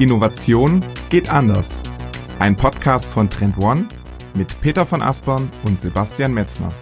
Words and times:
Innovation 0.00 0.82
geht 1.10 1.28
anders. 1.28 1.82
Ein 2.38 2.56
Podcast 2.56 3.10
von 3.10 3.28
Trend 3.28 3.58
One 3.58 3.86
mit 4.34 4.58
Peter 4.62 4.86
von 4.86 5.02
Aspern 5.02 5.50
und 5.64 5.78
Sebastian 5.78 6.32
Metzner. 6.32 6.72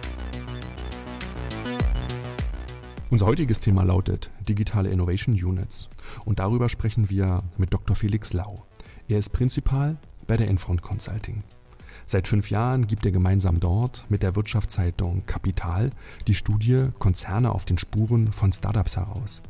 Unser 3.09 3.25
heutiges 3.25 3.59
Thema 3.59 3.83
lautet 3.83 4.31
digitale 4.47 4.87
Innovation 4.87 5.35
Units 5.35 5.89
und 6.23 6.39
darüber 6.39 6.69
sprechen 6.69 7.09
wir 7.09 7.43
mit 7.57 7.73
Dr. 7.73 7.93
Felix 7.93 8.31
Lau. 8.31 8.65
Er 9.09 9.19
ist 9.19 9.31
Prinzipal 9.33 9.97
bei 10.25 10.37
der 10.37 10.47
Infront 10.47 10.81
Consulting. 10.81 11.43
Seit 12.05 12.25
fünf 12.25 12.49
Jahren 12.49 12.87
gibt 12.87 13.05
er 13.05 13.11
gemeinsam 13.11 13.59
dort 13.59 14.05
mit 14.07 14.23
der 14.23 14.37
Wirtschaftszeitung 14.37 15.25
Kapital 15.25 15.89
die 16.27 16.35
Studie 16.35 16.87
Konzerne 16.99 17.51
auf 17.51 17.65
den 17.65 17.77
Spuren 17.77 18.31
von 18.31 18.53
Startups 18.53 18.95
heraus. 18.95 19.41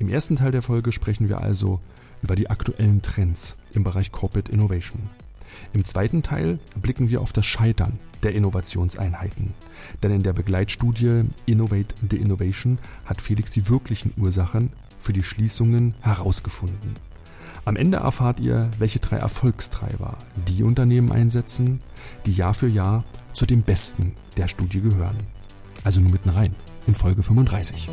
Im 0.00 0.08
ersten 0.08 0.34
Teil 0.34 0.50
der 0.50 0.62
Folge 0.62 0.90
sprechen 0.90 1.28
wir 1.28 1.40
also 1.40 1.80
über 2.22 2.36
die 2.36 2.50
aktuellen 2.50 3.02
Trends 3.02 3.56
im 3.72 3.84
Bereich 3.84 4.12
Corporate 4.12 4.50
Innovation. 4.50 5.10
Im 5.72 5.84
zweiten 5.84 6.22
Teil 6.22 6.58
blicken 6.80 7.10
wir 7.10 7.20
auf 7.20 7.32
das 7.32 7.46
Scheitern 7.46 7.98
der 8.22 8.34
Innovationseinheiten. 8.34 9.54
Denn 10.02 10.10
in 10.10 10.22
der 10.22 10.32
Begleitstudie 10.32 11.24
Innovate 11.46 11.94
the 12.10 12.16
Innovation 12.16 12.78
hat 13.04 13.22
Felix 13.22 13.50
die 13.50 13.68
wirklichen 13.68 14.12
Ursachen 14.16 14.70
für 14.98 15.12
die 15.12 15.22
Schließungen 15.22 15.94
herausgefunden. 16.00 16.94
Am 17.64 17.76
Ende 17.76 17.98
erfahrt 17.98 18.40
ihr, 18.40 18.70
welche 18.78 19.00
drei 19.00 19.16
Erfolgstreiber 19.16 20.18
die 20.48 20.62
Unternehmen 20.62 21.10
einsetzen, 21.10 21.80
die 22.24 22.32
Jahr 22.32 22.54
für 22.54 22.68
Jahr 22.68 23.04
zu 23.32 23.44
den 23.44 23.62
besten 23.62 24.14
der 24.36 24.48
Studie 24.48 24.80
gehören. 24.80 25.16
Also 25.82 26.00
nur 26.00 26.12
mitten 26.12 26.30
rein 26.30 26.54
in 26.86 26.94
Folge 26.94 27.22
35. 27.22 27.90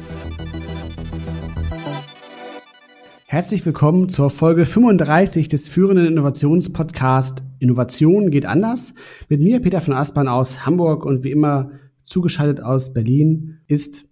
Herzlich 3.27 3.65
willkommen 3.65 4.09
zur 4.09 4.29
Folge 4.29 4.65
35 4.65 5.47
des 5.47 5.67
führenden 5.67 6.05
Innovationspodcasts 6.05 7.43
Innovation 7.59 8.29
geht 8.29 8.45
anders. 8.45 8.93
Mit 9.29 9.41
mir, 9.41 9.59
Peter 9.61 9.81
von 9.81 9.93
Aspern 9.93 10.27
aus 10.27 10.65
Hamburg 10.65 11.05
und 11.05 11.23
wie 11.23 11.31
immer 11.31 11.71
zugeschaltet 12.05 12.61
aus 12.61 12.93
Berlin 12.93 13.61
ist 13.67 14.05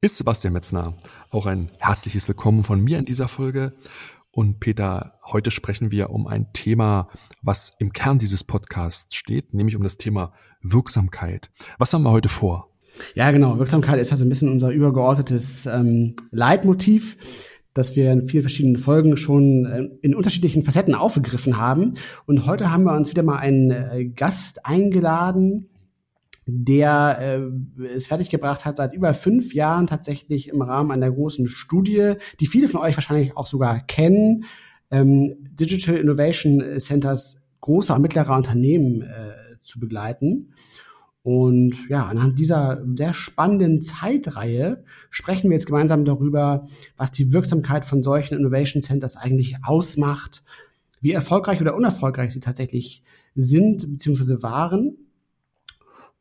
ist 0.00 0.16
Sebastian 0.16 0.52
Metzner. 0.52 0.94
Auch 1.30 1.46
ein 1.46 1.70
herzliches 1.78 2.26
Willkommen 2.26 2.64
von 2.64 2.82
mir 2.82 2.98
in 2.98 3.04
dieser 3.04 3.28
Folge. 3.28 3.72
Und 4.32 4.60
Peter, 4.60 5.12
heute 5.24 5.50
sprechen 5.50 5.90
wir 5.90 6.10
um 6.10 6.26
ein 6.26 6.52
Thema, 6.52 7.08
was 7.40 7.72
im 7.78 7.92
Kern 7.92 8.18
dieses 8.18 8.44
Podcasts 8.44 9.14
steht, 9.14 9.54
nämlich 9.54 9.76
um 9.76 9.82
das 9.82 9.98
Thema 9.98 10.32
Wirksamkeit. 10.60 11.50
Was 11.78 11.92
haben 11.92 12.02
wir 12.02 12.10
heute 12.10 12.28
vor? 12.28 12.68
Ja, 13.14 13.30
genau. 13.30 13.58
Wirksamkeit 13.58 14.00
ist 14.00 14.10
also 14.10 14.24
ein 14.24 14.28
bisschen 14.28 14.50
unser 14.50 14.70
übergeordnetes 14.70 15.66
ähm, 15.66 16.16
Leitmotiv 16.30 17.16
das 17.74 17.96
wir 17.96 18.12
in 18.12 18.28
vielen 18.28 18.42
verschiedenen 18.42 18.78
Folgen 18.78 19.16
schon 19.16 19.64
äh, 19.64 19.88
in 20.02 20.14
unterschiedlichen 20.14 20.62
Facetten 20.62 20.94
aufgegriffen 20.94 21.56
haben. 21.56 21.94
Und 22.26 22.46
heute 22.46 22.70
haben 22.70 22.84
wir 22.84 22.94
uns 22.94 23.10
wieder 23.10 23.22
mal 23.22 23.38
einen 23.38 23.70
äh, 23.70 24.04
Gast 24.06 24.66
eingeladen, 24.66 25.68
der 26.46 27.18
äh, 27.78 27.86
es 27.86 28.08
fertiggebracht 28.08 28.64
hat, 28.64 28.76
seit 28.76 28.94
über 28.94 29.14
fünf 29.14 29.54
Jahren 29.54 29.86
tatsächlich 29.86 30.48
im 30.48 30.60
Rahmen 30.60 30.90
einer 30.90 31.10
großen 31.10 31.46
Studie, 31.46 32.14
die 32.40 32.46
viele 32.46 32.68
von 32.68 32.80
euch 32.80 32.96
wahrscheinlich 32.96 33.36
auch 33.36 33.46
sogar 33.46 33.80
kennen, 33.80 34.44
ähm, 34.90 35.36
Digital 35.58 35.96
Innovation 35.96 36.62
Centers 36.78 37.48
großer 37.60 37.94
und 37.94 38.02
mittlerer 38.02 38.36
Unternehmen 38.36 39.02
äh, 39.02 39.56
zu 39.64 39.80
begleiten. 39.80 40.52
Und 41.22 41.88
ja, 41.88 42.06
anhand 42.06 42.38
dieser 42.38 42.84
sehr 42.94 43.14
spannenden 43.14 43.80
Zeitreihe 43.80 44.84
sprechen 45.08 45.50
wir 45.50 45.56
jetzt 45.56 45.66
gemeinsam 45.66 46.04
darüber, 46.04 46.64
was 46.96 47.12
die 47.12 47.32
Wirksamkeit 47.32 47.84
von 47.84 48.02
solchen 48.02 48.36
Innovation 48.36 48.82
Centers 48.82 49.16
eigentlich 49.16 49.56
ausmacht, 49.62 50.42
wie 51.00 51.12
erfolgreich 51.12 51.60
oder 51.60 51.76
unerfolgreich 51.76 52.32
sie 52.32 52.40
tatsächlich 52.40 53.02
sind 53.34 53.88
bzw. 53.88 54.42
waren 54.42 54.96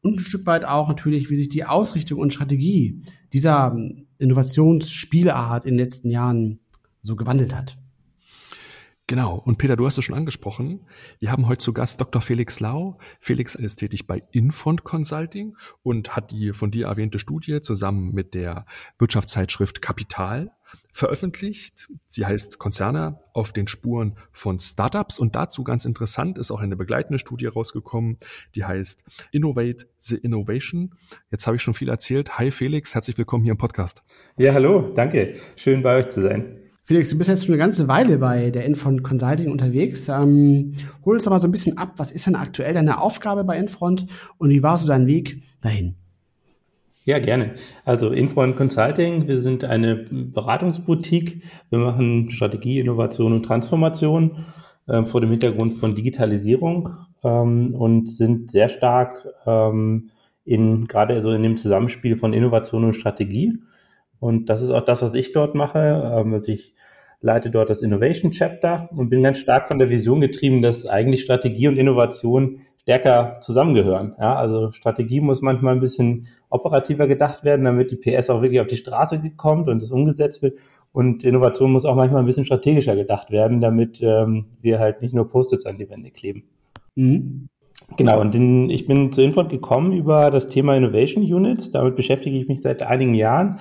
und 0.01 0.17
ein 0.17 0.23
Stück 0.23 0.45
weit 0.45 0.65
auch 0.65 0.87
natürlich, 0.87 1.29
wie 1.29 1.35
sich 1.35 1.49
die 1.49 1.65
Ausrichtung 1.65 2.19
und 2.19 2.33
Strategie 2.33 3.01
dieser 3.33 3.75
Innovationsspielart 4.17 5.65
in 5.65 5.73
den 5.73 5.79
letzten 5.79 6.09
Jahren 6.09 6.59
so 7.01 7.15
gewandelt 7.15 7.55
hat. 7.55 7.77
Genau. 9.11 9.35
Und 9.35 9.57
Peter, 9.57 9.75
du 9.75 9.85
hast 9.85 9.97
es 9.97 10.05
schon 10.05 10.15
angesprochen. 10.15 10.87
Wir 11.19 11.33
haben 11.33 11.49
heute 11.49 11.57
zu 11.57 11.73
Gast 11.73 11.99
Dr. 11.99 12.21
Felix 12.21 12.61
Lau. 12.61 12.97
Felix 13.19 13.55
ist 13.55 13.75
tätig 13.75 14.07
bei 14.07 14.23
Infond 14.31 14.85
Consulting 14.85 15.57
und 15.83 16.15
hat 16.15 16.31
die 16.31 16.53
von 16.53 16.71
dir 16.71 16.85
erwähnte 16.87 17.19
Studie 17.19 17.59
zusammen 17.59 18.13
mit 18.13 18.33
der 18.33 18.65
Wirtschaftszeitschrift 18.99 19.81
Kapital 19.81 20.53
veröffentlicht. 20.93 21.89
Sie 22.07 22.25
heißt 22.25 22.57
Konzerne 22.57 23.19
auf 23.33 23.51
den 23.51 23.67
Spuren 23.67 24.15
von 24.31 24.59
Startups 24.59 25.19
und 25.19 25.35
dazu 25.35 25.65
ganz 25.65 25.83
interessant 25.83 26.37
ist 26.37 26.49
auch 26.49 26.61
eine 26.61 26.77
begleitende 26.77 27.19
Studie 27.19 27.47
rausgekommen, 27.47 28.17
die 28.55 28.63
heißt 28.63 29.03
Innovate 29.33 29.87
the 29.97 30.15
Innovation. 30.15 30.95
Jetzt 31.31 31.47
habe 31.47 31.57
ich 31.57 31.61
schon 31.61 31.73
viel 31.73 31.89
erzählt. 31.89 32.39
Hi 32.39 32.49
Felix, 32.49 32.95
herzlich 32.95 33.17
willkommen 33.17 33.43
hier 33.43 33.51
im 33.51 33.57
Podcast. 33.57 34.03
Ja, 34.37 34.53
hallo, 34.53 34.93
danke. 34.95 35.35
Schön 35.57 35.83
bei 35.83 35.97
euch 35.97 36.07
zu 36.07 36.21
sein. 36.21 36.60
Felix, 36.91 37.09
du 37.09 37.17
bist 37.17 37.29
jetzt 37.29 37.45
schon 37.45 37.53
eine 37.53 37.63
ganze 37.63 37.87
Weile 37.87 38.17
bei 38.17 38.49
der 38.49 38.65
Infront 38.65 39.01
Consulting 39.01 39.49
unterwegs. 39.49 40.09
Ähm, 40.09 40.73
hol 41.05 41.15
uns 41.15 41.23
doch 41.23 41.31
mal 41.31 41.39
so 41.39 41.47
ein 41.47 41.51
bisschen 41.51 41.77
ab. 41.77 41.93
Was 41.95 42.11
ist 42.11 42.27
denn 42.27 42.35
aktuell 42.35 42.73
deine 42.73 42.99
Aufgabe 42.99 43.45
bei 43.45 43.57
Infront 43.57 44.07
und 44.37 44.49
wie 44.49 44.61
war 44.61 44.77
so 44.77 44.89
dein 44.89 45.07
Weg 45.07 45.41
dahin? 45.61 45.95
Ja, 47.05 47.19
gerne. 47.19 47.53
Also 47.85 48.09
Infront 48.09 48.57
Consulting, 48.57 49.25
wir 49.25 49.39
sind 49.39 49.63
eine 49.63 49.95
Beratungsboutique. 49.95 51.43
Wir 51.69 51.79
machen 51.79 52.29
Strategie, 52.29 52.81
Innovation 52.81 53.31
und 53.31 53.43
Transformation 53.43 54.43
äh, 54.87 55.05
vor 55.05 55.21
dem 55.21 55.29
Hintergrund 55.29 55.73
von 55.75 55.95
Digitalisierung 55.95 56.89
ähm, 57.23 57.73
und 57.73 58.09
sind 58.09 58.51
sehr 58.51 58.67
stark 58.67 59.25
ähm, 59.45 60.09
in 60.43 60.87
gerade 60.87 61.21
so 61.21 61.31
in 61.31 61.43
dem 61.43 61.55
Zusammenspiel 61.55 62.17
von 62.17 62.33
Innovation 62.33 62.83
und 62.83 62.95
Strategie. 62.95 63.59
Und 64.21 64.49
das 64.49 64.61
ist 64.61 64.69
auch 64.69 64.85
das, 64.85 65.01
was 65.01 65.15
ich 65.15 65.33
dort 65.33 65.55
mache. 65.55 65.79
Ähm, 66.15 66.33
also 66.33 66.51
ich 66.51 66.75
leite 67.21 67.49
dort 67.49 67.69
das 67.69 67.81
Innovation 67.81 68.31
Chapter 68.31 68.87
und 68.95 69.09
bin 69.09 69.23
ganz 69.23 69.39
stark 69.39 69.67
von 69.67 69.79
der 69.79 69.89
Vision 69.89 70.21
getrieben, 70.21 70.61
dass 70.61 70.85
eigentlich 70.85 71.23
Strategie 71.23 71.67
und 71.67 71.77
Innovation 71.77 72.59
stärker 72.83 73.39
zusammengehören. 73.41 74.13
Ja, 74.19 74.35
also 74.35 74.71
Strategie 74.71 75.21
muss 75.21 75.41
manchmal 75.41 75.73
ein 75.73 75.79
bisschen 75.79 76.27
operativer 76.49 77.07
gedacht 77.07 77.43
werden, 77.43 77.65
damit 77.65 77.91
die 77.91 77.95
PS 77.95 78.29
auch 78.29 78.43
wirklich 78.43 78.61
auf 78.61 78.67
die 78.67 78.77
Straße 78.77 79.21
kommt 79.37 79.69
und 79.69 79.81
es 79.81 79.91
umgesetzt 79.91 80.43
wird. 80.43 80.59
Und 80.91 81.23
Innovation 81.23 81.71
muss 81.71 81.85
auch 81.85 81.95
manchmal 81.95 82.21
ein 82.21 82.27
bisschen 82.27 82.45
strategischer 82.45 82.95
gedacht 82.95 83.31
werden, 83.31 83.59
damit 83.59 84.01
ähm, 84.03 84.45
wir 84.61 84.77
halt 84.77 85.01
nicht 85.01 85.15
nur 85.15 85.29
Post-its 85.29 85.65
an 85.65 85.79
die 85.79 85.89
Wände 85.89 86.11
kleben. 86.11 86.43
Mhm. 86.95 87.49
Genau, 87.97 88.21
und 88.21 88.35
in, 88.35 88.69
ich 88.69 88.85
bin 88.85 89.11
zu 89.11 89.21
Infont 89.21 89.49
gekommen 89.49 89.93
über 89.93 90.29
das 90.29 90.45
Thema 90.45 90.75
Innovation 90.75 91.23
Units. 91.23 91.71
Damit 91.71 91.95
beschäftige 91.95 92.37
ich 92.37 92.47
mich 92.47 92.61
seit 92.61 92.83
einigen 92.83 93.15
Jahren 93.15 93.59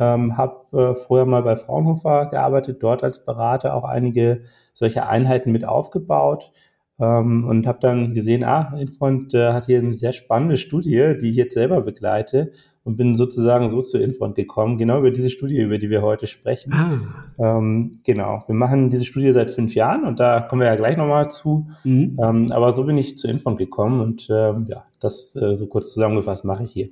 ähm, 0.00 0.36
habe 0.36 0.66
äh, 0.72 0.94
vorher 0.94 1.26
mal 1.26 1.42
bei 1.42 1.56
Fraunhofer 1.56 2.26
gearbeitet, 2.26 2.82
dort 2.82 3.04
als 3.04 3.24
Berater 3.24 3.74
auch 3.74 3.84
einige 3.84 4.42
solche 4.74 5.06
Einheiten 5.06 5.52
mit 5.52 5.64
aufgebaut 5.64 6.50
ähm, 6.98 7.44
und 7.46 7.66
habe 7.66 7.78
dann 7.80 8.14
gesehen, 8.14 8.44
ah, 8.44 8.74
Infront 8.78 9.34
äh, 9.34 9.52
hat 9.52 9.66
hier 9.66 9.78
eine 9.78 9.94
sehr 9.94 10.12
spannende 10.12 10.56
Studie, 10.56 11.16
die 11.20 11.30
ich 11.30 11.36
jetzt 11.36 11.54
selber 11.54 11.82
begleite 11.82 12.52
und 12.84 12.96
bin 12.96 13.14
sozusagen 13.16 13.68
so 13.68 13.80
zu 13.82 13.98
Infront 13.98 14.34
gekommen, 14.34 14.76
genau 14.76 14.98
über 14.98 15.10
diese 15.10 15.30
Studie, 15.30 15.60
über 15.60 15.78
die 15.78 15.90
wir 15.90 16.02
heute 16.02 16.26
sprechen. 16.26 16.72
Ah. 16.72 17.58
Ähm, 17.58 17.92
genau, 18.04 18.42
wir 18.46 18.54
machen 18.54 18.90
diese 18.90 19.04
Studie 19.04 19.32
seit 19.32 19.50
fünf 19.50 19.74
Jahren 19.74 20.04
und 20.04 20.18
da 20.18 20.40
kommen 20.40 20.62
wir 20.62 20.68
ja 20.68 20.76
gleich 20.76 20.96
nochmal 20.96 21.30
zu. 21.30 21.68
Mhm. 21.84 22.18
Ähm, 22.22 22.52
aber 22.52 22.72
so 22.72 22.84
bin 22.84 22.98
ich 22.98 23.18
zu 23.18 23.28
Infront 23.28 23.58
gekommen 23.58 24.00
und 24.00 24.28
ähm, 24.30 24.66
ja, 24.68 24.84
das 25.00 25.36
äh, 25.36 25.56
so 25.56 25.66
kurz 25.66 25.92
zusammengefasst 25.92 26.44
mache 26.44 26.64
ich 26.64 26.72
hier. 26.72 26.88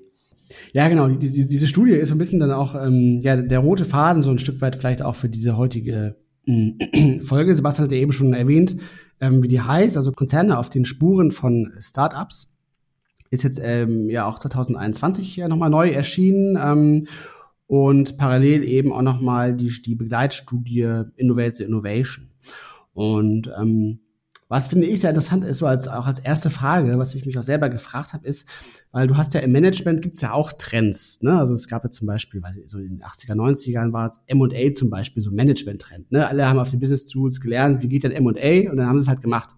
Ja, 0.73 0.89
genau. 0.89 1.09
Diese, 1.09 1.49
diese 1.49 1.67
Studie 1.67 1.93
ist 1.93 2.09
so 2.09 2.15
ein 2.15 2.19
bisschen 2.19 2.41
dann 2.41 2.53
auch 2.53 2.75
ähm, 2.75 3.21
ja, 3.23 3.37
der 3.37 3.59
rote 3.61 3.85
Faden, 3.85 4.23
so 4.23 4.31
ein 4.31 4.39
Stück 4.39 4.61
weit 4.61 4.77
vielleicht 4.77 5.03
auch 5.03 5.15
für 5.15 5.29
diese 5.29 5.57
heutige 5.57 6.17
äh, 6.47 7.21
Folge. 7.21 7.55
Sebastian 7.55 7.87
hat 7.87 7.93
ja 7.93 7.99
eben 7.99 8.13
schon 8.13 8.35
erwähnt, 8.35 8.77
ähm, 9.21 9.43
wie 9.43 9.49
die 9.49 9.61
heißt, 9.61 9.97
also 9.97 10.13
Konzerne 10.13 10.59
auf 10.59 10.71
den 10.71 10.85
Spuren 10.85 11.31
von 11.31 11.73
Startups. 11.79 12.55
Ist 13.31 13.45
jetzt 13.45 13.61
ähm, 13.63 14.11
ja 14.11 14.27
auch 14.27 14.39
2021 14.39 15.37
ja 15.37 15.49
nochmal 15.49 15.71
neu 15.71 15.91
erschienen. 15.91 16.59
Ähm, 16.61 17.07
und 17.67 18.17
parallel 18.17 18.65
eben 18.65 18.93
auch 18.93 19.03
nochmal 19.03 19.55
die, 19.55 19.71
die 19.87 19.95
Begleitstudie 19.95 21.05
Innovate 21.15 21.63
Innovation. 21.63 22.27
Und 22.95 23.49
ähm, 23.57 24.01
was 24.51 24.67
finde 24.67 24.87
ich 24.87 25.01
sehr 25.01 25.11
interessant 25.11 25.45
ist, 25.45 25.59
so 25.59 25.67
als 25.67 25.87
auch 25.87 26.09
als 26.09 26.19
erste 26.19 26.51
Frage, 26.51 26.99
was 26.99 27.15
ich 27.15 27.25
mich 27.25 27.39
auch 27.39 27.43
selber 27.43 27.69
gefragt 27.69 28.15
habe, 28.15 28.27
ist, 28.27 28.49
weil 28.91 29.07
du 29.07 29.17
hast 29.17 29.33
ja 29.33 29.41
im 29.41 29.53
Management 29.53 30.03
gibt's 30.03 30.21
ja 30.23 30.33
auch 30.33 30.51
Trends. 30.53 31.23
Ne? 31.23 31.39
Also 31.39 31.55
es 31.55 31.69
gab 31.69 31.85
ja 31.85 31.91
zum 31.91 32.09
Beispiel, 32.09 32.43
weiß 32.43 32.57
ich, 32.57 32.69
so 32.69 32.79
in 32.79 32.99
den 32.99 33.03
80er, 33.05 33.37
90ern 33.37 33.93
war 33.93 34.11
M&A 34.27 34.73
zum 34.73 34.91
Beispiel 34.91 35.23
so 35.23 35.31
ein 35.31 35.37
Management-Trend. 35.37 36.11
Ne? 36.11 36.27
Alle 36.27 36.49
haben 36.49 36.59
auf 36.59 36.69
den 36.69 36.81
Business 36.81 37.07
Tools 37.07 37.41
gelernt, 37.41 37.81
wie 37.83 37.87
geht 37.87 38.03
denn 38.03 38.11
M&A 38.11 38.69
und 38.69 38.77
dann 38.77 38.87
haben 38.87 38.99
sie 38.99 39.03
es 39.03 39.09
halt 39.09 39.23
gemacht. 39.23 39.51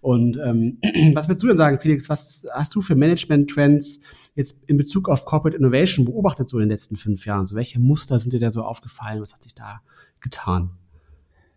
Und 0.00 0.38
ähm, 0.42 0.78
was 1.12 1.28
würdest 1.28 1.42
du 1.42 1.48
denn 1.48 1.58
sagen, 1.58 1.78
Felix, 1.78 2.08
was 2.08 2.46
hast 2.54 2.74
du 2.74 2.80
für 2.80 2.94
Management-Trends 2.94 4.00
jetzt 4.34 4.64
in 4.66 4.78
Bezug 4.78 5.10
auf 5.10 5.26
Corporate 5.26 5.58
Innovation 5.58 6.06
beobachtet 6.06 6.48
so 6.48 6.56
in 6.56 6.62
den 6.62 6.70
letzten 6.70 6.96
fünf 6.96 7.26
Jahren? 7.26 7.46
So 7.46 7.54
welche 7.54 7.78
Muster 7.80 8.18
sind 8.18 8.32
dir 8.32 8.40
da 8.40 8.48
so 8.48 8.62
aufgefallen? 8.62 9.20
Was 9.20 9.34
hat 9.34 9.42
sich 9.42 9.54
da 9.54 9.82
getan? 10.22 10.70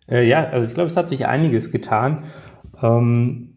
Äh, 0.09 0.27
ja, 0.27 0.43
also 0.49 0.67
ich 0.67 0.73
glaube, 0.73 0.89
es 0.89 0.97
hat 0.97 1.07
sich 1.07 1.25
einiges 1.25 1.71
getan. 1.71 2.25
Ähm, 2.81 3.55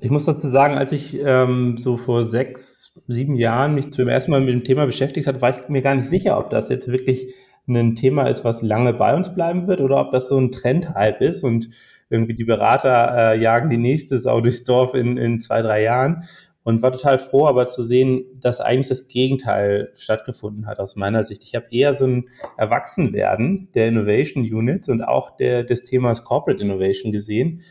ich 0.00 0.10
muss 0.10 0.24
dazu 0.24 0.48
sagen, 0.48 0.76
als 0.78 0.92
ich 0.92 1.18
ähm, 1.20 1.76
so 1.78 1.96
vor 1.96 2.24
sechs, 2.24 3.00
sieben 3.08 3.34
Jahren 3.34 3.74
mich 3.74 3.92
zum 3.92 4.08
ersten 4.08 4.30
Mal 4.30 4.40
mit 4.40 4.54
dem 4.54 4.64
Thema 4.64 4.86
beschäftigt 4.86 5.26
hat, 5.26 5.40
war 5.40 5.50
ich 5.50 5.68
mir 5.68 5.82
gar 5.82 5.94
nicht 5.94 6.08
sicher, 6.08 6.38
ob 6.38 6.50
das 6.50 6.68
jetzt 6.68 6.88
wirklich 6.88 7.34
ein 7.68 7.94
Thema 7.94 8.24
ist, 8.24 8.44
was 8.44 8.62
lange 8.62 8.92
bei 8.92 9.14
uns 9.14 9.34
bleiben 9.34 9.66
wird 9.68 9.80
oder 9.80 10.00
ob 10.00 10.12
das 10.12 10.28
so 10.28 10.36
ein 10.36 10.52
Trendhype 10.52 11.24
ist 11.24 11.44
und 11.44 11.70
irgendwie 12.10 12.34
die 12.34 12.44
Berater 12.44 13.32
äh, 13.32 13.40
jagen 13.40 13.70
die 13.70 13.76
nächste 13.76 14.20
Sau 14.20 14.40
durchs 14.40 14.64
Dorf 14.64 14.94
in, 14.94 15.16
in 15.16 15.40
zwei, 15.40 15.62
drei 15.62 15.82
Jahren 15.82 16.24
und 16.64 16.82
war 16.82 16.92
total 16.92 17.18
froh, 17.18 17.46
aber 17.46 17.66
zu 17.66 17.84
sehen, 17.84 18.24
dass 18.40 18.60
eigentlich 18.60 18.88
das 18.88 19.08
Gegenteil 19.08 19.92
stattgefunden 19.96 20.66
hat 20.66 20.78
aus 20.78 20.94
meiner 20.96 21.24
Sicht. 21.24 21.42
Ich 21.42 21.54
habe 21.54 21.66
eher 21.70 21.94
so 21.94 22.06
ein 22.06 22.28
Erwachsenwerden 22.56 23.68
der 23.74 23.88
Innovation 23.88 24.44
Units 24.44 24.88
und 24.88 25.02
auch 25.02 25.36
der, 25.36 25.64
des 25.64 25.84
Themas 25.84 26.24
Corporate 26.24 26.62
Innovation 26.62 27.10
gesehen. 27.10 27.62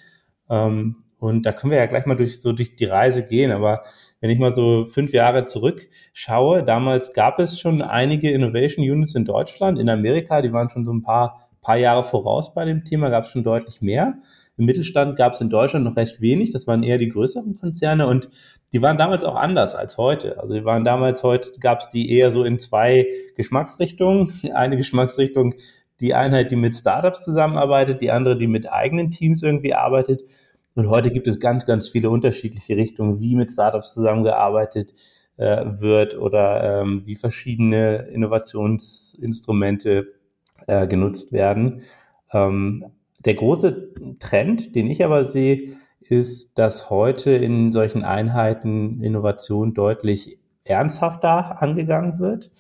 Ähm, 0.52 0.98
und 1.18 1.46
da 1.46 1.52
können 1.52 1.72
wir 1.72 1.78
ja 1.78 1.86
gleich 1.86 2.06
mal 2.06 2.16
durch 2.16 2.42
so 2.42 2.52
durch 2.52 2.76
die 2.76 2.86
Reise 2.86 3.24
gehen. 3.24 3.52
Aber 3.52 3.84
wenn 4.20 4.30
ich 4.30 4.40
mal 4.40 4.54
so 4.54 4.86
fünf 4.86 5.14
Jahre 5.14 5.46
zurückschaue, 5.46 6.64
damals 6.64 7.14
gab 7.14 7.40
es 7.40 7.60
schon 7.60 7.82
einige 7.82 8.32
Innovation 8.32 8.84
Units 8.84 9.16
in 9.16 9.26
Deutschland, 9.26 9.80
in 9.80 9.90
Amerika, 9.90 10.42
die 10.42 10.52
waren 10.52 10.70
schon 10.70 10.86
so 10.86 10.92
ein 10.92 11.04
paar, 11.04 11.50
paar 11.62 11.78
Jahre 11.78 12.04
voraus 12.04 12.54
bei 12.54 12.66
dem 12.66 12.84
Thema, 12.84 13.10
gab 13.10 13.26
es 13.26 13.32
schon 13.32 13.44
deutlich 13.44 13.82
mehr. 13.82 14.16
Im 14.58 14.66
Mittelstand 14.66 15.16
gab 15.16 15.34
es 15.34 15.42
in 15.42 15.50
Deutschland 15.50 15.86
noch 15.86 15.96
recht 15.96 16.22
wenig, 16.22 16.52
das 16.52 16.68
waren 16.68 16.84
eher 16.84 16.98
die 16.98 17.10
größeren 17.10 17.56
Konzerne 17.56 18.08
und 18.08 18.30
die 18.74 18.82
waren 18.82 18.98
damals 18.98 19.24
auch 19.24 19.36
anders 19.36 19.76
als 19.76 19.98
heute. 19.98 20.40
Also 20.40 20.56
die 20.56 20.66
waren 20.66 20.84
damals, 20.84 21.24
heute 21.24 21.52
gab 21.60 21.82
es 21.82 21.90
die 21.90 22.12
eher 22.12 22.32
so 22.32 22.44
in 22.44 22.58
zwei 22.58 23.08
Geschmacksrichtungen. 23.36 24.34
Eine 24.54 24.78
Geschmacksrichtung, 24.78 25.56
die 26.00 26.14
Einheit, 26.14 26.52
die 26.52 26.56
mit 26.56 26.76
Startups 26.76 27.24
zusammenarbeitet, 27.24 28.02
die 28.02 28.12
andere, 28.12 28.38
die 28.38 28.48
mit 28.48 28.72
eigenen 28.72 29.12
Teams 29.12 29.44
irgendwie 29.44 29.74
arbeitet. 29.74 30.22
Und 30.76 30.90
heute 30.90 31.12
gibt 31.12 31.28
es 31.28 31.40
ganz, 31.40 31.66
ganz 31.66 31.90
viele 31.90 32.10
unterschiedliche 32.10 32.78
Richtungen, 32.78 33.20
wie 33.20 33.36
mit 33.36 33.52
Startups 33.52 33.94
zusammengearbeitet 33.94 34.94
äh, 35.38 35.66
wird 35.66 36.18
oder 36.18 36.82
ähm, 36.82 37.04
wie 37.06 37.16
verschiedene 37.16 38.08
Innovationsinstrumente 38.12 40.14
äh, 40.68 40.88
genutzt 40.88 41.34
werden. 41.34 41.82
Ähm, 42.32 42.86
der 43.20 43.36
große 43.36 43.90
Trend, 44.20 44.76
den 44.76 44.88
ich 44.88 45.04
aber 45.04 45.26
sehe, 45.26 45.76
ist, 46.00 46.58
dass 46.58 46.90
heute 46.90 47.32
in 47.32 47.72
solchen 47.72 48.04
Einheiten 48.04 49.02
Innovation 49.02 49.74
deutlich 49.74 50.40
ernsthafter 50.64 51.62
angegangen 51.62 52.20
wird, 52.20 52.52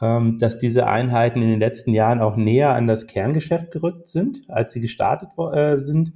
ähm, 0.00 0.38
dass 0.38 0.58
diese 0.58 0.86
Einheiten 0.86 1.42
in 1.42 1.48
den 1.48 1.60
letzten 1.60 1.92
Jahren 1.92 2.20
auch 2.20 2.36
näher 2.36 2.74
an 2.74 2.86
das 2.86 3.06
Kerngeschäft 3.06 3.70
gerückt 3.70 4.08
sind, 4.08 4.42
als 4.48 4.72
sie 4.72 4.80
gestartet 4.80 5.30
äh, 5.52 5.76
sind 5.76 6.12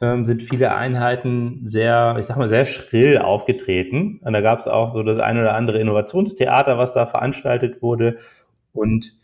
ähm, 0.00 0.24
sind 0.24 0.42
viele 0.42 0.74
Einheiten 0.74 1.62
sehr, 1.66 2.16
ich 2.18 2.26
sag 2.26 2.36
mal, 2.36 2.48
sehr 2.48 2.66
schrill 2.66 3.18
aufgetreten. 3.18 4.20
Und 4.22 4.32
da 4.32 4.40
gab 4.40 4.60
es 4.60 4.68
auch 4.68 4.90
so 4.90 5.02
das 5.02 5.18
ein 5.18 5.38
oder 5.38 5.54
andere 5.54 5.78
Innovationstheater, 5.78 6.78
was 6.78 6.92
da 6.92 7.06
veranstaltet 7.06 7.82
wurde. 7.82 8.16
Und 8.72 9.14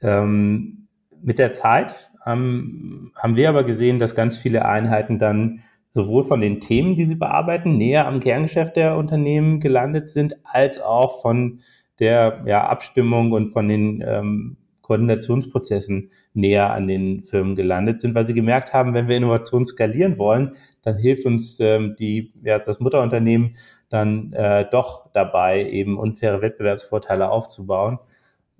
ähm, 0.00 0.88
mit 1.22 1.38
der 1.38 1.52
Zeit 1.52 2.10
ähm, 2.26 3.12
haben 3.16 3.36
wir 3.36 3.48
aber 3.48 3.64
gesehen, 3.64 3.98
dass 3.98 4.14
ganz 4.14 4.36
viele 4.36 4.64
Einheiten 4.64 5.18
dann 5.18 5.60
sowohl 5.90 6.22
von 6.22 6.40
den 6.40 6.60
Themen, 6.60 6.96
die 6.96 7.04
sie 7.04 7.14
bearbeiten, 7.14 7.76
näher 7.76 8.06
am 8.06 8.20
Kerngeschäft 8.20 8.76
der 8.76 8.96
Unternehmen 8.96 9.60
gelandet 9.60 10.08
sind, 10.08 10.36
als 10.44 10.80
auch 10.80 11.20
von 11.20 11.60
der 11.98 12.42
ja, 12.46 12.66
Abstimmung 12.66 13.32
und 13.32 13.52
von 13.52 13.68
den 13.68 14.02
ähm, 14.06 14.56
Koordinationsprozessen 14.92 16.10
näher 16.34 16.70
an 16.70 16.86
den 16.86 17.22
Firmen 17.22 17.56
gelandet 17.56 18.02
sind, 18.02 18.14
weil 18.14 18.26
sie 18.26 18.34
gemerkt 18.34 18.74
haben, 18.74 18.92
wenn 18.92 19.08
wir 19.08 19.16
Innovation 19.16 19.64
skalieren 19.64 20.18
wollen, 20.18 20.52
dann 20.82 20.98
hilft 20.98 21.24
uns 21.24 21.58
ähm, 21.60 21.96
die, 21.98 22.34
ja, 22.44 22.58
das 22.58 22.78
Mutterunternehmen 22.78 23.56
dann 23.88 24.34
äh, 24.34 24.66
doch 24.70 25.10
dabei, 25.12 25.66
eben 25.66 25.98
unfaire 25.98 26.42
Wettbewerbsvorteile 26.42 27.30
aufzubauen. 27.30 28.00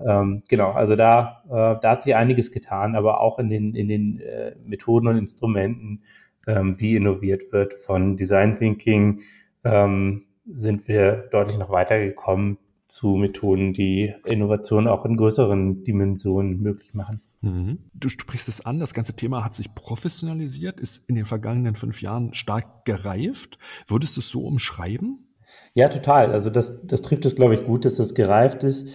Ähm, 0.00 0.43
genau, 0.49 0.70
also 0.70 0.96
da, 0.96 1.43
äh, 1.49 1.81
da 1.81 1.90
hat 1.90 2.02
sich 2.02 2.14
einiges 2.17 2.50
getan, 2.50 2.96
aber 2.96 3.20
auch 3.20 3.38
in 3.38 3.50
den, 3.50 3.75
in 3.75 3.88
den 3.88 4.20
äh, 4.20 4.56
Methoden 4.64 5.08
und 5.08 5.19
Instrumenten, 5.19 6.02
ähm, 6.46 6.79
wie 6.81 6.96
innoviert 6.96 7.52
wird 7.52 7.75
von 7.75 8.17
Design 8.17 8.56
Thinking, 8.56 9.20
ähm, 9.64 10.25
sind 10.46 10.88
wir 10.88 11.29
deutlich 11.31 11.58
noch 11.58 11.70
weitergekommen 11.70 12.56
zu 12.93 13.17
Methoden, 13.17 13.73
die 13.73 14.15
Innovation 14.27 14.87
auch 14.87 15.06
in 15.06 15.17
größeren 15.17 15.83
Dimensionen 15.83 16.61
möglich 16.61 16.93
machen. 16.93 17.23
Mhm. 17.41 17.79
Du 17.94 18.11
sprichst 18.11 18.49
es 18.49 18.67
an, 18.67 18.81
das 18.81 18.93
ganze 18.93 19.15
Thema 19.15 19.44
hat 19.44 19.55
sich 19.55 19.75
professionalisiert, 19.75 20.79
ist 20.79 21.09
in 21.09 21.15
den 21.15 21.25
vergangenen 21.25 21.75
fünf 21.75 22.03
Jahren 22.03 22.35
stark 22.35 22.85
gereift. 22.85 23.59
Würdest 23.89 24.17
du 24.17 24.21
es 24.21 24.29
so 24.29 24.44
umschreiben? 24.44 25.27
Ja, 25.73 25.89
total. 25.89 26.33
Also 26.33 26.50
das, 26.50 26.87
das 26.87 27.00
trifft 27.00 27.25
es, 27.25 27.35
glaube 27.35 27.55
ich, 27.55 27.65
gut, 27.65 27.87
dass 27.87 27.99
es 27.99 28.15
gereift 28.15 28.62
ist. 28.62 28.89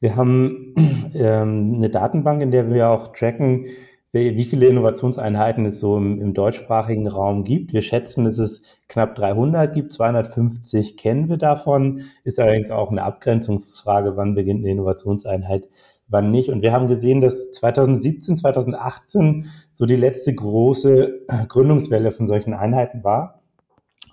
Wir 0.00 0.16
haben 0.16 0.74
ähm, 1.14 1.74
eine 1.76 1.90
Datenbank, 1.90 2.40
in 2.40 2.52
der 2.52 2.72
wir 2.72 2.88
auch 2.88 3.12
tracken, 3.12 3.66
wie 4.12 4.44
viele 4.44 4.66
Innovationseinheiten 4.66 5.64
es 5.64 5.80
so 5.80 5.96
im, 5.96 6.20
im, 6.20 6.34
deutschsprachigen 6.34 7.08
Raum 7.08 7.44
gibt. 7.44 7.72
Wir 7.72 7.80
schätzen, 7.80 8.24
dass 8.24 8.38
es 8.38 8.78
knapp 8.88 9.14
300 9.14 9.72
gibt, 9.72 9.92
250 9.92 10.98
kennen 10.98 11.30
wir 11.30 11.38
davon, 11.38 12.02
ist 12.22 12.38
allerdings 12.38 12.70
auch 12.70 12.90
eine 12.90 13.04
Abgrenzungsfrage, 13.04 14.16
wann 14.16 14.34
beginnt 14.34 14.60
eine 14.60 14.70
Innovationseinheit, 14.70 15.68
wann 16.08 16.30
nicht. 16.30 16.50
Und 16.50 16.60
wir 16.60 16.72
haben 16.72 16.88
gesehen, 16.88 17.22
dass 17.22 17.50
2017, 17.52 18.36
2018 18.36 19.46
so 19.72 19.86
die 19.86 19.96
letzte 19.96 20.34
große 20.34 21.20
Gründungswelle 21.48 22.12
von 22.12 22.26
solchen 22.26 22.52
Einheiten 22.52 23.02
war. 23.04 23.40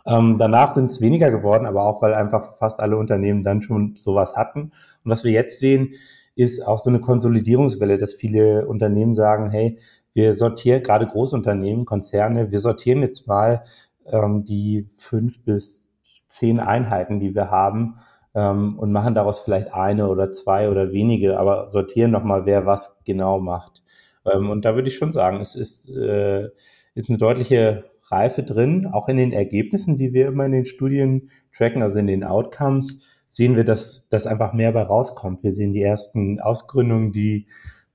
Ähm, 0.06 0.38
danach 0.40 0.76
sind 0.76 0.92
es 0.92 1.02
weniger 1.02 1.30
geworden, 1.30 1.66
aber 1.66 1.84
auch, 1.84 2.02
weil 2.02 2.14
einfach 2.14 2.58
fast 2.58 2.80
alle 2.80 2.96
Unternehmen 2.96 3.44
dann 3.44 3.62
schon 3.62 3.98
sowas 3.98 4.38
hatten. 4.38 4.72
Und 5.04 5.12
was 5.12 5.26
wir 5.26 5.32
jetzt 5.32 5.60
sehen, 5.60 5.94
ist 6.40 6.66
auch 6.66 6.80
so 6.80 6.90
eine 6.90 7.02
Konsolidierungswelle, 7.02 7.98
dass 7.98 8.14
viele 8.14 8.66
Unternehmen 8.66 9.14
sagen, 9.14 9.50
hey, 9.50 9.78
wir 10.14 10.36
sortieren, 10.36 10.82
gerade 10.82 11.06
Großunternehmen, 11.06 11.86
Konzerne, 11.86 12.50
wir 12.50 12.60
sortieren 12.60 13.02
jetzt 13.02 13.28
mal 13.28 13.66
ähm, 14.06 14.46
die 14.46 14.90
fünf 14.98 15.44
bis 15.44 15.82
zehn 16.30 16.62
Einheiten, 16.62 17.20
die 17.20 17.36
wir 17.36 17.52
haben 17.52 18.00
ähm, 18.34 18.80
und 18.80 18.94
machen 18.94 19.16
daraus 19.16 19.42
vielleicht 19.42 19.74
eine 19.74 20.08
oder 20.08 20.32
zwei 20.32 20.70
oder 20.70 20.94
wenige, 20.94 21.38
aber 21.38 21.70
sortieren 21.70 22.12
nochmal, 22.12 22.46
wer 22.46 22.66
was 22.66 22.98
genau 23.04 23.40
macht. 23.40 23.84
Ähm, 24.26 24.50
und 24.50 24.64
da 24.64 24.76
würde 24.76 24.88
ich 24.88 24.96
schon 24.96 25.12
sagen, 25.12 25.42
es 25.42 25.56
ist, 25.56 25.90
äh, 25.90 26.48
ist 26.96 27.10
eine 27.10 27.18
deutliche 27.18 27.84
Reife 28.06 28.44
drin, 28.44 28.88
auch 28.92 29.10
in 29.10 29.18
den 29.18 29.34
Ergebnissen, 29.34 29.98
die 29.98 30.14
wir 30.14 30.28
immer 30.28 30.46
in 30.46 30.54
den 30.54 30.66
Studien 30.66 31.30
tracken, 31.54 31.82
also 31.82 31.98
in 32.00 32.08
den 32.08 32.24
Outcomes 32.24 33.00
sehen 33.30 33.56
wir, 33.56 33.64
dass, 33.64 34.08
dass 34.10 34.28
einfach 34.28 34.54
mehr 34.54 34.72
bei 34.72 34.82
rauskommt. 34.82 35.44
Wir 35.44 35.54
sehen 35.54 35.74
die 35.74 35.84
ersten 35.84 36.40
Ausgründungen, 36.40 37.12
die 37.12 37.48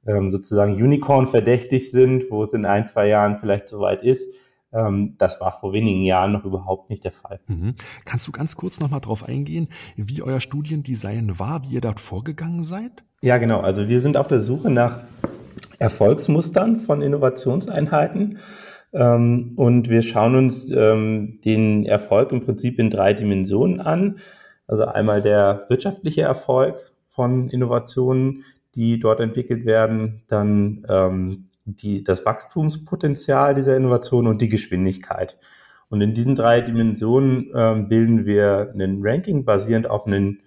ähm, 0.06 0.30
sozusagen 0.30 0.74
Unicorn 0.74 1.26
verdächtig 1.26 1.90
sind, 1.90 2.30
wo 2.30 2.42
es 2.42 2.52
in 2.52 2.64
ein, 2.64 2.86
zwei 2.86 3.08
Jahren 3.08 3.38
vielleicht 3.38 3.68
soweit 3.68 4.02
ist. 4.02 4.32
Ähm, 4.72 5.14
das 5.18 5.40
war 5.40 5.52
vor 5.52 5.72
wenigen 5.72 6.02
Jahren 6.02 6.32
noch 6.32 6.44
überhaupt 6.44 6.90
nicht 6.90 7.04
der 7.04 7.12
Fall. 7.12 7.40
Mhm. 7.46 7.74
Kannst 8.04 8.26
du 8.26 8.32
ganz 8.32 8.56
kurz 8.56 8.80
nochmal 8.80 9.00
drauf 9.00 9.28
eingehen, 9.28 9.68
wie 9.96 10.22
euer 10.22 10.40
Studiendesign 10.40 11.38
war, 11.38 11.64
wie 11.64 11.74
ihr 11.74 11.80
dort 11.80 12.00
vorgegangen 12.00 12.64
seid? 12.64 13.04
Ja, 13.22 13.38
genau. 13.38 13.60
Also 13.60 13.88
wir 13.88 14.00
sind 14.00 14.16
auf 14.16 14.28
der 14.28 14.40
Suche 14.40 14.70
nach 14.70 15.00
Erfolgsmustern 15.78 16.80
von 16.80 17.02
Innovationseinheiten. 17.02 18.38
Ähm, 18.92 19.52
und 19.56 19.88
wir 19.88 20.02
schauen 20.02 20.34
uns 20.36 20.70
ähm, 20.70 21.40
den 21.44 21.84
Erfolg 21.86 22.32
im 22.32 22.44
Prinzip 22.44 22.78
in 22.78 22.90
drei 22.90 23.12
Dimensionen 23.12 23.80
an. 23.80 24.18
Also 24.66 24.84
einmal 24.86 25.22
der 25.22 25.66
wirtschaftliche 25.68 26.22
Erfolg 26.22 26.92
von 27.06 27.48
Innovationen, 27.48 28.44
die 28.74 28.98
dort 28.98 29.20
entwickelt 29.20 29.66
werden, 29.66 30.22
dann 30.26 30.84
ähm, 30.88 31.48
die, 31.64 32.04
das 32.04 32.26
Wachstumspotenzial 32.26 33.54
dieser 33.54 33.76
Innovation 33.76 34.26
und 34.26 34.40
die 34.40 34.48
Geschwindigkeit. 34.48 35.38
Und 35.88 36.00
in 36.00 36.14
diesen 36.14 36.34
drei 36.34 36.60
Dimensionen 36.60 37.52
ähm, 37.54 37.88
bilden 37.88 38.26
wir 38.26 38.70
einen 38.72 38.98
Ranking 39.02 39.44
basierend 39.44 39.88
auf, 39.88 40.06
einen, 40.06 40.42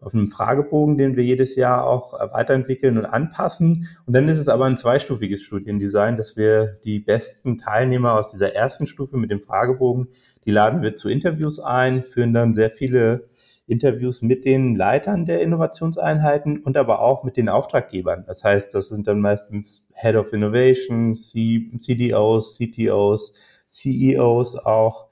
auf 0.00 0.14
einem 0.14 0.28
Fragebogen, 0.28 0.96
den 0.96 1.16
wir 1.16 1.24
jedes 1.24 1.56
Jahr 1.56 1.86
auch 1.86 2.12
weiterentwickeln 2.32 2.98
und 2.98 3.06
anpassen. 3.06 3.88
Und 4.06 4.14
dann 4.14 4.28
ist 4.28 4.38
es 4.38 4.48
aber 4.48 4.66
ein 4.66 4.76
zweistufiges 4.76 5.42
Studiendesign, 5.42 6.16
dass 6.16 6.36
wir 6.36 6.78
die 6.84 7.00
besten 7.00 7.58
Teilnehmer 7.58 8.14
aus 8.14 8.30
dieser 8.30 8.54
ersten 8.54 8.86
Stufe 8.86 9.16
mit 9.16 9.30
dem 9.30 9.42
Fragebogen, 9.42 10.08
die 10.44 10.50
laden 10.50 10.82
wir 10.82 10.94
zu 10.94 11.08
Interviews 11.08 11.58
ein, 11.58 12.04
führen 12.04 12.32
dann 12.32 12.54
sehr 12.54 12.70
viele 12.70 13.28
Interviews 13.66 14.22
mit 14.22 14.44
den 14.44 14.74
Leitern 14.74 15.24
der 15.24 15.40
Innovationseinheiten 15.40 16.58
und 16.62 16.76
aber 16.76 17.00
auch 17.00 17.24
mit 17.24 17.36
den 17.36 17.48
Auftraggebern. 17.48 18.24
Das 18.26 18.44
heißt, 18.44 18.74
das 18.74 18.88
sind 18.88 19.06
dann 19.06 19.20
meistens 19.20 19.86
Head 19.94 20.16
of 20.16 20.32
Innovation, 20.32 21.14
CDOs, 21.16 22.58
CTOs, 22.58 23.32
CEOs 23.66 24.56
auch. 24.56 25.06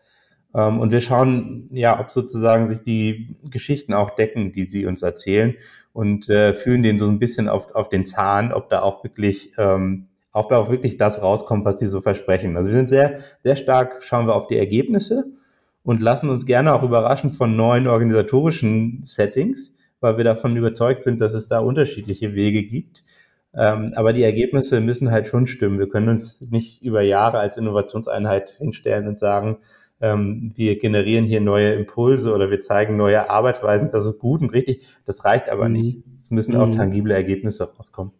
Ähm, 0.54 0.80
und 0.80 0.90
wir 0.90 1.00
schauen, 1.00 1.69
ja, 1.73 2.00
ob 2.00 2.11
sozusagen 2.11 2.69
sich 2.69 2.83
die 2.83 3.37
Geschichten 3.49 3.95
auch 3.95 4.11
decken, 4.11 4.52
die 4.52 4.66
sie 4.66 4.87
uns 4.87 5.02
erzählen 5.02 5.54
und 5.92 6.28
äh, 6.28 6.54
fühlen 6.54 6.83
den 6.83 6.99
so 6.99 7.07
ein 7.07 7.19
bisschen 7.19 7.49
auf, 7.49 7.75
auf 7.75 7.88
den 7.88 8.04
Zahn, 8.04 8.52
ob 8.52 8.69
da 8.69 8.83
auch 8.83 9.04
wirklich 9.04 9.52
ähm, 9.59 10.09
ob 10.33 10.49
da 10.50 10.59
auch 10.59 10.71
wirklich 10.71 10.97
das 10.97 11.21
rauskommt, 11.23 11.64
was 11.64 11.80
sie 11.80 11.87
so 11.87 12.00
versprechen. 12.00 12.57
Also 12.57 12.71
wir 12.71 12.76
sind 12.76 12.88
sehr, 12.88 13.19
sehr 13.42 13.57
stark, 13.57 14.02
schauen 14.04 14.26
wir 14.26 14.37
auf 14.37 14.47
die 14.47 14.59
Ergebnisse 14.59 15.33
und 15.82 16.00
lassen 16.00 16.28
uns 16.28 16.46
gerne 16.46 16.75
auch 16.75 16.82
überraschen 16.82 17.32
von 17.32 17.56
neuen 17.56 17.87
organisatorischen 17.87 19.00
Settings, 19.02 19.75
weil 20.00 20.16
wir 20.16 20.25
davon 20.25 20.56
überzeugt 20.56 21.02
sind, 21.02 21.20
dass 21.20 21.34
es 21.34 21.46
da 21.46 21.60
unterschiedliche 21.60 22.34
Wege 22.34 22.62
gibt. 22.62 23.04
Ähm, 23.52 23.92
aber 23.96 24.12
die 24.12 24.22
Ergebnisse 24.22 24.80
müssen 24.80 25.10
halt 25.10 25.26
schon 25.26 25.46
stimmen. 25.46 25.78
Wir 25.78 25.88
können 25.88 26.08
uns 26.08 26.40
nicht 26.40 26.82
über 26.82 27.02
Jahre 27.02 27.38
als 27.38 27.56
Innovationseinheit 27.56 28.50
hinstellen 28.50 29.08
und 29.08 29.18
sagen, 29.18 29.58
ähm, 30.00 30.52
wir 30.54 30.78
generieren 30.78 31.25
hier 31.25 31.40
neue 31.40 31.72
Impulse 31.72 32.32
oder 32.32 32.50
wir 32.50 32.60
zeigen 32.60 32.96
neue 32.96 33.28
Arbeitsweisen. 33.28 33.90
Das 33.90 34.06
ist 34.06 34.18
gut 34.18 34.40
und 34.40 34.50
richtig. 34.50 34.87
Das 35.04 35.25
reicht 35.25 35.49
aber 35.49 35.68
mhm. 35.68 35.75
nicht. 35.75 35.99
Es 36.20 36.30
müssen 36.30 36.56
auch 36.56 36.68
mhm. 36.68 36.76
tangible 36.76 37.12
Ergebnisse 37.12 37.64
rauskommen. 37.64 38.12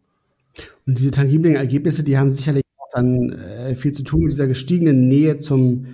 Und 0.87 0.99
diese 0.99 1.12
tangiblen 1.12 1.55
Ergebnisse, 1.55 2.02
die 2.02 2.19
haben 2.19 2.31
sicherlich 2.31 2.64
auch 2.79 2.88
dann 2.93 3.33
äh, 3.33 3.75
viel 3.75 3.93
zu 3.93 4.02
tun 4.02 4.23
mit 4.23 4.33
dieser 4.33 4.49
gestiegenen 4.49 5.09
Nähe 5.09 5.37
zum 5.37 5.87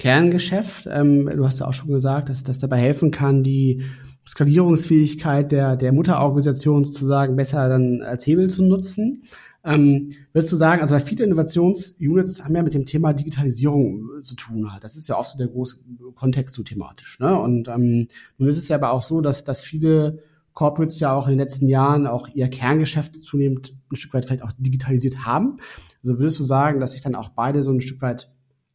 Kerngeschäft. 0.00 0.88
Ähm, 0.90 1.26
du 1.26 1.44
hast 1.44 1.60
ja 1.60 1.68
auch 1.68 1.74
schon 1.74 1.92
gesagt, 1.92 2.30
dass 2.30 2.42
das 2.42 2.58
dabei 2.58 2.78
helfen 2.78 3.10
kann, 3.10 3.42
die 3.42 3.82
Skalierungsfähigkeit 4.26 5.52
der, 5.52 5.76
der 5.76 5.92
Mutterorganisation 5.92 6.84
sozusagen 6.84 7.36
besser 7.36 7.68
dann 7.68 8.00
als 8.00 8.26
Hebel 8.26 8.48
zu 8.48 8.64
nutzen. 8.64 9.22
Ähm, 9.62 10.08
würdest 10.32 10.52
du 10.52 10.56
sagen, 10.56 10.80
also 10.80 10.98
viele 11.00 11.24
Innovationsunits 11.24 12.42
haben 12.42 12.56
ja 12.56 12.62
mit 12.62 12.72
dem 12.72 12.86
Thema 12.86 13.12
Digitalisierung 13.12 14.08
zu 14.22 14.34
tun 14.36 14.72
halt. 14.72 14.84
Das 14.84 14.96
ist 14.96 15.06
ja 15.06 15.18
oft 15.18 15.32
so 15.32 15.38
der 15.38 15.48
große 15.48 15.76
Kontext 16.14 16.54
so 16.54 16.62
thematisch. 16.62 17.20
Ne? 17.20 17.38
Und 17.38 17.68
ähm, 17.68 18.08
nun 18.38 18.48
ist 18.48 18.56
es 18.56 18.68
ja 18.68 18.76
aber 18.76 18.92
auch 18.92 19.02
so, 19.02 19.20
dass, 19.20 19.44
dass 19.44 19.62
viele 19.62 20.20
Corporates 20.54 20.98
ja 20.98 21.12
auch 21.12 21.26
in 21.26 21.32
den 21.32 21.40
letzten 21.40 21.68
Jahren 21.68 22.06
auch 22.06 22.28
ihr 22.28 22.48
Kerngeschäft 22.48 23.22
zunehmend 23.22 23.74
ein 23.92 23.96
Stück 23.96 24.14
weit 24.14 24.24
vielleicht 24.24 24.44
auch 24.44 24.52
digitalisiert 24.56 25.26
haben. 25.26 25.58
Also 26.02 26.18
würdest 26.18 26.40
du 26.40 26.44
sagen, 26.44 26.80
dass 26.80 26.92
sich 26.92 27.02
dann 27.02 27.14
auch 27.14 27.28
beide 27.30 27.62
so 27.62 27.70
ein 27.70 27.82
Stück 27.82 28.00
weit 28.00 28.29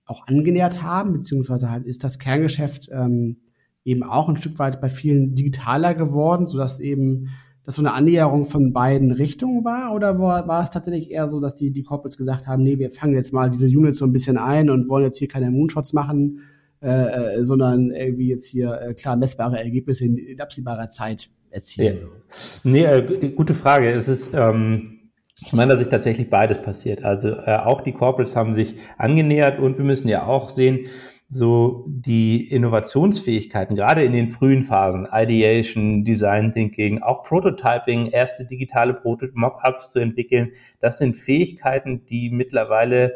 auch 0.05 0.27
angenähert 0.27 0.83
haben, 0.83 1.13
beziehungsweise 1.13 1.71
halt 1.71 1.85
ist 1.85 2.03
das 2.03 2.19
Kerngeschäft 2.19 2.89
ähm, 2.91 3.37
eben 3.83 4.03
auch 4.03 4.29
ein 4.29 4.37
Stück 4.37 4.59
weit 4.59 4.81
bei 4.81 4.89
vielen 4.89 5.35
digitaler 5.35 5.93
geworden, 5.93 6.47
sodass 6.47 6.79
eben 6.79 7.29
das 7.65 7.75
so 7.75 7.81
eine 7.81 7.93
Annäherung 7.93 8.45
von 8.45 8.73
beiden 8.73 9.11
Richtungen 9.11 9.65
war? 9.65 9.93
Oder 9.93 10.19
war, 10.19 10.47
war 10.47 10.63
es 10.63 10.69
tatsächlich 10.69 11.11
eher 11.11 11.27
so, 11.27 11.39
dass 11.39 11.55
die, 11.55 11.71
die 11.71 11.83
Corporates 11.83 12.17
gesagt 12.17 12.47
haben, 12.47 12.63
nee, 12.63 12.77
wir 12.77 12.91
fangen 12.91 13.15
jetzt 13.15 13.33
mal 13.33 13.49
diese 13.49 13.67
Units 13.67 13.97
so 13.97 14.05
ein 14.05 14.11
bisschen 14.11 14.37
ein 14.37 14.69
und 14.69 14.87
wollen 14.87 15.05
jetzt 15.05 15.17
hier 15.17 15.27
keine 15.27 15.49
Moonshots 15.49 15.93
machen, 15.93 16.41
äh, 16.81 17.37
äh, 17.37 17.43
sondern 17.43 17.91
irgendwie 17.91 18.29
jetzt 18.29 18.45
hier 18.45 18.79
äh, 18.79 18.93
klar 18.93 19.15
messbare 19.15 19.57
Ergebnisse 19.57 20.05
in, 20.05 20.17
in 20.17 20.39
absehbarer 20.39 20.91
Zeit 20.91 21.29
erzielen? 21.49 21.93
Ja. 21.93 21.97
So. 21.97 22.05
Nee, 22.63 22.85
äh, 22.85 23.31
gute 23.31 23.55
Frage. 23.55 23.89
Es 23.89 24.07
ist, 24.07 24.29
ähm, 24.33 24.94
ich 25.41 25.53
meine, 25.53 25.71
dass 25.71 25.79
sich 25.79 25.89
tatsächlich 25.89 26.29
beides 26.29 26.61
passiert. 26.61 27.03
Also 27.03 27.29
äh, 27.29 27.57
auch 27.57 27.81
die 27.81 27.91
Corporates 27.91 28.35
haben 28.35 28.55
sich 28.55 28.75
angenähert 28.97 29.59
und 29.59 29.77
wir 29.77 29.85
müssen 29.85 30.07
ja 30.07 30.25
auch 30.25 30.49
sehen, 30.49 30.87
so 31.27 31.85
die 31.87 32.51
Innovationsfähigkeiten, 32.51 33.75
gerade 33.75 34.03
in 34.03 34.13
den 34.13 34.29
frühen 34.29 34.63
Phasen, 34.63 35.07
Ideation, 35.11 36.03
Design 36.03 36.51
Thinking, 36.51 37.01
auch 37.01 37.23
Prototyping, 37.23 38.07
erste 38.07 38.45
digitale 38.45 39.01
Mockups 39.33 39.89
zu 39.89 39.99
entwickeln, 39.99 40.51
das 40.79 40.99
sind 40.99 41.15
Fähigkeiten, 41.15 42.05
die 42.05 42.29
mittlerweile, 42.29 43.13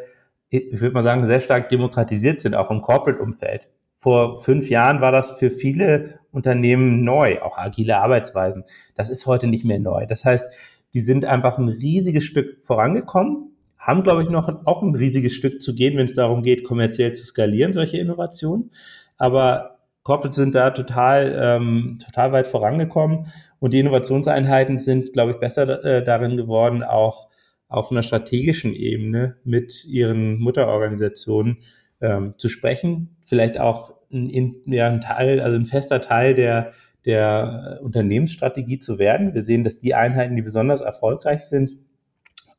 ich 0.49 0.81
würde 0.81 0.95
mal 0.95 1.03
sagen, 1.03 1.27
sehr 1.27 1.39
stark 1.39 1.69
demokratisiert 1.69 2.41
sind, 2.41 2.55
auch 2.55 2.71
im 2.71 2.81
Corporate-Umfeld. 2.81 3.67
Vor 3.99 4.41
fünf 4.41 4.69
Jahren 4.69 5.01
war 5.01 5.11
das 5.11 5.37
für 5.37 5.51
viele 5.51 6.19
Unternehmen 6.31 7.03
neu, 7.03 7.41
auch 7.41 7.57
agile 7.57 7.97
Arbeitsweisen. 7.97 8.63
Das 8.95 9.09
ist 9.09 9.27
heute 9.27 9.47
nicht 9.47 9.65
mehr 9.65 9.79
neu. 9.79 10.05
Das 10.07 10.25
heißt, 10.25 10.47
die 10.93 11.01
sind 11.01 11.25
einfach 11.25 11.57
ein 11.57 11.69
riesiges 11.69 12.23
Stück 12.23 12.63
vorangekommen, 12.63 13.51
haben, 13.77 14.03
glaube 14.03 14.23
ich, 14.23 14.29
noch 14.29 14.49
auch 14.65 14.81
ein 14.81 14.95
riesiges 14.95 15.33
Stück 15.33 15.61
zu 15.61 15.73
gehen, 15.73 15.97
wenn 15.97 16.05
es 16.05 16.13
darum 16.13 16.43
geht, 16.43 16.63
kommerziell 16.63 17.13
zu 17.13 17.23
skalieren, 17.23 17.73
solche 17.73 17.97
Innovationen. 17.97 18.71
Aber 19.17 19.79
Corporates 20.03 20.35
sind 20.35 20.55
da 20.55 20.71
total, 20.71 21.37
ähm, 21.41 21.99
total 22.03 22.31
weit 22.31 22.47
vorangekommen 22.47 23.27
und 23.59 23.73
die 23.73 23.79
Innovationseinheiten 23.79 24.79
sind, 24.79 25.13
glaube 25.13 25.31
ich, 25.31 25.37
besser 25.39 25.83
äh, 25.83 26.03
darin 26.03 26.35
geworden, 26.37 26.83
auch 26.83 27.29
auf 27.67 27.91
einer 27.91 28.03
strategischen 28.03 28.73
Ebene 28.73 29.37
mit 29.43 29.85
ihren 29.85 30.39
Mutterorganisationen 30.39 31.59
ähm, 32.01 32.33
zu 32.37 32.49
sprechen. 32.49 33.17
Vielleicht 33.25 33.59
auch 33.59 33.93
ein, 34.11 34.55
ja, 34.65 34.87
ein 34.87 35.01
Teil, 35.01 35.39
also 35.39 35.55
ein 35.55 35.65
fester 35.65 36.01
Teil 36.01 36.33
der 36.33 36.73
der 37.05 37.79
Unternehmensstrategie 37.81 38.79
zu 38.79 38.99
werden. 38.99 39.33
Wir 39.33 39.43
sehen, 39.43 39.63
dass 39.63 39.79
die 39.79 39.95
Einheiten, 39.95 40.35
die 40.35 40.41
besonders 40.41 40.81
erfolgreich 40.81 41.43
sind, 41.43 41.77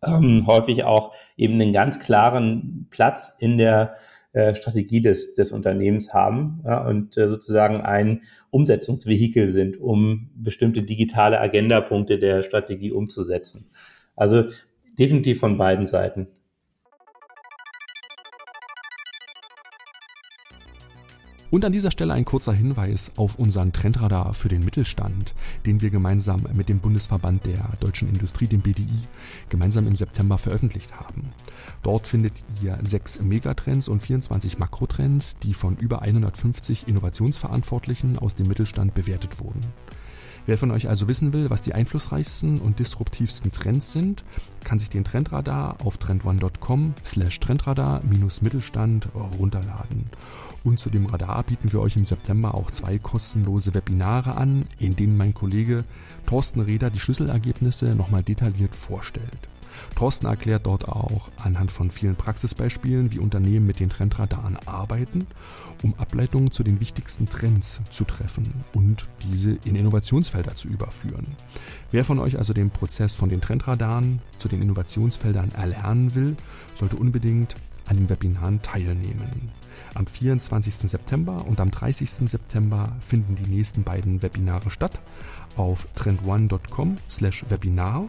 ähm, 0.07 0.47
häufig 0.47 0.85
auch 0.85 1.15
eben 1.37 1.61
einen 1.61 1.73
ganz 1.73 1.99
klaren 1.99 2.87
Platz 2.91 3.33
in 3.39 3.59
der 3.59 3.95
äh, 4.33 4.55
Strategie 4.55 5.03
des, 5.03 5.35
des 5.35 5.53
Unternehmens 5.53 6.15
haben 6.15 6.63
ja, 6.65 6.87
und 6.87 7.17
äh, 7.17 7.29
sozusagen 7.29 7.81
ein 7.81 8.23
Umsetzungsvehikel 8.51 9.51
sind, 9.51 9.79
um 9.81 10.31
bestimmte 10.37 10.83
digitale 10.83 11.41
Agendapunkte 11.41 12.19
der 12.19 12.43
Strategie 12.43 12.93
umzusetzen. 12.93 13.67
Also 14.17 14.45
definitiv 14.99 15.41
von 15.41 15.59
beiden 15.59 15.87
Seiten. 15.87 16.29
Und 21.51 21.65
an 21.65 21.73
dieser 21.73 21.91
Stelle 21.91 22.15
ein 22.15 22.25
kurzer 22.25 22.53
Hinweis 22.53 23.11
auf 23.17 23.37
unseren 23.37 23.73
Trendradar 23.73 24.35
für 24.35 24.49
den 24.49 24.65
Mittelstand, 24.65 25.35
den 25.67 25.81
wir 25.81 25.91
gemeinsam 25.91 26.47
mit 26.53 26.69
dem 26.69 26.79
Bundesverband 26.79 27.45
der 27.45 27.69
deutschen 27.81 28.09
Industrie, 28.09 28.47
dem 28.47 28.61
BDI, 28.61 28.87
gemeinsam 29.49 29.89
im 29.89 29.97
September 29.97 30.39
veröffentlicht 30.39 30.93
haben. 30.99 31.33
Dort 31.83 32.07
findet 32.07 32.45
ihr 32.63 32.79
sechs 32.85 33.21
Megatrends 33.21 33.89
und 33.89 34.01
24 34.01 34.59
Makrotrends, 34.59 35.39
die 35.43 35.55
von 35.55 35.77
über 35.77 36.03
150 36.03 36.87
Innovationsverantwortlichen 36.87 38.19
aus 38.19 38.37
dem 38.37 38.47
Mittelstand 38.47 38.95
bewertet 38.95 39.41
wurden. 39.41 39.61
Wer 40.47 40.59
von 40.59 40.71
euch 40.71 40.89
also 40.89 41.07
wissen 41.07 41.33
will, 41.33 41.51
was 41.51 41.63
die 41.63 41.75
einflussreichsten 41.75 42.61
und 42.61 42.79
disruptivsten 42.79 43.53
Trends 43.53 43.93
sind, 43.93 44.25
kann 44.65 44.79
sich 44.79 44.91
den 44.91 45.05
Trendradar 45.05 45.77
auf 45.85 45.99
trendone.com 45.99 46.95
slash 47.05 47.41
trendradar-mittelstand 47.41 49.09
runterladen. 49.39 50.07
Und 50.65 50.79
zu 50.79 50.91
dem 50.91 51.07
Radar 51.07 51.43
bieten 51.45 51.73
wir 51.73 51.81
euch 51.81 51.97
im 51.97 52.05
September 52.05 52.55
auch 52.55 52.71
zwei 52.71 52.99
kostenlose 52.99 53.75
Webinare 53.75 54.37
an, 54.37 54.67
in 54.79 54.97
denen 54.97 55.17
mein 55.17 55.35
Kollege 55.35 55.85
Thorsten 56.27 56.61
Reder 56.61 56.91
die 56.91 57.01
Schlüsselergebnisse 57.01 57.95
nochmal 57.95 58.23
detailliert 58.23 58.75
vorstellt. 58.75 59.49
Thorsten 59.95 60.27
erklärt 60.27 60.67
dort 60.67 60.89
auch 60.89 61.31
anhand 61.37 61.71
von 61.71 61.91
vielen 61.91 62.17
Praxisbeispielen, 62.17 63.13
wie 63.13 63.19
Unternehmen 63.19 63.67
mit 63.67 63.81
den 63.81 63.91
Trendradaren 63.91 64.57
arbeiten, 64.67 65.27
um 65.83 65.95
Ableitungen 65.99 66.51
zu 66.51 66.63
den 66.63 66.81
wichtigsten 66.81 67.29
Trends 67.29 67.81
zu 67.91 68.05
treffen 68.05 68.65
und 68.75 69.09
diese 69.23 69.53
in 69.65 69.77
Innovationsfelder 69.77 70.55
zu 70.55 70.69
überführen. 70.69 71.27
Wer 71.91 72.05
von 72.05 72.19
euch 72.19 72.39
also 72.39 72.53
den 72.53 72.71
Prozess 72.71 73.17
von 73.17 73.29
den 73.29 73.41
Trendradaren 73.41 74.21
zu 74.39 74.49
den 74.49 74.63
Innovationsfeldern 74.63 75.53
erlernen 75.53 76.15
will, 76.15 76.37
sollte 76.75 76.97
unbedingt 76.97 77.57
an 77.91 77.97
den 77.97 78.09
Webinaren 78.09 78.63
teilnehmen. 78.63 79.51
Am 79.95 80.07
24. 80.07 80.75
September 80.75 81.45
und 81.47 81.61
am 81.61 81.71
30. 81.71 82.09
September 82.29 82.97
finden 83.01 83.35
die 83.35 83.51
nächsten 83.51 83.83
beiden 83.83 84.23
Webinare 84.23 84.71
statt. 84.71 85.01
Auf 85.57 85.89
trendone.com 85.97 86.99
slash 87.09 87.45
Webinar 87.49 88.09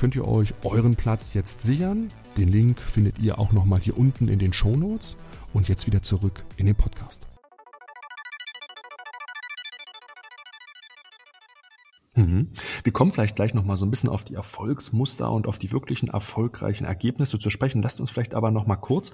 könnt 0.00 0.16
ihr 0.16 0.26
euch 0.26 0.54
euren 0.64 0.96
Platz 0.96 1.34
jetzt 1.34 1.60
sichern. 1.60 2.08
Den 2.38 2.48
Link 2.48 2.80
findet 2.80 3.18
ihr 3.18 3.38
auch 3.38 3.52
nochmal 3.52 3.80
hier 3.80 3.98
unten 3.98 4.28
in 4.28 4.38
den 4.38 4.54
Show 4.54 4.74
Notes. 4.74 5.18
Und 5.52 5.68
jetzt 5.68 5.86
wieder 5.86 6.02
zurück 6.02 6.42
in 6.56 6.64
den 6.64 6.74
Podcast. 6.74 7.26
Mhm. 12.14 12.48
Wir 12.82 12.92
kommen 12.94 13.10
vielleicht 13.10 13.36
gleich 13.36 13.52
noch 13.52 13.66
mal 13.66 13.76
so 13.76 13.84
ein 13.84 13.90
bisschen 13.90 14.08
auf 14.08 14.24
die 14.24 14.36
Erfolgsmuster 14.36 15.30
und 15.30 15.46
auf 15.46 15.58
die 15.58 15.70
wirklichen 15.70 16.08
erfolgreichen 16.08 16.86
Ergebnisse 16.86 17.38
zu 17.38 17.50
sprechen. 17.50 17.82
Lasst 17.82 18.00
uns 18.00 18.10
vielleicht 18.10 18.34
aber 18.34 18.50
noch 18.50 18.66
mal 18.66 18.76
kurz 18.76 19.12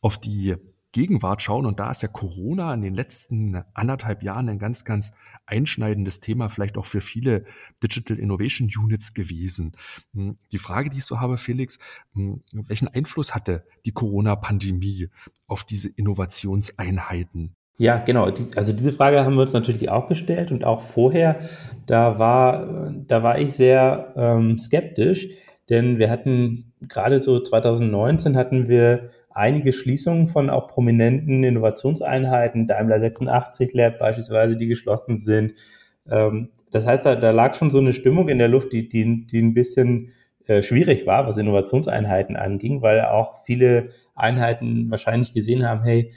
auf 0.00 0.18
die 0.18 0.56
Gegenwart 0.94 1.42
schauen. 1.42 1.66
Und 1.66 1.80
da 1.80 1.90
ist 1.90 2.02
ja 2.02 2.08
Corona 2.08 2.72
in 2.72 2.80
den 2.80 2.94
letzten 2.94 3.62
anderthalb 3.74 4.22
Jahren 4.22 4.48
ein 4.48 4.58
ganz, 4.58 4.84
ganz 4.84 5.12
einschneidendes 5.44 6.20
Thema, 6.20 6.48
vielleicht 6.48 6.78
auch 6.78 6.86
für 6.86 7.02
viele 7.02 7.44
Digital 7.82 8.18
Innovation 8.18 8.70
Units 8.74 9.12
gewesen. 9.12 9.72
Hm, 10.14 10.36
die 10.52 10.58
Frage, 10.58 10.88
die 10.88 10.98
ich 10.98 11.04
so 11.04 11.20
habe, 11.20 11.36
Felix, 11.36 11.78
hm, 12.14 12.42
welchen 12.52 12.88
Einfluss 12.88 13.34
hatte 13.34 13.66
die 13.84 13.92
Corona-Pandemie 13.92 15.10
auf 15.46 15.64
diese 15.64 15.90
Innovationseinheiten? 15.90 17.56
Ja, 17.76 17.98
genau. 17.98 18.32
Also 18.54 18.72
diese 18.72 18.92
Frage 18.92 19.24
haben 19.24 19.34
wir 19.34 19.42
uns 19.42 19.52
natürlich 19.52 19.90
auch 19.90 20.08
gestellt 20.08 20.52
und 20.52 20.64
auch 20.64 20.80
vorher, 20.80 21.40
da 21.86 22.20
war, 22.20 22.92
da 23.06 23.24
war 23.24 23.40
ich 23.40 23.54
sehr 23.54 24.14
ähm, 24.16 24.58
skeptisch, 24.58 25.26
denn 25.68 25.98
wir 25.98 26.08
hatten 26.08 26.72
gerade 26.88 27.20
so 27.20 27.40
2019 27.40 28.36
hatten 28.36 28.68
wir 28.68 29.10
einige 29.34 29.72
Schließungen 29.72 30.28
von 30.28 30.48
auch 30.48 30.68
prominenten 30.68 31.44
Innovationseinheiten, 31.44 32.66
Daimler 32.66 33.00
86 33.00 33.74
Lab 33.74 33.98
beispielsweise, 33.98 34.56
die 34.56 34.68
geschlossen 34.68 35.16
sind. 35.16 35.54
Ähm, 36.08 36.50
das 36.70 36.86
heißt, 36.86 37.04
da, 37.04 37.16
da 37.16 37.30
lag 37.30 37.54
schon 37.54 37.70
so 37.70 37.78
eine 37.78 37.92
Stimmung 37.92 38.28
in 38.28 38.38
der 38.38 38.48
Luft, 38.48 38.72
die, 38.72 38.88
die, 38.88 39.26
die 39.26 39.42
ein 39.42 39.54
bisschen 39.54 40.12
äh, 40.46 40.62
schwierig 40.62 41.06
war, 41.06 41.26
was 41.26 41.36
Innovationseinheiten 41.36 42.36
anging, 42.36 42.80
weil 42.80 43.00
auch 43.02 43.42
viele 43.44 43.88
Einheiten 44.14 44.90
wahrscheinlich 44.90 45.32
gesehen 45.32 45.66
haben, 45.66 45.82
hey, 45.82 46.12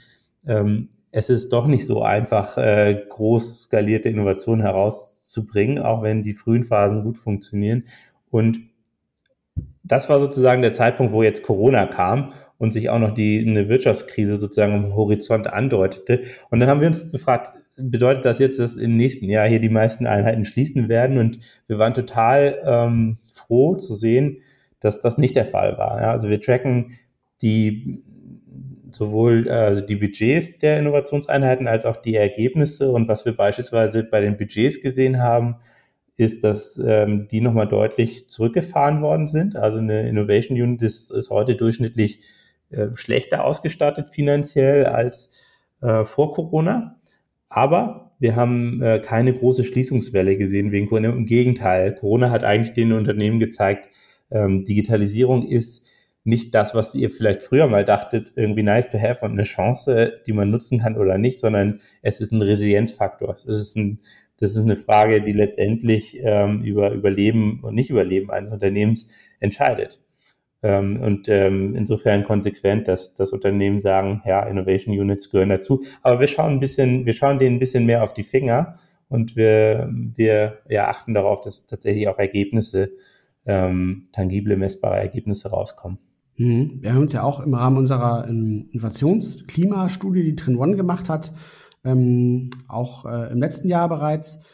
ähm, 0.46 0.90
es 1.10 1.30
ist 1.30 1.52
doch 1.52 1.66
nicht 1.66 1.86
so 1.86 2.02
einfach, 2.02 2.56
äh, 2.56 3.02
groß 3.08 3.64
skalierte 3.64 4.08
Innovationen 4.08 4.62
herauszubringen, 4.62 5.82
auch 5.82 6.02
wenn 6.02 6.22
die 6.22 6.34
frühen 6.34 6.64
Phasen 6.64 7.02
gut 7.02 7.18
funktionieren. 7.18 7.84
Und 8.30 8.60
das 9.82 10.08
war 10.08 10.20
sozusagen 10.20 10.62
der 10.62 10.72
Zeitpunkt, 10.72 11.12
wo 11.12 11.22
jetzt 11.22 11.42
Corona 11.42 11.86
kam 11.86 12.32
und 12.58 12.72
sich 12.72 12.90
auch 12.90 12.98
noch 12.98 13.14
die 13.14 13.44
eine 13.46 13.68
Wirtschaftskrise 13.68 14.36
sozusagen 14.36 14.74
am 14.74 14.94
Horizont 14.94 15.46
andeutete. 15.46 16.22
Und 16.50 16.60
dann 16.60 16.68
haben 16.68 16.80
wir 16.80 16.88
uns 16.88 17.10
gefragt, 17.10 17.52
bedeutet 17.76 18.24
das 18.24 18.38
jetzt, 18.38 18.58
dass 18.58 18.76
im 18.76 18.96
nächsten 18.96 19.26
Jahr 19.26 19.48
hier 19.48 19.60
die 19.60 19.68
meisten 19.68 20.06
Einheiten 20.06 20.44
schließen 20.44 20.88
werden? 20.88 21.18
Und 21.18 21.38
wir 21.68 21.78
waren 21.78 21.94
total 21.94 22.60
ähm, 22.64 23.18
froh 23.32 23.76
zu 23.76 23.94
sehen, 23.94 24.38
dass 24.80 25.00
das 25.00 25.18
nicht 25.18 25.36
der 25.36 25.46
Fall 25.46 25.78
war. 25.78 26.00
Ja, 26.00 26.10
also 26.10 26.28
wir 26.28 26.40
tracken 26.40 26.92
die 27.40 28.02
sowohl 28.90 29.46
äh, 29.46 29.50
also 29.50 29.80
die 29.80 29.96
Budgets 29.96 30.58
der 30.58 30.78
Innovationseinheiten 30.78 31.68
als 31.68 31.84
auch 31.84 31.96
die 31.96 32.16
Ergebnisse. 32.16 32.90
Und 32.90 33.08
was 33.08 33.24
wir 33.24 33.36
beispielsweise 33.36 34.04
bei 34.04 34.20
den 34.20 34.36
Budgets 34.36 34.80
gesehen 34.80 35.22
haben, 35.22 35.56
ist, 36.16 36.42
dass 36.42 36.80
ähm, 36.84 37.28
die 37.30 37.40
nochmal 37.40 37.68
deutlich 37.68 38.28
zurückgefahren 38.28 39.02
worden 39.02 39.28
sind. 39.28 39.54
Also 39.54 39.78
eine 39.78 40.08
Innovation 40.08 40.60
Unit 40.60 40.82
ist, 40.82 41.12
ist 41.12 41.30
heute 41.30 41.54
durchschnittlich 41.54 42.20
äh, 42.70 42.88
schlechter 42.94 43.44
ausgestattet 43.44 44.10
finanziell 44.10 44.86
als 44.86 45.30
äh, 45.80 46.04
vor 46.04 46.34
Corona. 46.34 47.00
Aber 47.48 48.12
wir 48.18 48.36
haben 48.36 48.82
äh, 48.82 49.00
keine 49.00 49.32
große 49.32 49.64
Schließungswelle 49.64 50.36
gesehen 50.36 50.72
wegen 50.72 50.88
Corona. 50.88 51.10
Im 51.10 51.24
Gegenteil, 51.24 51.94
Corona 51.94 52.30
hat 52.30 52.44
eigentlich 52.44 52.74
den 52.74 52.92
Unternehmen 52.92 53.40
gezeigt, 53.40 53.88
ähm, 54.30 54.64
Digitalisierung 54.64 55.46
ist 55.46 55.86
nicht 56.24 56.54
das, 56.54 56.74
was 56.74 56.94
ihr 56.94 57.10
vielleicht 57.10 57.40
früher 57.42 57.66
mal 57.68 57.84
dachtet, 57.84 58.32
irgendwie 58.36 58.62
nice 58.62 58.90
to 58.90 58.98
have 58.98 59.24
und 59.24 59.32
eine 59.32 59.44
Chance, 59.44 60.20
die 60.26 60.32
man 60.32 60.50
nutzen 60.50 60.80
kann 60.80 60.98
oder 60.98 61.16
nicht, 61.16 61.38
sondern 61.38 61.80
es 62.02 62.20
ist 62.20 62.32
ein 62.32 62.42
Resilienzfaktor. 62.42 63.34
Es 63.34 63.46
ist 63.46 63.76
ein, 63.76 64.00
das 64.38 64.50
ist 64.50 64.58
eine 64.58 64.76
Frage, 64.76 65.22
die 65.22 65.32
letztendlich 65.32 66.18
ähm, 66.20 66.62
über 66.62 66.92
Überleben 66.92 67.60
und 67.62 67.74
nicht 67.74 67.88
Überleben 67.88 68.30
eines 68.30 68.50
Unternehmens 68.50 69.06
entscheidet. 69.40 70.00
Ähm, 70.62 71.00
und 71.00 71.28
ähm, 71.28 71.76
insofern 71.76 72.24
konsequent, 72.24 72.88
dass 72.88 73.14
das 73.14 73.32
Unternehmen 73.32 73.80
sagen, 73.80 74.22
ja, 74.24 74.42
Innovation 74.42 74.98
Units 74.98 75.30
gehören 75.30 75.50
dazu. 75.50 75.82
Aber 76.02 76.18
wir 76.20 76.26
schauen 76.26 76.52
ein 76.52 76.60
bisschen, 76.60 77.06
wir 77.06 77.12
schauen 77.12 77.38
denen 77.38 77.56
ein 77.56 77.60
bisschen 77.60 77.86
mehr 77.86 78.02
auf 78.02 78.12
die 78.12 78.24
Finger 78.24 78.74
und 79.08 79.36
wir, 79.36 79.88
wir 79.92 80.58
ja, 80.68 80.88
achten 80.88 81.14
darauf, 81.14 81.40
dass 81.42 81.66
tatsächlich 81.66 82.08
auch 82.08 82.18
Ergebnisse, 82.18 82.90
ähm, 83.46 84.08
tangible, 84.12 84.56
messbare 84.56 84.98
Ergebnisse 84.98 85.50
rauskommen. 85.50 85.98
Mhm. 86.36 86.78
Wir 86.82 86.92
haben 86.92 87.02
uns 87.02 87.12
ja 87.12 87.22
auch 87.22 87.40
im 87.40 87.54
Rahmen 87.54 87.78
unserer 87.78 88.26
ähm, 88.28 88.68
Innovationsklimastudie, 88.72 90.24
die 90.24 90.36
Trend 90.36 90.58
One 90.58 90.76
gemacht 90.76 91.08
hat, 91.08 91.32
ähm, 91.84 92.50
auch 92.66 93.06
äh, 93.06 93.32
im 93.32 93.38
letzten 93.38 93.68
Jahr 93.68 93.88
bereits, 93.88 94.46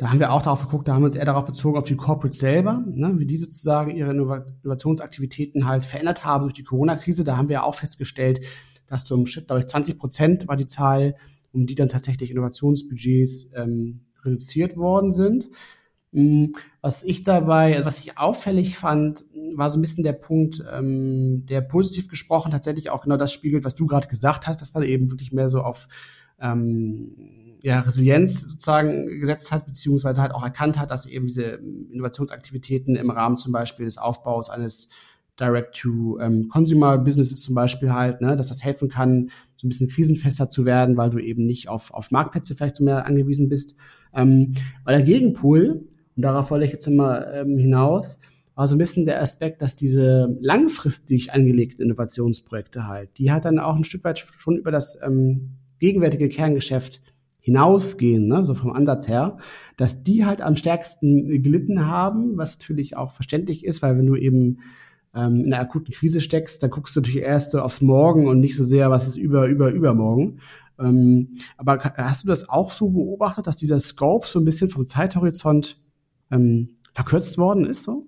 da 0.00 0.08
haben 0.08 0.18
wir 0.18 0.32
auch 0.32 0.40
darauf 0.40 0.62
geguckt, 0.62 0.88
da 0.88 0.94
haben 0.94 1.02
wir 1.02 1.06
uns 1.06 1.14
eher 1.14 1.26
darauf 1.26 1.44
bezogen, 1.44 1.76
auf 1.76 1.84
die 1.84 1.94
Corporate 1.94 2.34
selber, 2.34 2.82
ne, 2.86 3.18
wie 3.18 3.26
die 3.26 3.36
sozusagen 3.36 3.94
ihre 3.94 4.12
Innovationsaktivitäten 4.12 5.66
halt 5.66 5.84
verändert 5.84 6.24
haben 6.24 6.44
durch 6.44 6.54
die 6.54 6.62
Corona-Krise. 6.62 7.22
Da 7.22 7.36
haben 7.36 7.50
wir 7.50 7.64
auch 7.64 7.74
festgestellt, 7.74 8.40
dass 8.86 9.04
so 9.04 9.14
im 9.14 9.26
Schritt, 9.26 9.48
glaube 9.48 9.60
ich, 9.60 9.66
20 9.66 9.98
Prozent 9.98 10.48
war 10.48 10.56
die 10.56 10.64
Zahl, 10.64 11.16
um 11.52 11.66
die 11.66 11.74
dann 11.74 11.88
tatsächlich 11.88 12.30
Innovationsbudgets 12.30 13.50
ähm, 13.54 14.06
reduziert 14.24 14.78
worden 14.78 15.12
sind. 15.12 15.50
Hm, 16.14 16.52
was 16.80 17.02
ich 17.02 17.22
dabei, 17.22 17.74
also 17.74 17.84
was 17.84 17.98
ich 17.98 18.16
auffällig 18.16 18.78
fand, 18.78 19.24
war 19.54 19.68
so 19.68 19.76
ein 19.78 19.82
bisschen 19.82 20.02
der 20.02 20.14
Punkt, 20.14 20.64
ähm, 20.72 21.44
der 21.44 21.60
positiv 21.60 22.08
gesprochen 22.08 22.50
tatsächlich 22.50 22.88
auch 22.88 23.02
genau 23.02 23.18
das 23.18 23.34
spiegelt, 23.34 23.64
was 23.64 23.74
du 23.74 23.84
gerade 23.84 24.08
gesagt 24.08 24.46
hast, 24.46 24.62
dass 24.62 24.72
man 24.72 24.82
eben 24.82 25.10
wirklich 25.10 25.30
mehr 25.30 25.50
so 25.50 25.60
auf 25.60 25.88
ähm, 26.40 27.50
ja, 27.62 27.80
Resilienz 27.80 28.42
sozusagen 28.42 29.20
gesetzt 29.20 29.52
hat, 29.52 29.66
beziehungsweise 29.66 30.22
halt 30.22 30.32
auch 30.32 30.42
erkannt 30.42 30.78
hat, 30.78 30.90
dass 30.90 31.06
eben 31.06 31.26
diese 31.26 31.60
Innovationsaktivitäten 31.92 32.96
im 32.96 33.10
Rahmen 33.10 33.36
zum 33.36 33.52
Beispiel 33.52 33.84
des 33.84 33.98
Aufbaus 33.98 34.50
eines 34.50 34.90
Direct-to-Consumer-Businesses 35.38 37.42
zum 37.42 37.54
Beispiel 37.54 37.92
halt, 37.92 38.20
ne, 38.20 38.36
dass 38.36 38.48
das 38.48 38.62
helfen 38.62 38.88
kann, 38.88 39.30
so 39.56 39.66
ein 39.66 39.68
bisschen 39.68 39.88
krisenfester 39.88 40.48
zu 40.48 40.64
werden, 40.64 40.96
weil 40.96 41.10
du 41.10 41.18
eben 41.18 41.44
nicht 41.44 41.68
auf, 41.68 41.92
auf 41.92 42.10
Marktplätze 42.10 42.54
vielleicht 42.54 42.76
so 42.76 42.84
mehr 42.84 43.06
angewiesen 43.06 43.48
bist. 43.48 43.76
Ähm, 44.14 44.54
der 44.86 45.02
Gegenpol, 45.02 45.88
und 46.16 46.22
darauf 46.22 46.50
wollte 46.50 46.64
ich 46.64 46.72
jetzt 46.72 46.86
immer 46.86 47.32
ähm, 47.32 47.58
hinaus, 47.58 48.20
war 48.54 48.68
so 48.68 48.74
ein 48.74 48.78
bisschen 48.78 49.06
der 49.06 49.22
Aspekt, 49.22 49.62
dass 49.62 49.76
diese 49.76 50.36
langfristig 50.42 51.32
angelegten 51.32 51.84
Innovationsprojekte 51.84 52.86
halt, 52.86 53.16
die 53.18 53.32
halt 53.32 53.44
dann 53.44 53.58
auch 53.58 53.76
ein 53.76 53.84
Stück 53.84 54.04
weit 54.04 54.18
schon 54.18 54.58
über 54.58 54.70
das 54.70 54.98
ähm, 55.02 55.56
gegenwärtige 55.80 56.28
Kerngeschäft 56.28 57.00
hinausgehen, 57.40 58.28
ne, 58.28 58.44
so 58.44 58.54
vom 58.54 58.72
Ansatz 58.72 59.08
her, 59.08 59.38
dass 59.76 60.02
die 60.02 60.24
halt 60.24 60.42
am 60.42 60.56
stärksten 60.56 61.42
gelitten 61.42 61.86
haben, 61.86 62.36
was 62.36 62.58
natürlich 62.58 62.96
auch 62.96 63.10
verständlich 63.10 63.64
ist, 63.64 63.82
weil 63.82 63.98
wenn 63.98 64.06
du 64.06 64.14
eben 64.14 64.58
ähm, 65.14 65.44
in 65.44 65.52
einer 65.52 65.62
akuten 65.62 65.92
Krise 65.92 66.20
steckst, 66.20 66.62
dann 66.62 66.70
guckst 66.70 66.94
du 66.94 67.00
natürlich 67.00 67.22
erst 67.22 67.50
so 67.50 67.60
aufs 67.60 67.80
Morgen 67.80 68.28
und 68.28 68.40
nicht 68.40 68.56
so 68.56 68.64
sehr, 68.64 68.90
was 68.90 69.08
ist 69.08 69.16
über, 69.16 69.46
über, 69.46 69.70
übermorgen. 69.72 70.40
Ähm, 70.78 71.36
aber 71.56 71.78
hast 71.78 72.24
du 72.24 72.28
das 72.28 72.48
auch 72.48 72.70
so 72.70 72.90
beobachtet, 72.90 73.46
dass 73.46 73.56
dieser 73.56 73.80
Scope 73.80 74.26
so 74.26 74.38
ein 74.38 74.44
bisschen 74.44 74.70
vom 74.70 74.86
Zeithorizont 74.86 75.78
ähm, 76.30 76.76
verkürzt 76.92 77.38
worden 77.38 77.66
ist 77.66 77.82
so? 77.82 78.06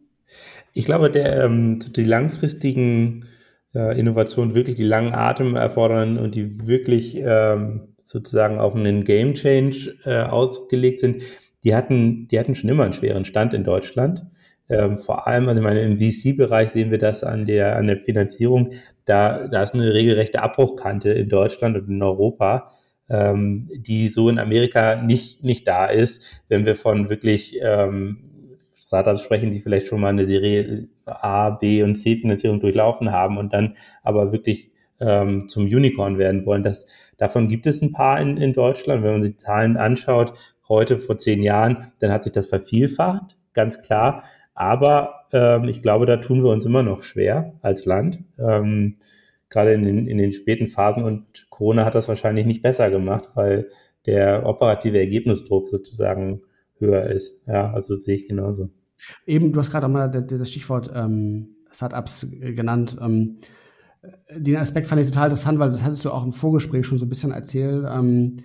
Ich 0.72 0.84
glaube, 0.84 1.10
der, 1.10 1.44
ähm, 1.44 1.80
die 1.94 2.04
langfristigen 2.04 3.26
äh, 3.74 3.98
Innovationen, 3.98 4.54
wirklich 4.54 4.76
die 4.76 4.84
langen 4.84 5.14
Atem 5.14 5.56
erfordern 5.56 6.18
und 6.18 6.34
die 6.34 6.66
wirklich 6.66 7.16
ähm, 7.22 7.88
sozusagen 8.00 8.58
auf 8.58 8.74
einen 8.74 9.04
Game 9.04 9.34
Change 9.34 9.96
äh, 10.04 10.22
ausgelegt 10.22 11.00
sind, 11.00 11.22
die 11.64 11.74
hatten, 11.74 12.28
die 12.28 12.38
hatten 12.38 12.54
schon 12.54 12.70
immer 12.70 12.84
einen 12.84 12.92
schweren 12.92 13.24
Stand 13.24 13.54
in 13.54 13.64
Deutschland. 13.64 14.24
Ähm, 14.68 14.96
vor 14.98 15.26
allem, 15.26 15.48
also 15.48 15.60
ich 15.60 15.64
meine, 15.64 15.82
im 15.82 15.96
VC-Bereich 15.96 16.70
sehen 16.70 16.90
wir 16.90 16.98
das 16.98 17.24
an 17.24 17.46
der, 17.46 17.76
an 17.76 17.86
der 17.86 17.98
Finanzierung. 17.98 18.70
Da, 19.04 19.48
da 19.48 19.62
ist 19.62 19.74
eine 19.74 19.92
regelrechte 19.92 20.42
Abbruchkante 20.42 21.10
in 21.10 21.28
Deutschland 21.28 21.76
und 21.76 21.88
in 21.88 22.02
Europa, 22.02 22.70
ähm, 23.08 23.68
die 23.74 24.08
so 24.08 24.28
in 24.28 24.38
Amerika 24.38 24.96
nicht, 24.96 25.44
nicht 25.44 25.68
da 25.68 25.86
ist, 25.86 26.42
wenn 26.48 26.64
wir 26.66 26.74
von 26.76 27.10
wirklich 27.10 27.58
ähm, 27.60 28.58
Startups 28.76 29.22
sprechen, 29.22 29.50
die 29.50 29.60
vielleicht 29.60 29.86
schon 29.88 30.00
mal 30.00 30.08
eine 30.08 30.26
Serie 30.26 30.88
A, 31.06 31.50
B 31.50 31.82
und 31.82 31.94
C 31.96 32.16
Finanzierung 32.16 32.60
durchlaufen 32.60 33.12
haben 33.12 33.38
und 33.38 33.52
dann 33.52 33.76
aber 34.02 34.32
wirklich 34.32 34.70
ähm, 35.00 35.48
zum 35.48 35.64
Unicorn 35.64 36.18
werden 36.18 36.46
wollen. 36.46 36.62
Das, 36.62 36.86
davon 37.16 37.48
gibt 37.48 37.66
es 37.66 37.82
ein 37.82 37.92
paar 37.92 38.20
in, 38.20 38.36
in 38.36 38.52
Deutschland. 38.52 39.02
Wenn 39.02 39.12
man 39.12 39.22
sich 39.22 39.32
die 39.32 39.36
Zahlen 39.38 39.76
anschaut, 39.76 40.34
heute 40.68 40.98
vor 40.98 41.18
zehn 41.18 41.42
Jahren, 41.42 41.92
dann 41.98 42.12
hat 42.12 42.24
sich 42.24 42.32
das 42.32 42.46
vervielfacht, 42.46 43.36
ganz 43.52 43.82
klar. 43.82 44.24
Aber 44.54 45.26
ähm, 45.32 45.64
ich 45.68 45.82
glaube, 45.82 46.06
da 46.06 46.18
tun 46.18 46.42
wir 46.42 46.50
uns 46.50 46.64
immer 46.64 46.82
noch 46.82 47.02
schwer 47.02 47.54
als 47.62 47.84
Land, 47.84 48.20
ähm, 48.38 48.98
gerade 49.48 49.72
in 49.72 49.82
den, 49.82 50.06
in 50.06 50.18
den 50.18 50.32
späten 50.32 50.68
Phasen. 50.68 51.04
Und 51.04 51.46
Corona 51.50 51.84
hat 51.84 51.94
das 51.94 52.08
wahrscheinlich 52.08 52.46
nicht 52.46 52.62
besser 52.62 52.90
gemacht, 52.90 53.30
weil 53.34 53.68
der 54.06 54.46
operative 54.46 54.98
Ergebnisdruck 54.98 55.68
sozusagen 55.68 56.42
höher 56.78 57.04
ist. 57.04 57.42
Ja, 57.46 57.72
also 57.72 57.98
sehe 57.98 58.16
ich 58.16 58.26
genauso. 58.26 58.70
Eben, 59.26 59.52
du 59.52 59.60
hast 59.60 59.70
gerade 59.70 59.88
mal 59.88 60.10
das 60.10 60.50
Stichwort 60.50 60.90
ähm, 60.94 61.56
Startups 61.70 62.26
genannt. 62.30 62.96
Ähm, 63.00 63.38
den 64.36 64.56
Aspekt 64.56 64.86
fand 64.86 65.00
ich 65.00 65.08
total 65.08 65.28
interessant, 65.28 65.58
weil 65.58 65.70
das 65.70 65.84
hattest 65.84 66.04
du 66.04 66.10
auch 66.10 66.24
im 66.24 66.32
Vorgespräch 66.32 66.86
schon 66.86 66.98
so 66.98 67.06
ein 67.06 67.08
bisschen 67.08 67.32
erzählt. 67.32 67.84
Ähm, 67.88 68.36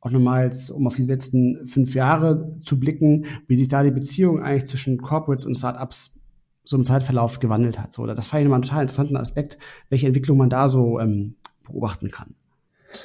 auch 0.00 0.10
nochmals, 0.10 0.70
um 0.70 0.86
auf 0.86 0.96
die 0.96 1.02
letzten 1.02 1.66
fünf 1.66 1.94
Jahre 1.94 2.56
zu 2.62 2.80
blicken, 2.80 3.26
wie 3.46 3.56
sich 3.56 3.68
da 3.68 3.82
die 3.82 3.90
Beziehung 3.90 4.42
eigentlich 4.42 4.64
zwischen 4.64 4.98
Corporates 4.98 5.44
und 5.44 5.56
Startups 5.56 6.18
so 6.64 6.76
im 6.76 6.84
Zeitverlauf 6.84 7.40
gewandelt 7.40 7.78
hat. 7.78 7.92
So, 7.92 8.06
das 8.06 8.26
fand 8.26 8.40
ich 8.40 8.44
nochmal 8.44 8.58
einen 8.58 8.62
total 8.62 8.82
interessanten 8.82 9.16
Aspekt, 9.16 9.58
welche 9.88 10.06
Entwicklung 10.06 10.38
man 10.38 10.48
da 10.48 10.68
so 10.68 11.00
ähm, 11.00 11.36
beobachten 11.64 12.10
kann. 12.10 12.36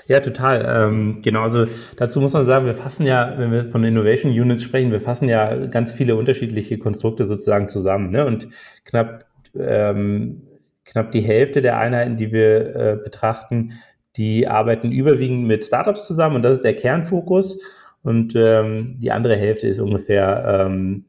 Ja, 0.07 0.19
total. 0.19 0.65
Ähm, 0.67 1.21
genau, 1.23 1.41
also 1.41 1.65
dazu 1.97 2.19
muss 2.19 2.33
man 2.33 2.45
sagen, 2.45 2.65
wir 2.65 2.73
fassen 2.73 3.05
ja, 3.05 3.35
wenn 3.37 3.51
wir 3.51 3.69
von 3.69 3.83
Innovation 3.83 4.31
Units 4.31 4.63
sprechen, 4.63 4.91
wir 4.91 5.01
fassen 5.01 5.29
ja 5.29 5.67
ganz 5.67 5.91
viele 5.91 6.15
unterschiedliche 6.15 6.77
Konstrukte 6.77 7.25
sozusagen 7.25 7.67
zusammen. 7.67 8.09
Ne? 8.11 8.25
Und 8.25 8.47
knapp 8.83 9.25
ähm, 9.57 10.41
knapp 10.85 11.11
die 11.11 11.21
Hälfte 11.21 11.61
der 11.61 11.77
Einheiten, 11.77 12.15
die 12.15 12.31
wir 12.31 12.75
äh, 12.75 12.97
betrachten, 13.03 13.73
die 14.15 14.47
arbeiten 14.47 14.91
überwiegend 14.91 15.45
mit 15.45 15.65
Startups 15.65 16.07
zusammen 16.07 16.37
und 16.37 16.43
das 16.43 16.53
ist 16.57 16.63
der 16.63 16.75
Kernfokus. 16.75 17.57
Und 18.01 18.33
ähm, 18.35 18.97
die 18.99 19.11
andere 19.11 19.35
Hälfte 19.35 19.67
ist 19.67 19.79
ungefähr, 19.79 20.67
ähm, 20.67 21.05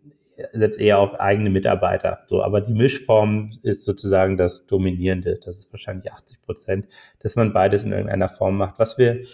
setzt 0.53 0.79
eher 0.79 0.99
auf 0.99 1.19
eigene 1.21 1.51
Mitarbeiter. 1.51 2.21
So, 2.27 2.43
aber 2.43 2.61
die 2.61 2.75
Mischform 2.75 3.51
ist 3.63 3.85
sozusagen 3.85 4.37
das 4.37 4.67
Dominierende. 4.67 5.39
Das 5.45 5.59
ist 5.59 5.73
wahrscheinlich 5.73 6.13
80 6.13 6.43
Prozent, 6.43 6.87
dass 7.21 7.37
man 7.37 7.53
beides 7.53 7.85
in 7.85 7.93
irgendeiner 7.93 8.29
Form 8.29 8.57
macht. 8.57 8.79
Was 8.79 8.99
wir 8.99 9.25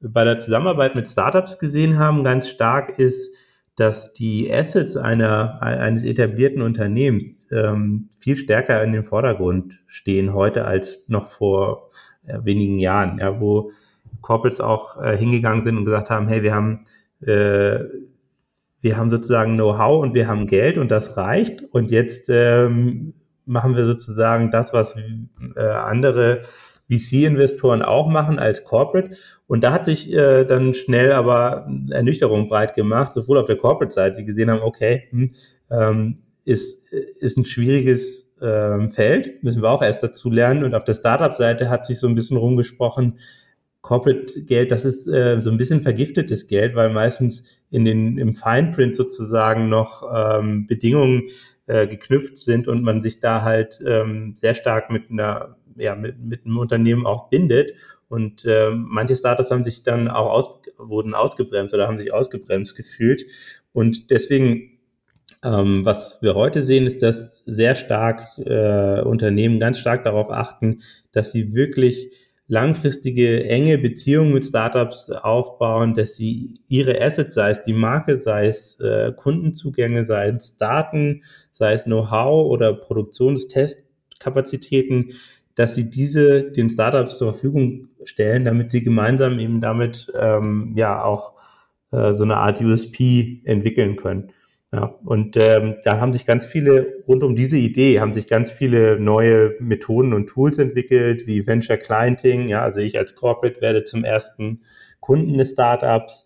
bei 0.00 0.24
der 0.24 0.38
Zusammenarbeit 0.38 0.94
mit 0.94 1.08
Startups 1.08 1.58
gesehen 1.58 1.98
haben, 1.98 2.24
ganz 2.24 2.48
stark 2.48 2.98
ist, 2.98 3.34
dass 3.76 4.12
die 4.12 4.52
Assets 4.52 4.96
einer, 4.96 5.62
eines 5.62 6.04
etablierten 6.04 6.60
Unternehmens 6.60 7.46
ähm, 7.50 8.10
viel 8.18 8.36
stärker 8.36 8.82
in 8.84 8.92
den 8.92 9.04
Vordergrund 9.04 9.80
stehen 9.86 10.34
heute 10.34 10.66
als 10.66 11.04
noch 11.08 11.26
vor 11.26 11.90
äh, 12.26 12.38
wenigen 12.42 12.78
Jahren, 12.78 13.18
ja, 13.18 13.40
wo 13.40 13.70
Corporates 14.20 14.60
auch 14.60 15.02
äh, 15.02 15.16
hingegangen 15.16 15.64
sind 15.64 15.78
und 15.78 15.84
gesagt 15.84 16.10
haben, 16.10 16.28
hey, 16.28 16.42
wir 16.42 16.54
haben 16.54 16.84
äh, 17.22 17.78
wir 18.82 18.96
haben 18.96 19.10
sozusagen 19.10 19.54
Know-how 19.54 20.02
und 20.02 20.12
wir 20.12 20.28
haben 20.28 20.46
Geld 20.46 20.76
und 20.76 20.90
das 20.90 21.16
reicht 21.16 21.62
und 21.72 21.90
jetzt 21.90 22.28
ähm, 22.28 23.14
machen 23.46 23.76
wir 23.76 23.86
sozusagen 23.86 24.50
das, 24.50 24.72
was 24.72 24.96
äh, 25.56 25.60
andere 25.60 26.42
VC-Investoren 26.90 27.82
auch 27.82 28.08
machen 28.08 28.38
als 28.38 28.64
Corporate. 28.64 29.16
Und 29.46 29.62
da 29.64 29.72
hat 29.72 29.86
sich 29.86 30.12
äh, 30.12 30.44
dann 30.44 30.74
schnell 30.74 31.12
aber 31.12 31.68
Ernüchterung 31.90 32.48
breit 32.48 32.74
gemacht, 32.74 33.12
sowohl 33.12 33.38
auf 33.38 33.46
der 33.46 33.56
Corporate-Seite, 33.56 34.16
die 34.16 34.24
gesehen 34.24 34.50
haben, 34.50 34.62
okay, 34.62 35.08
hm, 35.10 35.32
ähm, 35.70 36.18
ist, 36.44 36.92
ist 36.92 37.38
ein 37.38 37.44
schwieriges 37.44 38.34
ähm, 38.42 38.88
Feld, 38.88 39.42
müssen 39.42 39.62
wir 39.62 39.70
auch 39.70 39.82
erst 39.82 40.02
dazu 40.02 40.30
lernen. 40.30 40.64
Und 40.64 40.74
auf 40.74 40.84
der 40.84 40.94
Startup-Seite 40.94 41.70
hat 41.70 41.86
sich 41.86 41.98
so 41.98 42.08
ein 42.08 42.14
bisschen 42.14 42.36
rumgesprochen, 42.36 43.18
Corporate-Geld, 43.82 44.70
das 44.70 44.84
ist 44.84 45.08
äh, 45.08 45.40
so 45.40 45.50
ein 45.50 45.56
bisschen 45.56 45.82
vergiftetes 45.82 46.46
Geld, 46.46 46.76
weil 46.76 46.90
meistens 46.90 47.42
in 47.70 47.84
den, 47.84 48.16
im 48.16 48.32
Fine 48.32 48.70
Print 48.72 48.94
sozusagen 48.94 49.68
noch 49.68 50.04
ähm, 50.14 50.66
Bedingungen 50.68 51.24
äh, 51.66 51.88
geknüpft 51.88 52.38
sind 52.38 52.68
und 52.68 52.82
man 52.82 53.02
sich 53.02 53.18
da 53.18 53.42
halt 53.42 53.80
ähm, 53.84 54.34
sehr 54.36 54.54
stark 54.54 54.90
mit 54.90 55.10
einer, 55.10 55.56
ja, 55.76 55.96
mit, 55.96 56.18
mit 56.20 56.46
einem 56.46 56.58
Unternehmen 56.58 57.06
auch 57.06 57.28
bindet. 57.28 57.74
Und 58.08 58.44
äh, 58.44 58.70
manche 58.70 59.16
Startups 59.16 59.50
haben 59.50 59.64
sich 59.64 59.82
dann 59.82 60.06
auch 60.08 60.30
aus, 60.30 60.50
wurden 60.78 61.14
ausgebremst 61.14 61.74
oder 61.74 61.88
haben 61.88 61.98
sich 61.98 62.12
ausgebremst 62.12 62.76
gefühlt. 62.76 63.24
Und 63.72 64.10
deswegen, 64.10 64.78
ähm, 65.44 65.84
was 65.84 66.22
wir 66.22 66.34
heute 66.34 66.62
sehen, 66.62 66.86
ist, 66.86 67.02
dass 67.02 67.38
sehr 67.46 67.74
stark 67.74 68.38
äh, 68.38 69.00
Unternehmen 69.00 69.58
ganz 69.58 69.78
stark 69.78 70.04
darauf 70.04 70.30
achten, 70.30 70.82
dass 71.10 71.32
sie 71.32 71.52
wirklich 71.52 72.12
langfristige, 72.52 73.48
enge 73.48 73.78
Beziehungen 73.78 74.34
mit 74.34 74.44
Startups 74.44 75.08
aufbauen, 75.08 75.94
dass 75.94 76.16
sie 76.16 76.60
ihre 76.68 77.00
Assets, 77.00 77.32
sei 77.32 77.48
es 77.48 77.62
die 77.62 77.72
Marke, 77.72 78.18
sei 78.18 78.48
es 78.48 78.78
äh, 78.78 79.10
Kundenzugänge, 79.16 80.04
sei 80.04 80.28
es 80.28 80.58
Daten, 80.58 81.22
sei 81.52 81.72
es 81.72 81.84
Know-how 81.84 82.50
oder 82.50 82.74
Produktionstestkapazitäten, 82.74 85.12
dass 85.54 85.74
sie 85.74 85.88
diese 85.88 86.50
den 86.50 86.68
Startups 86.68 87.16
zur 87.16 87.32
Verfügung 87.32 87.88
stellen, 88.04 88.44
damit 88.44 88.70
sie 88.70 88.84
gemeinsam 88.84 89.38
eben 89.38 89.62
damit 89.62 90.12
ähm, 90.20 90.74
ja 90.76 91.02
auch 91.02 91.32
äh, 91.90 92.12
so 92.12 92.22
eine 92.22 92.36
Art 92.36 92.60
USP 92.60 93.40
entwickeln 93.44 93.96
können. 93.96 94.30
Ja, 94.74 94.84
und 95.04 95.36
ähm, 95.36 95.76
da 95.84 96.00
haben 96.00 96.14
sich 96.14 96.24
ganz 96.24 96.46
viele, 96.46 97.04
rund 97.06 97.22
um 97.22 97.36
diese 97.36 97.58
Idee, 97.58 98.00
haben 98.00 98.14
sich 98.14 98.26
ganz 98.26 98.50
viele 98.50 98.98
neue 98.98 99.54
Methoden 99.60 100.14
und 100.14 100.28
Tools 100.28 100.56
entwickelt, 100.56 101.26
wie 101.26 101.46
Venture 101.46 101.76
Clienting. 101.76 102.48
Ja, 102.48 102.62
also 102.62 102.80
ich 102.80 102.98
als 102.98 103.14
Corporate 103.14 103.60
werde 103.60 103.84
zum 103.84 104.02
ersten 104.02 104.60
Kunden 105.00 105.36
des 105.36 105.52
Startups. 105.52 106.24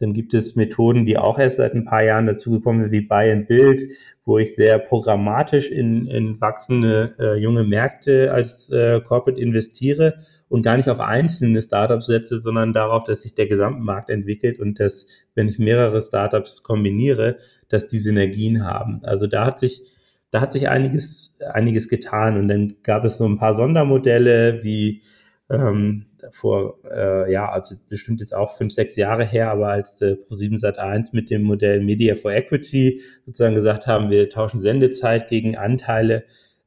Dann 0.00 0.12
gibt 0.12 0.34
es 0.34 0.56
Methoden, 0.56 1.06
die 1.06 1.16
auch 1.16 1.38
erst 1.38 1.58
seit 1.58 1.74
ein 1.74 1.84
paar 1.84 2.02
Jahren 2.02 2.26
dazugekommen 2.26 2.82
sind, 2.82 2.92
wie 2.92 3.02
Buy 3.02 3.30
and 3.30 3.46
Build, 3.46 3.82
wo 4.24 4.36
ich 4.38 4.54
sehr 4.56 4.80
programmatisch 4.80 5.70
in, 5.70 6.08
in 6.08 6.40
wachsende 6.40 7.14
äh, 7.20 7.36
junge 7.38 7.62
Märkte 7.62 8.32
als 8.32 8.68
äh, 8.68 9.00
Corporate 9.00 9.40
investiere 9.40 10.14
und 10.48 10.62
gar 10.62 10.76
nicht 10.76 10.88
auf 10.88 11.00
einzelne 11.00 11.62
Startups 11.62 12.06
setze, 12.06 12.40
sondern 12.40 12.72
darauf, 12.72 13.04
dass 13.04 13.22
sich 13.22 13.34
der 13.34 13.46
Gesamtmarkt 13.46 14.10
entwickelt 14.10 14.58
und 14.60 14.78
dass, 14.80 15.06
wenn 15.34 15.48
ich 15.48 15.58
mehrere 15.58 16.02
Startups 16.02 16.62
kombiniere, 16.62 17.38
dass 17.68 17.86
die 17.86 17.98
Synergien 17.98 18.64
haben. 18.64 19.00
Also 19.04 19.26
da 19.26 19.46
hat 19.46 19.58
sich, 19.58 19.82
da 20.30 20.40
hat 20.40 20.52
sich 20.52 20.68
einiges, 20.68 21.36
einiges 21.52 21.88
getan. 21.88 22.38
Und 22.38 22.48
dann 22.48 22.76
gab 22.82 23.04
es 23.04 23.16
so 23.16 23.26
ein 23.26 23.38
paar 23.38 23.54
Sondermodelle 23.54 24.62
wie 24.62 25.02
ähm, 25.50 26.06
vor, 26.32 26.78
äh, 26.90 27.32
ja, 27.32 27.44
also 27.44 27.76
bestimmt 27.88 28.20
jetzt 28.20 28.34
auch 28.34 28.56
fünf, 28.56 28.72
sechs 28.72 28.96
Jahre 28.96 29.24
her, 29.24 29.50
aber 29.50 29.68
als 29.68 30.00
äh, 30.00 30.16
Pro7 30.28 30.60
Sat1 30.60 31.10
mit 31.12 31.30
dem 31.30 31.42
Modell 31.42 31.82
Media 31.82 32.16
for 32.16 32.32
Equity 32.32 33.02
sozusagen 33.24 33.54
gesagt 33.54 33.86
haben, 33.86 34.10
wir 34.10 34.28
tauschen 34.28 34.60
Sendezeit 34.60 35.28
gegen 35.28 35.56
Anteile. 35.56 36.24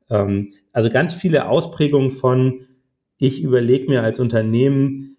Ähm, 0.09 0.49
also 0.71 0.89
ganz 0.89 1.13
viele 1.13 1.47
Ausprägungen 1.47 2.11
von, 2.11 2.61
ich 3.17 3.41
überlege 3.41 3.89
mir 3.89 4.03
als 4.03 4.19
Unternehmen, 4.19 5.17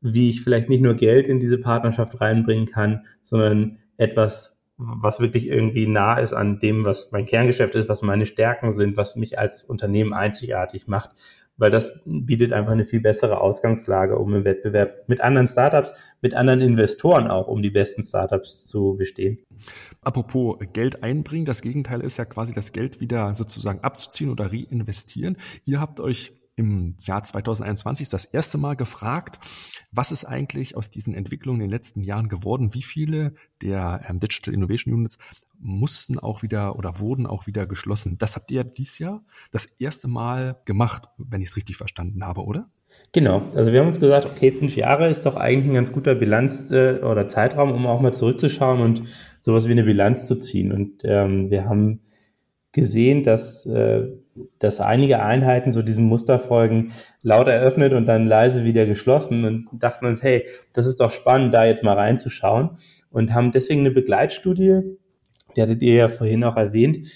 wie 0.00 0.30
ich 0.30 0.42
vielleicht 0.42 0.68
nicht 0.68 0.82
nur 0.82 0.94
Geld 0.94 1.28
in 1.28 1.38
diese 1.38 1.58
Partnerschaft 1.58 2.20
reinbringen 2.20 2.66
kann, 2.66 3.06
sondern 3.20 3.78
etwas 3.98 4.51
was 4.84 5.20
wirklich 5.20 5.48
irgendwie 5.48 5.86
nah 5.86 6.18
ist 6.18 6.32
an 6.32 6.58
dem, 6.58 6.84
was 6.84 7.12
mein 7.12 7.26
Kerngeschäft 7.26 7.74
ist, 7.74 7.88
was 7.88 8.02
meine 8.02 8.26
Stärken 8.26 8.74
sind, 8.74 8.96
was 8.96 9.16
mich 9.16 9.38
als 9.38 9.62
Unternehmen 9.62 10.12
einzigartig 10.12 10.86
macht, 10.86 11.10
weil 11.56 11.70
das 11.70 12.00
bietet 12.04 12.52
einfach 12.52 12.72
eine 12.72 12.84
viel 12.84 13.00
bessere 13.00 13.40
Ausgangslage, 13.40 14.18
um 14.18 14.34
im 14.34 14.44
Wettbewerb 14.44 15.08
mit 15.08 15.20
anderen 15.20 15.46
Startups, 15.46 15.92
mit 16.20 16.34
anderen 16.34 16.60
Investoren 16.60 17.28
auch, 17.28 17.46
um 17.46 17.62
die 17.62 17.70
besten 17.70 18.02
Startups 18.02 18.66
zu 18.66 18.96
bestehen. 18.98 19.38
Apropos 20.00 20.58
Geld 20.72 21.02
einbringen, 21.02 21.44
das 21.44 21.62
Gegenteil 21.62 22.00
ist 22.00 22.16
ja 22.16 22.24
quasi 22.24 22.52
das 22.52 22.72
Geld 22.72 23.00
wieder 23.00 23.34
sozusagen 23.34 23.80
abzuziehen 23.80 24.30
oder 24.30 24.50
reinvestieren. 24.52 25.36
Ihr 25.64 25.80
habt 25.80 26.00
euch 26.00 26.32
im 26.62 26.94
Jahr 26.98 27.22
2021 27.22 28.08
das 28.08 28.24
erste 28.24 28.56
Mal 28.56 28.76
gefragt, 28.76 29.38
was 29.90 30.12
ist 30.12 30.24
eigentlich 30.24 30.76
aus 30.76 30.90
diesen 30.90 31.14
Entwicklungen 31.14 31.60
in 31.60 31.66
den 31.66 31.70
letzten 31.70 32.00
Jahren 32.00 32.28
geworden? 32.28 32.72
Wie 32.72 32.82
viele 32.82 33.34
der 33.60 34.02
ähm, 34.08 34.20
Digital 34.20 34.54
Innovation 34.54 34.94
Units 34.94 35.18
mussten 35.58 36.18
auch 36.18 36.42
wieder 36.42 36.76
oder 36.76 37.00
wurden 37.00 37.26
auch 37.26 37.46
wieder 37.46 37.66
geschlossen? 37.66 38.16
Das 38.18 38.36
habt 38.36 38.50
ihr 38.50 38.64
dieses 38.64 38.98
Jahr 38.98 39.24
das 39.50 39.66
erste 39.66 40.08
Mal 40.08 40.60
gemacht, 40.64 41.04
wenn 41.18 41.40
ich 41.40 41.48
es 41.48 41.56
richtig 41.56 41.76
verstanden 41.76 42.24
habe, 42.24 42.44
oder? 42.44 42.70
Genau, 43.12 43.42
also 43.54 43.72
wir 43.72 43.80
haben 43.80 43.88
uns 43.88 44.00
gesagt, 44.00 44.26
okay, 44.26 44.52
fünf 44.52 44.76
Jahre 44.76 45.08
ist 45.08 45.26
doch 45.26 45.36
eigentlich 45.36 45.70
ein 45.70 45.74
ganz 45.74 45.92
guter 45.92 46.14
Bilanz 46.14 46.70
äh, 46.70 47.00
oder 47.02 47.28
Zeitraum, 47.28 47.72
um 47.72 47.86
auch 47.86 48.00
mal 48.00 48.14
zurückzuschauen 48.14 48.80
und 48.80 49.02
sowas 49.40 49.66
wie 49.66 49.72
eine 49.72 49.84
Bilanz 49.84 50.26
zu 50.26 50.36
ziehen. 50.36 50.72
Und 50.72 51.02
ähm, 51.04 51.50
wir 51.50 51.64
haben 51.64 52.00
gesehen, 52.72 53.22
dass, 53.22 53.66
äh, 53.66 54.08
dass 54.58 54.80
einige 54.80 55.22
Einheiten 55.22 55.72
so 55.72 55.82
diesem 55.82 56.04
Muster 56.04 56.38
folgen, 56.38 56.92
laut 57.22 57.48
eröffnet 57.48 57.92
und 57.92 58.06
dann 58.06 58.26
leise 58.26 58.64
wieder 58.64 58.86
geschlossen 58.86 59.44
und 59.44 59.68
dachten 59.72 60.06
uns, 60.06 60.22
hey, 60.22 60.46
das 60.72 60.86
ist 60.86 61.00
doch 61.00 61.10
spannend, 61.10 61.52
da 61.52 61.66
jetzt 61.66 61.82
mal 61.82 61.96
reinzuschauen 61.96 62.78
und 63.10 63.34
haben 63.34 63.52
deswegen 63.52 63.80
eine 63.80 63.90
Begleitstudie, 63.90 64.96
die 65.54 65.62
hattet 65.62 65.82
ihr 65.82 65.94
ja 65.94 66.08
vorhin 66.08 66.44
auch 66.44 66.56
erwähnt, 66.56 67.06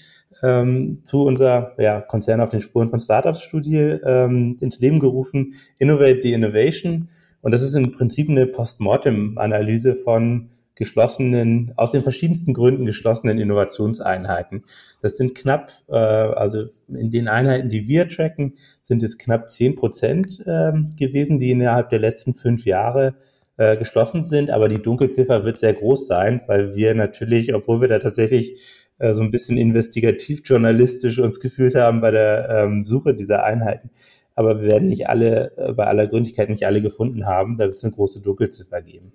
ähm, 0.43 0.99
zu 1.03 1.23
unserer 1.23 1.73
ja, 1.79 2.01
Konzern 2.01 2.41
auf 2.41 2.49
den 2.49 2.61
Spuren 2.61 2.89
von 2.89 2.99
Startups 2.99 3.41
Studie 3.41 3.97
ähm, 4.05 4.57
ins 4.61 4.79
Leben 4.79 4.99
gerufen, 4.99 5.53
Innovate 5.79 6.21
the 6.23 6.33
Innovation. 6.33 7.09
Und 7.41 7.51
das 7.51 7.61
ist 7.61 7.73
im 7.73 7.91
Prinzip 7.91 8.29
eine 8.29 8.45
Postmortem-Analyse 8.45 9.95
von 9.95 10.49
geschlossenen, 10.77 11.73
aus 11.75 11.91
den 11.91 12.03
verschiedensten 12.03 12.53
Gründen 12.53 12.85
geschlossenen 12.85 13.39
Innovationseinheiten. 13.39 14.63
Das 15.01 15.17
sind 15.17 15.35
knapp, 15.35 15.71
äh, 15.89 15.95
also 15.95 16.63
in 16.87 17.11
den 17.11 17.27
Einheiten, 17.27 17.69
die 17.69 17.87
wir 17.87 18.07
tracken, 18.07 18.53
sind 18.81 19.03
es 19.03 19.17
knapp 19.17 19.49
zehn 19.49 19.75
Prozent 19.75 20.39
äh, 20.45 20.71
gewesen, 20.97 21.39
die 21.39 21.51
innerhalb 21.51 21.89
der 21.89 21.99
letzten 21.99 22.33
fünf 22.33 22.65
Jahre 22.65 23.15
äh, 23.57 23.75
geschlossen 23.77 24.23
sind. 24.23 24.49
Aber 24.51 24.69
die 24.69 24.81
Dunkelziffer 24.81 25.43
wird 25.43 25.57
sehr 25.57 25.73
groß 25.73 26.07
sein, 26.07 26.41
weil 26.47 26.75
wir 26.75 26.95
natürlich, 26.95 27.53
obwohl 27.53 27.81
wir 27.81 27.87
da 27.87 27.99
tatsächlich 27.99 28.61
äh, 28.99 29.13
so 29.13 29.21
ein 29.21 29.31
bisschen 29.31 29.57
investigativ-journalistisch 29.57 31.19
uns 31.19 31.39
gefühlt 31.39 31.75
haben 31.75 32.01
bei 32.01 32.11
der 32.11 32.49
ähm, 32.49 32.83
Suche 32.83 33.13
dieser 33.13 33.43
Einheiten, 33.43 33.91
aber 34.35 34.61
wir 34.61 34.69
werden 34.69 34.89
nicht 34.89 35.09
alle, 35.09 35.55
äh, 35.57 35.73
bei 35.73 35.85
aller 35.85 36.07
Gründlichkeit 36.07 36.49
nicht 36.49 36.65
alle 36.65 36.81
gefunden 36.81 37.25
haben. 37.25 37.57
Da 37.57 37.65
wird 37.65 37.77
es 37.77 37.83
eine 37.83 37.93
große 37.93 38.21
Dunkelziffer 38.21 38.81
geben. 38.81 39.13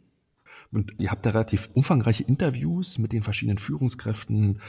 Und 0.73 0.93
ihr 0.99 1.11
habt 1.11 1.27
da 1.27 1.31
relativ 1.31 1.69
umfangreiche 1.75 2.25
Interviews 2.25 2.99
mit 2.99 3.13
den 3.13 3.23
verschiedenen 3.23 3.59
Führungskräften 3.59 4.61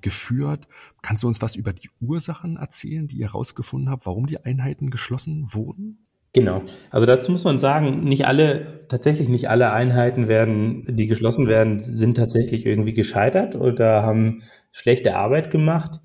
geführt. 0.00 0.66
Kannst 1.02 1.24
du 1.24 1.26
uns 1.26 1.42
was 1.42 1.56
über 1.56 1.72
die 1.72 1.90
Ursachen 2.00 2.56
erzählen, 2.56 3.08
die 3.08 3.18
ihr 3.18 3.26
herausgefunden 3.26 3.90
habt, 3.90 4.06
warum 4.06 4.26
die 4.26 4.44
Einheiten 4.44 4.90
geschlossen 4.90 5.52
wurden? 5.52 6.06
Genau. 6.32 6.62
Also 6.90 7.06
dazu 7.06 7.32
muss 7.32 7.44
man 7.44 7.58
sagen, 7.58 8.04
nicht 8.04 8.26
alle, 8.26 8.86
tatsächlich 8.88 9.28
nicht 9.28 9.48
alle 9.48 9.72
Einheiten 9.72 10.28
werden, 10.28 10.84
die 10.88 11.06
geschlossen 11.06 11.48
werden, 11.48 11.80
sind 11.80 12.16
tatsächlich 12.16 12.66
irgendwie 12.66 12.92
gescheitert 12.92 13.56
oder 13.56 14.02
haben 14.02 14.42
schlechte 14.70 15.16
Arbeit 15.16 15.50
gemacht. 15.50 16.00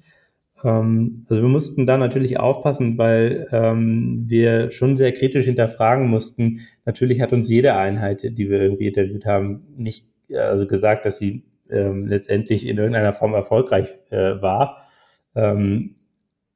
Ähm, 0.64 1.26
also 1.30 1.42
wir 1.42 1.50
mussten 1.50 1.86
da 1.86 1.98
natürlich 1.98 2.40
aufpassen, 2.40 2.98
weil 2.98 3.48
ähm, 3.52 4.24
wir 4.28 4.72
schon 4.72 4.98
sehr 4.98 5.12
kritisch 5.12 5.46
hinterfragen 5.46 6.08
mussten. 6.08 6.62
Natürlich 6.86 7.22
hat 7.22 7.34
uns 7.34 7.50
jede 7.50 7.76
Einheit, 7.76 8.24
die 8.24 8.50
wir 8.50 8.62
irgendwie 8.62 8.88
interviewt 8.88 9.26
haben, 9.26 9.64
nicht 9.78 10.08
also 10.34 10.66
gesagt, 10.66 11.06
dass 11.06 11.18
sie 11.18 11.44
ähm, 11.70 12.08
letztendlich 12.08 12.68
in 12.68 12.78
irgendeiner 12.78 13.14
Form 13.14 13.34
erfolgreich 13.34 13.94
äh, 14.10 14.42
war. 14.42 14.78
Ähm, 15.36 15.96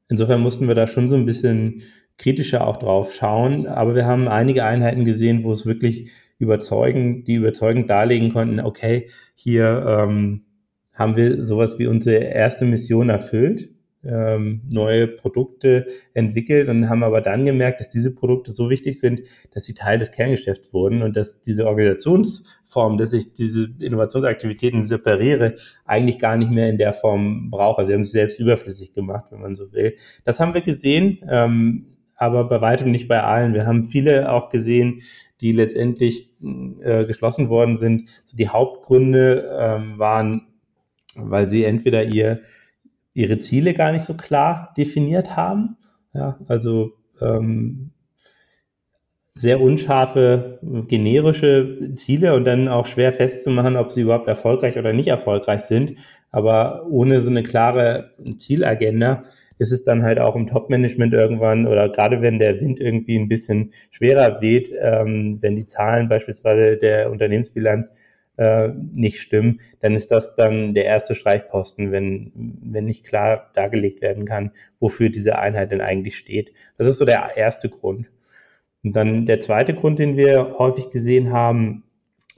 insofern 0.10 0.42
mussten 0.42 0.68
wir 0.68 0.76
da 0.76 0.88
schon 0.88 1.10
so 1.10 1.16
ein 1.16 1.26
bisschen 1.26 1.82
kritischer 2.18 2.66
auch 2.66 2.78
drauf 2.78 3.14
schauen. 3.14 3.68
Aber 3.68 3.94
wir 3.96 4.06
haben 4.06 4.28
einige 4.28 4.64
Einheiten 4.64 5.06
gesehen, 5.06 5.44
wo 5.44 5.52
es 5.52 5.66
wirklich 5.66 6.12
überzeugend, 6.40 7.28
die 7.28 7.36
überzeugend 7.36 7.90
darlegen 7.90 8.32
konnten, 8.32 8.60
okay, 8.60 9.10
hier 9.34 9.86
ähm, 9.88 10.46
haben 10.94 11.16
wir 11.16 11.44
sowas 11.44 11.78
wie 11.78 11.88
unsere 11.88 12.24
erste 12.24 12.66
Mission 12.66 13.10
erfüllt 13.10 13.70
ähm, 14.04 14.62
neue 14.70 15.08
Produkte 15.08 15.88
entwickelt 16.14 16.70
und 16.70 16.90
haben 16.90 17.04
aber 17.04 17.22
dann 17.22 17.46
gemerkt, 17.46 17.80
dass 17.80 17.90
diese 17.90 18.12
Produkte 18.12 18.52
so 18.52 18.70
wichtig 18.70 19.00
sind, 19.00 19.22
dass 19.54 19.66
sie 19.66 19.74
Teil 19.74 19.98
des 19.98 20.12
Kerngeschäfts 20.12 20.74
wurden 20.74 21.02
und 21.02 21.16
dass 21.16 21.42
diese 21.42 21.68
Organisationsform, 21.68 22.98
dass 22.98 23.14
ich 23.14 23.34
diese 23.34 23.70
Innovationsaktivitäten 23.80 24.84
separiere, 24.84 25.56
eigentlich 25.86 26.20
gar 26.20 26.38
nicht 26.38 26.52
mehr 26.52 26.70
in 26.70 26.78
der 26.78 26.94
Form 26.94 27.50
brauche. 27.50 27.86
Sie 27.86 27.94
haben 27.94 28.04
sich 28.04 28.14
selbst 28.14 28.40
überflüssig 28.40 28.94
gemacht, 28.94 29.26
wenn 29.32 29.42
man 29.42 29.56
so 29.56 29.72
will. 29.74 29.96
Das 30.24 30.40
haben 30.40 30.54
wir 30.54 30.62
gesehen, 30.62 31.20
ähm, 31.30 31.88
aber 32.16 32.46
bei 32.46 32.62
weitem 32.62 32.92
nicht 32.92 33.08
bei 33.08 33.22
allen. 33.22 33.54
Wir 33.54 33.66
haben 33.66 33.86
viele 33.86 34.32
auch 34.32 34.50
gesehen, 34.50 35.02
die 35.42 35.52
letztendlich 35.52 36.32
äh, 36.82 37.06
geschlossen 37.06 37.50
worden 37.50 37.78
sind. 37.78 38.10
So 38.26 38.36
die 38.38 38.50
Hauptgründe 38.50 39.56
ähm, 39.60 40.00
waren, 40.00 40.48
weil 41.16 41.50
sie 41.50 41.64
entweder 41.64 42.04
ihr 42.04 42.42
ihre 43.18 43.40
Ziele 43.40 43.74
gar 43.74 43.92
nicht 43.92 44.06
so 44.06 44.14
klar 44.14 44.74
definiert 44.78 45.36
haben. 45.36 45.78
Ja, 46.14 46.38
also 46.48 46.94
ähm, 47.20 47.90
sehr 49.34 49.60
unscharfe, 49.60 50.60
generische 50.88 51.94
Ziele 51.96 52.36
und 52.36 52.46
dann 52.46 52.68
auch 52.68 52.86
schwer 52.86 53.12
festzumachen, 53.14 53.76
ob 53.76 53.92
sie 53.92 54.02
überhaupt 54.02 54.28
erfolgreich 54.28 54.78
oder 54.78 54.94
nicht 54.94 55.08
erfolgreich 55.08 55.62
sind. 55.62 55.96
Aber 56.30 56.86
ohne 56.90 57.22
so 57.22 57.30
eine 57.32 57.42
klare 57.42 58.12
Zielagenda 58.38 59.24
ist 59.58 59.72
es 59.72 59.84
dann 59.84 60.04
halt 60.04 60.20
auch 60.20 60.36
im 60.36 60.46
Top-Management 60.46 61.14
irgendwann 61.14 61.66
oder 61.66 61.90
gerade 61.90 62.22
wenn 62.22 62.38
der 62.38 62.62
Wind 62.62 62.80
irgendwie 62.80 63.18
ein 63.18 63.28
bisschen 63.28 63.74
schwerer 63.90 64.42
weht, 64.42 64.72
ähm, 64.80 65.42
wenn 65.42 65.56
die 65.56 65.66
Zahlen 65.66 66.08
beispielsweise 66.08 66.78
der 66.78 67.12
Unternehmensbilanz 67.12 67.92
äh, 68.38 68.70
nicht 68.94 69.20
stimmen, 69.20 69.60
dann 69.80 69.96
ist 69.96 70.12
das 70.12 70.36
dann 70.36 70.74
der 70.74 70.86
erste 70.86 71.16
Streichposten, 71.16 71.92
wenn, 71.92 72.32
wenn 72.36 72.86
nicht 72.86 73.06
klar 73.06 73.52
dargelegt 73.54 74.02
werden 74.02 74.26
kann, 74.26 74.52
wofür 74.80 75.10
diese 75.10 75.40
Einheit 75.40 75.72
denn 75.72 75.82
eigentlich 75.82 76.18
steht. 76.18 76.54
Das 76.78 76.88
ist 76.88 76.98
so 76.98 77.06
der 77.06 77.36
erste 77.36 77.70
Grund. 77.70 78.10
Und 78.84 78.96
dann 78.96 79.26
der 79.26 79.40
zweite 79.42 79.74
Grund, 79.74 80.00
den 80.00 80.18
wir 80.18 80.56
häufig 80.58 80.90
gesehen 80.90 81.32
haben, 81.32 81.84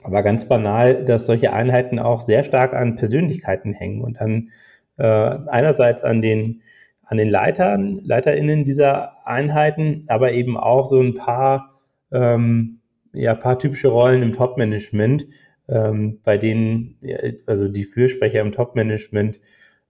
war 0.02 0.22
ganz 0.22 0.48
banal, 0.48 1.04
dass 1.04 1.26
solche 1.26 1.52
Einheiten 1.52 1.98
auch 1.98 2.20
sehr 2.20 2.42
stark 2.44 2.74
an 2.74 2.96
Persönlichkeiten 2.96 3.74
hängen 3.74 4.02
und 4.02 4.20
an 4.20 4.50
äh, 4.96 5.04
einerseits 5.04 6.02
an 6.02 6.22
den 6.22 6.62
an 7.10 7.18
den 7.18 7.28
Leitern, 7.28 8.00
LeiterInnen 8.04 8.64
dieser 8.64 9.26
Einheiten, 9.26 10.04
aber 10.06 10.32
eben 10.32 10.56
auch 10.56 10.86
so 10.86 11.00
ein 11.00 11.14
paar, 11.14 11.80
ähm, 12.12 12.78
ja, 13.12 13.34
paar 13.34 13.58
typische 13.58 13.88
Rollen 13.88 14.22
im 14.22 14.32
Top-Management, 14.32 15.26
ähm, 15.70 16.20
bei 16.24 16.36
denen, 16.36 16.98
also 17.46 17.68
die 17.68 17.84
Fürsprecher 17.84 18.40
im 18.40 18.52
Top-Management, 18.52 19.40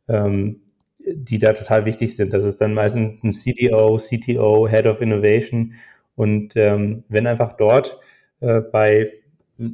ähm, 0.08 0.60
die 0.98 1.38
da 1.38 1.52
total 1.54 1.86
wichtig 1.86 2.14
sind. 2.14 2.32
Das 2.32 2.44
ist 2.44 2.60
dann 2.60 2.74
meistens 2.74 3.24
ein 3.24 3.32
CDO, 3.32 3.96
CTO, 3.98 4.68
Head 4.68 4.86
of 4.86 5.00
Innovation. 5.00 5.74
Und 6.14 6.52
ähm, 6.56 7.04
wenn 7.08 7.26
einfach 7.26 7.56
dort 7.56 7.98
äh, 8.40 8.60
bei 8.60 9.12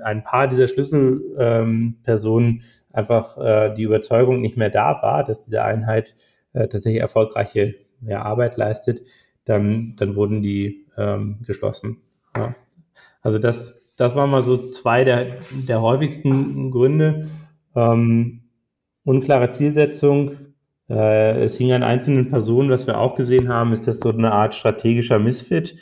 ein 0.01 0.25
paar 0.25 0.49
dieser 0.49 0.69
Schlüsselpersonen 0.69 2.49
ähm, 2.49 2.63
einfach 2.93 3.39
äh, 3.39 3.75
die 3.75 3.83
Überzeugung 3.83 4.41
nicht 4.41 4.57
mehr 4.57 4.71
da 4.71 5.03
war, 5.03 5.25
dass 5.25 5.45
diese 5.45 5.63
Einheit 5.65 6.15
äh, 6.53 6.69
tatsächlich 6.69 7.03
erfolgreiche 7.03 7.75
ja, 8.03 8.23
Arbeit 8.23 8.57
leistet, 8.57 9.03
dann, 9.45 9.95
dann 9.97 10.17
wurden 10.17 10.43
die 10.43 10.87
ähm, 10.97 11.39
geschlossen. 11.47 11.99
Ja. 12.37 12.55
Also 13.23 13.39
das 13.39 13.81
das 13.97 14.15
waren 14.15 14.31
mal 14.31 14.43
so 14.43 14.71
zwei 14.71 15.05
der, 15.05 15.27
der 15.51 15.81
häufigsten 15.81 16.71
Gründe. 16.71 17.29
Ähm, 17.75 18.43
unklare 19.05 19.51
Zielsetzung. 19.51 20.33
Äh, 20.89 21.43
es 21.45 21.57
hing 21.57 21.73
an 21.73 21.83
einzelnen 21.83 22.31
Personen, 22.31 22.71
was 22.71 22.87
wir 22.87 22.99
auch 22.99 23.15
gesehen 23.15 23.49
haben, 23.49 23.73
ist, 23.73 23.87
dass 23.87 24.01
so 24.01 24.11
eine 24.11 24.33
Art 24.33 24.55
strategischer 24.55 25.19
Misfit 25.19 25.77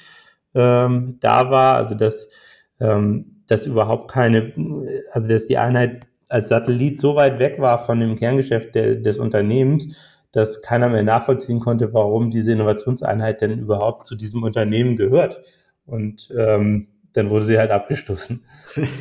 ähm, 0.54 1.18
da 1.20 1.50
war. 1.50 1.76
Also 1.76 1.94
dass, 1.96 2.28
ähm, 2.80 3.42
dass 3.48 3.66
überhaupt 3.66 4.10
keine, 4.10 4.52
also 5.12 5.28
dass 5.28 5.46
die 5.46 5.58
Einheit 5.58 6.06
als 6.28 6.48
Satellit 6.48 7.00
so 7.00 7.16
weit 7.16 7.38
weg 7.38 7.58
war 7.58 7.84
von 7.84 8.00
dem 8.00 8.16
Kerngeschäft 8.16 8.74
de, 8.74 9.00
des 9.02 9.18
Unternehmens, 9.18 9.96
dass 10.32 10.62
keiner 10.62 10.88
mehr 10.88 11.02
nachvollziehen 11.02 11.60
konnte, 11.60 11.92
warum 11.92 12.30
diese 12.30 12.52
Innovationseinheit 12.52 13.40
denn 13.40 13.58
überhaupt 13.58 14.06
zu 14.06 14.16
diesem 14.16 14.42
Unternehmen 14.42 14.96
gehört. 14.96 15.40
Und 15.86 16.32
ähm, 16.36 16.88
dann 17.14 17.30
wurde 17.30 17.46
sie 17.46 17.58
halt 17.58 17.70
abgestoßen. 17.70 18.44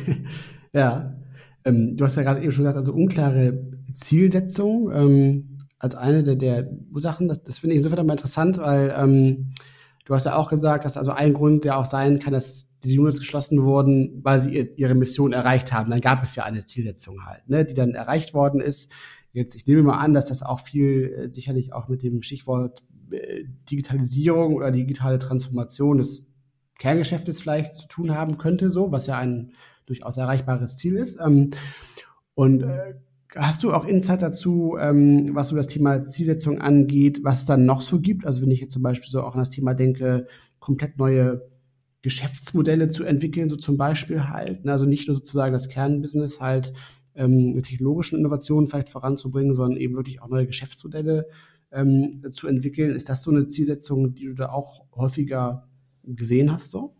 ja. 0.72 1.14
Ähm, 1.64 1.96
du 1.96 2.04
hast 2.04 2.16
ja 2.16 2.22
gerade 2.22 2.40
eben 2.40 2.52
schon 2.52 2.64
gesagt, 2.64 2.78
also 2.78 2.92
unklare 2.92 3.70
Zielsetzung 3.92 4.90
ähm, 4.92 5.58
als 5.78 5.94
eine 5.94 6.22
der, 6.22 6.36
der 6.36 6.70
Ursachen. 6.92 7.28
Das, 7.28 7.42
das 7.42 7.58
finde 7.58 7.74
ich 7.74 7.82
insofern 7.82 8.06
mal 8.06 8.14
interessant, 8.14 8.58
weil 8.58 8.94
ähm, 8.96 9.50
du 10.04 10.14
hast 10.14 10.26
ja 10.26 10.36
auch 10.36 10.50
gesagt, 10.50 10.84
dass 10.84 10.96
also 10.96 11.12
ein 11.12 11.34
Grund 11.34 11.64
ja 11.64 11.76
auch 11.76 11.86
sein 11.86 12.18
kann, 12.18 12.32
dass 12.32 12.70
diese 12.82 13.00
Units 13.00 13.18
geschlossen 13.18 13.62
wurden, 13.62 14.20
weil 14.22 14.40
sie 14.40 14.54
ihr, 14.54 14.78
ihre 14.78 14.94
Mission 14.94 15.32
erreicht 15.32 15.72
haben. 15.72 15.90
Dann 15.90 16.00
gab 16.00 16.22
es 16.22 16.36
ja 16.36 16.44
eine 16.44 16.64
Zielsetzung 16.64 17.24
halt, 17.24 17.48
ne, 17.48 17.64
die 17.64 17.74
dann 17.74 17.94
erreicht 17.94 18.34
worden 18.34 18.60
ist. 18.60 18.92
Jetzt, 19.32 19.56
ich 19.56 19.66
nehme 19.66 19.82
mal 19.82 19.98
an, 19.98 20.14
dass 20.14 20.26
das 20.26 20.42
auch 20.42 20.60
viel 20.60 21.12
äh, 21.12 21.32
sicherlich 21.32 21.72
auch 21.72 21.88
mit 21.88 22.02
dem 22.02 22.22
Stichwort 22.22 22.84
äh, 23.10 23.44
Digitalisierung 23.70 24.54
oder 24.54 24.70
digitale 24.70 25.18
Transformation 25.18 25.98
des 25.98 26.28
Kerngeschäftes 26.78 27.42
vielleicht 27.42 27.74
zu 27.74 27.88
tun 27.88 28.14
haben 28.14 28.38
könnte, 28.38 28.70
so, 28.70 28.92
was 28.92 29.06
ja 29.06 29.18
ein 29.18 29.52
durchaus 29.86 30.16
erreichbares 30.16 30.76
Ziel 30.76 30.96
ist. 30.96 31.20
Ähm, 31.20 31.50
und 32.34 32.62
äh, 32.62 32.94
hast 33.36 33.62
du 33.62 33.72
auch 33.72 33.84
Insight 33.84 34.22
dazu, 34.22 34.76
ähm, 34.80 35.34
was 35.34 35.48
so 35.48 35.56
das 35.56 35.66
Thema 35.66 36.02
Zielsetzung 36.04 36.60
angeht, 36.60 37.20
was 37.22 37.40
es 37.40 37.46
dann 37.46 37.64
noch 37.64 37.80
so 37.80 38.00
gibt? 38.00 38.26
Also 38.26 38.42
wenn 38.42 38.50
ich 38.50 38.60
jetzt 38.60 38.72
zum 38.72 38.82
Beispiel 38.82 39.10
so 39.10 39.22
auch 39.22 39.34
an 39.34 39.40
das 39.40 39.50
Thema 39.50 39.74
denke, 39.74 40.26
komplett 40.58 40.98
neue 40.98 41.48
Geschäftsmodelle 42.02 42.88
zu 42.88 43.04
entwickeln, 43.04 43.48
so 43.48 43.56
zum 43.56 43.76
Beispiel 43.76 44.28
halt. 44.28 44.64
Ne? 44.64 44.72
Also 44.72 44.84
nicht 44.84 45.08
nur 45.08 45.16
sozusagen 45.16 45.52
das 45.52 45.68
Kernbusiness 45.68 46.40
halt 46.40 46.72
ähm, 47.14 47.54
mit 47.54 47.66
technologischen 47.66 48.18
Innovationen 48.18 48.66
vielleicht 48.66 48.90
voranzubringen, 48.90 49.54
sondern 49.54 49.80
eben 49.80 49.96
wirklich 49.96 50.20
auch 50.20 50.28
neue 50.28 50.46
Geschäftsmodelle 50.46 51.26
ähm, 51.72 52.22
zu 52.34 52.46
entwickeln. 52.46 52.94
Ist 52.94 53.08
das 53.08 53.22
so 53.22 53.30
eine 53.30 53.46
Zielsetzung, 53.46 54.14
die 54.14 54.26
du 54.26 54.34
da 54.34 54.50
auch 54.50 54.84
häufiger 54.94 55.68
gesehen 56.06 56.52
hast 56.52 56.70
so? 56.70 56.90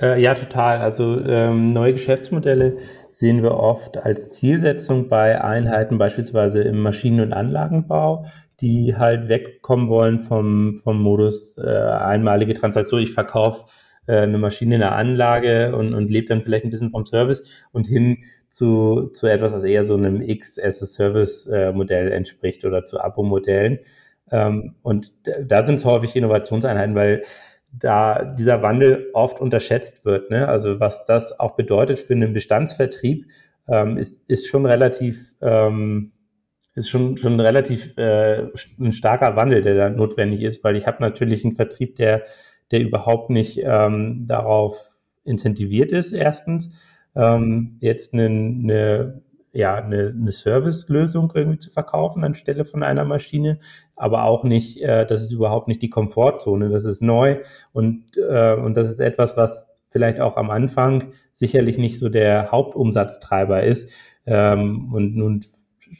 Äh, 0.00 0.20
ja, 0.20 0.34
total. 0.34 0.78
Also 0.78 1.20
ähm, 1.24 1.72
neue 1.72 1.92
Geschäftsmodelle 1.92 2.78
sehen 3.08 3.42
wir 3.42 3.54
oft 3.54 3.98
als 3.98 4.32
Zielsetzung 4.32 5.08
bei 5.08 5.42
Einheiten, 5.42 5.98
beispielsweise 5.98 6.62
im 6.62 6.80
Maschinen- 6.80 7.20
und 7.20 7.32
Anlagenbau, 7.32 8.26
die 8.60 8.96
halt 8.96 9.28
wegkommen 9.28 9.88
wollen 9.88 10.18
vom, 10.18 10.76
vom 10.78 11.00
Modus 11.00 11.56
äh, 11.58 11.62
einmalige 11.62 12.54
Transaktion. 12.54 13.00
Ich 13.00 13.12
verkaufe 13.12 13.66
äh, 14.06 14.18
eine 14.18 14.38
Maschine 14.38 14.74
in 14.74 14.80
der 14.80 14.96
Anlage 14.96 15.76
und, 15.76 15.94
und 15.94 16.10
lebe 16.10 16.28
dann 16.28 16.42
vielleicht 16.42 16.64
ein 16.64 16.70
bisschen 16.70 16.90
vom 16.90 17.06
Service 17.06 17.44
und 17.72 17.86
hin 17.86 18.24
zu, 18.48 19.10
zu 19.14 19.26
etwas, 19.28 19.52
was 19.52 19.62
eher 19.62 19.84
so 19.84 19.94
einem 19.94 20.20
X-as-a-Service-Modell 20.20 22.08
äh, 22.08 22.14
entspricht 22.14 22.64
oder 22.64 22.84
zu 22.84 23.00
Abo-Modellen. 23.00 23.78
Ähm, 24.30 24.74
und 24.82 25.12
da 25.46 25.64
sind 25.64 25.76
es 25.76 25.84
häufig 25.84 26.16
Innovationseinheiten, 26.16 26.94
weil 26.94 27.22
da 27.72 28.24
dieser 28.24 28.62
Wandel 28.62 29.10
oft 29.14 29.40
unterschätzt 29.40 30.04
wird. 30.04 30.30
Ne? 30.30 30.46
Also 30.46 30.78
was 30.80 31.06
das 31.06 31.38
auch 31.38 31.56
bedeutet 31.56 31.98
für 31.98 32.12
einen 32.12 32.32
Bestandsvertrieb, 32.32 33.26
ähm, 33.68 33.96
ist, 33.96 34.20
ist 34.28 34.46
schon 34.46 34.66
relativ, 34.66 35.34
ähm, 35.40 36.12
ist 36.74 36.90
schon, 36.90 37.16
schon 37.16 37.40
relativ 37.40 37.96
äh, 37.96 38.48
ein 38.78 38.92
starker 38.92 39.36
Wandel, 39.36 39.62
der 39.62 39.74
da 39.74 39.90
notwendig 39.90 40.42
ist, 40.42 40.62
weil 40.64 40.76
ich 40.76 40.86
habe 40.86 40.98
natürlich 41.00 41.44
einen 41.44 41.54
Vertrieb, 41.54 41.96
der, 41.96 42.24
der 42.70 42.80
überhaupt 42.80 43.30
nicht 43.30 43.60
ähm, 43.62 44.26
darauf 44.26 44.92
incentiviert 45.24 45.92
ist, 45.92 46.12
erstens. 46.12 46.80
Ähm, 47.14 47.76
jetzt 47.80 48.14
eine, 48.14 48.24
eine 48.26 49.22
ja, 49.52 49.74
eine, 49.74 50.14
eine 50.18 50.32
Service-Lösung 50.32 51.32
irgendwie 51.34 51.58
zu 51.58 51.70
verkaufen 51.70 52.24
anstelle 52.24 52.64
von 52.64 52.82
einer 52.82 53.04
Maschine, 53.04 53.58
aber 53.96 54.24
auch 54.24 54.44
nicht, 54.44 54.80
äh, 54.80 55.06
das 55.06 55.22
ist 55.22 55.32
überhaupt 55.32 55.68
nicht 55.68 55.82
die 55.82 55.90
Komfortzone, 55.90 56.70
das 56.70 56.84
ist 56.84 57.02
neu 57.02 57.38
und, 57.72 58.16
äh, 58.16 58.54
und 58.54 58.74
das 58.76 58.88
ist 58.88 59.00
etwas, 59.00 59.36
was 59.36 59.68
vielleicht 59.90 60.20
auch 60.20 60.36
am 60.36 60.50
Anfang 60.50 61.12
sicherlich 61.34 61.76
nicht 61.76 61.98
so 61.98 62.08
der 62.08 62.50
Hauptumsatztreiber 62.50 63.62
ist. 63.62 63.90
Ähm, 64.24 64.92
und 64.92 65.16
nun 65.16 65.44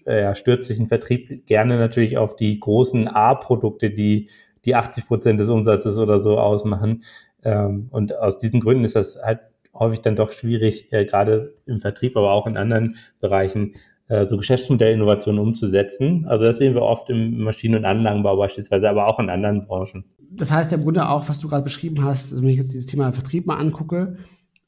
äh, 0.07 0.35
stürzt 0.35 0.69
sich 0.69 0.79
ein 0.79 0.89
Vertrieb 0.89 1.47
gerne 1.47 1.77
natürlich 1.77 2.17
auf 2.17 2.37
die 2.37 2.59
großen 2.59 3.09
A-Produkte, 3.09 3.91
die 3.91 4.31
die 4.65 4.75
80 4.75 5.07
Prozent 5.07 5.41
des 5.41 5.49
Umsatzes 5.49 5.99
oder 5.99 6.21
so 6.21 6.39
ausmachen. 6.39 7.03
Ähm, 7.43 7.89
und 7.91 8.17
aus 8.17 8.39
diesen 8.39 8.61
Gründen 8.61 8.85
ist 8.85 8.97
das 8.97 9.19
halt 9.23 9.41
häufig 9.75 10.01
dann 10.01 10.17
doch 10.17 10.33
schwierig, 10.33 10.93
äh, 10.93 11.05
gerade 11.05 11.55
im 11.67 11.79
Vertrieb, 11.79 12.17
aber 12.17 12.33
auch 12.33 12.47
in 12.47 12.57
anderen 12.57 12.97
Bereichen, 13.21 13.75
äh, 14.09 14.27
so 14.27 14.37
Geschäftsmodellinnovationen 14.37 15.41
umzusetzen. 15.41 16.27
Also 16.27 16.45
das 16.45 16.59
sehen 16.59 16.75
wir 16.75 16.83
oft 16.83 17.09
im 17.11 17.39
Maschinen- 17.39 17.77
und 17.77 17.85
Anlagenbau 17.85 18.37
beispielsweise, 18.37 18.89
aber 18.89 19.07
auch 19.07 19.19
in 19.19 19.31
anderen 19.31 19.67
Branchen. 19.67 20.05
Das 20.31 20.53
heißt 20.53 20.73
ja 20.73 20.79
im 20.79 20.85
Grunde 20.85 21.09
auch, 21.09 21.29
was 21.29 21.41
du 21.41 21.49
gerade 21.49 21.65
beschrieben 21.65 22.05
hast, 22.05 22.33
also 22.33 22.43
wenn 22.43 22.51
ich 22.51 22.57
jetzt 22.57 22.73
dieses 22.73 22.87
Thema 22.87 23.13
Vertrieb 23.13 23.47
mal 23.47 23.59
angucke, 23.59 24.17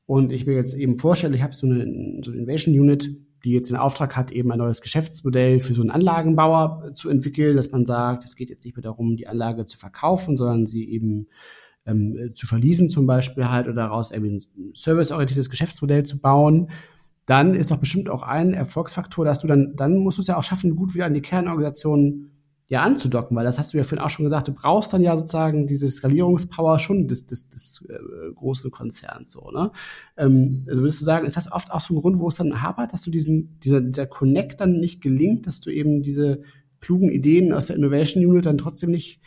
und 0.07 0.33
ich 0.33 0.47
mir 0.47 0.55
jetzt 0.55 0.75
eben 0.75 0.99
vorstelle, 0.99 1.35
ich 1.35 1.43
habe 1.43 1.55
so 1.55 1.67
eine, 1.67 2.21
so 2.23 2.31
eine 2.31 2.41
Innovation 2.41 2.79
Unit, 2.79 3.09
die 3.45 3.53
jetzt 3.53 3.71
den 3.71 3.77
Auftrag 3.77 4.17
hat, 4.17 4.33
eben 4.33 4.51
ein 4.53 4.59
neues 4.59 4.81
Geschäftsmodell 4.81 5.61
für 5.61 5.75
so 5.75 5.83
einen 5.83 5.91
Anlagenbauer 5.91 6.93
zu 6.95 7.11
entwickeln, 7.11 7.57
dass 7.57 7.71
man 7.71 7.85
sagt, 7.87 8.25
es 8.25 8.37
geht 8.37 8.51
jetzt 8.51 8.65
nicht 8.65 8.77
mehr 8.77 8.83
darum, 8.83 9.17
die 9.17 9.27
Anlage 9.27 9.67
zu 9.67 9.79
verkaufen, 9.79 10.37
sondern 10.37 10.67
sie 10.67 10.89
eben 10.91 11.29
ähm, 11.87 12.33
zu 12.35 12.47
verließen 12.47 12.89
zum 12.89 13.07
Beispiel 13.07 13.49
halt 13.49 13.67
oder 13.67 13.77
daraus 13.83 14.11
eben 14.11 14.27
ein 14.27 14.73
serviceorientiertes 14.75 15.51
Geschäftsmodell 15.51 16.05
zu 16.05 16.19
bauen, 16.19 16.71
dann 17.27 17.55
ist 17.55 17.71
doch 17.71 17.79
bestimmt 17.79 18.11
auch 18.11 18.23
ein 18.23 18.53
Erfolgsfaktor, 18.53 19.25
dass 19.25 19.39
du 19.39 19.47
dann, 19.47 19.75
dann 19.77 19.97
musst 19.99 20.19
du 20.19 20.23
es 20.23 20.29
ja 20.29 20.37
auch 20.37 20.45
schaffen, 20.45 20.77
gut 20.77 20.95
wieder 20.95 21.07
an 21.07 21.15
die 21.15 21.23
Kernorganisation 21.23 22.31
ja 22.67 22.83
anzudocken, 22.83 23.37
weil 23.37 23.45
das 23.45 23.59
hast 23.59 23.75
du 23.75 23.79
ja 23.79 23.85
vorhin 23.85 24.05
auch 24.05 24.11
schon 24.11 24.25
gesagt, 24.25 24.49
du 24.49 24.53
brauchst 24.53 24.93
dann 24.93 25.03
ja 25.03 25.17
sozusagen 25.17 25.67
diese 25.67 25.89
Skalierungspower 25.89 26.79
schon 26.79 27.09
des, 27.09 27.27
des, 27.27 27.51
des 27.51 27.87
äh, 27.91 28.33
großen 28.35 28.71
Konzerns 28.71 29.33
so, 29.33 29.51
ne? 29.51 29.71
Ähm, 30.17 30.65
also 30.67 30.81
würdest 30.81 31.01
du 31.01 31.05
sagen, 31.05 31.27
ist 31.27 31.37
das 31.37 31.53
oft 31.53 31.71
auch 31.71 31.81
so 31.81 31.95
ein 31.95 32.01
Grund, 32.01 32.19
wo 32.19 32.29
es 32.29 32.37
dann 32.37 32.63
hapert, 32.63 32.95
dass 32.95 33.03
du 33.03 33.11
diesen, 33.11 33.59
dieser, 33.61 33.83
dieser 33.83 34.07
Connect 34.07 34.61
dann 34.61 34.79
nicht 34.81 35.03
gelingt, 35.03 35.47
dass 35.47 35.61
du 35.61 35.71
eben 35.71 36.03
diese 36.03 36.41
klugen 36.81 37.11
Ideen 37.11 37.53
aus 37.53 37.67
der 37.67 37.77
Innovation 37.77 38.25
Unit 38.25 38.47
dann 38.47 38.59
trotzdem 38.59 38.91
nicht 38.91 39.21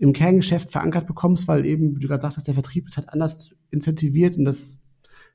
im 0.00 0.14
Kerngeschäft 0.14 0.70
verankert 0.70 1.06
bekommst, 1.06 1.46
weil 1.46 1.66
eben, 1.66 1.94
wie 1.94 2.00
du 2.00 2.08
gerade 2.08 2.22
sagtest, 2.22 2.48
der 2.48 2.54
Vertrieb 2.54 2.86
ist 2.86 2.96
halt 2.96 3.10
anders 3.10 3.54
incentiviert 3.70 4.36
und 4.38 4.46
das 4.46 4.80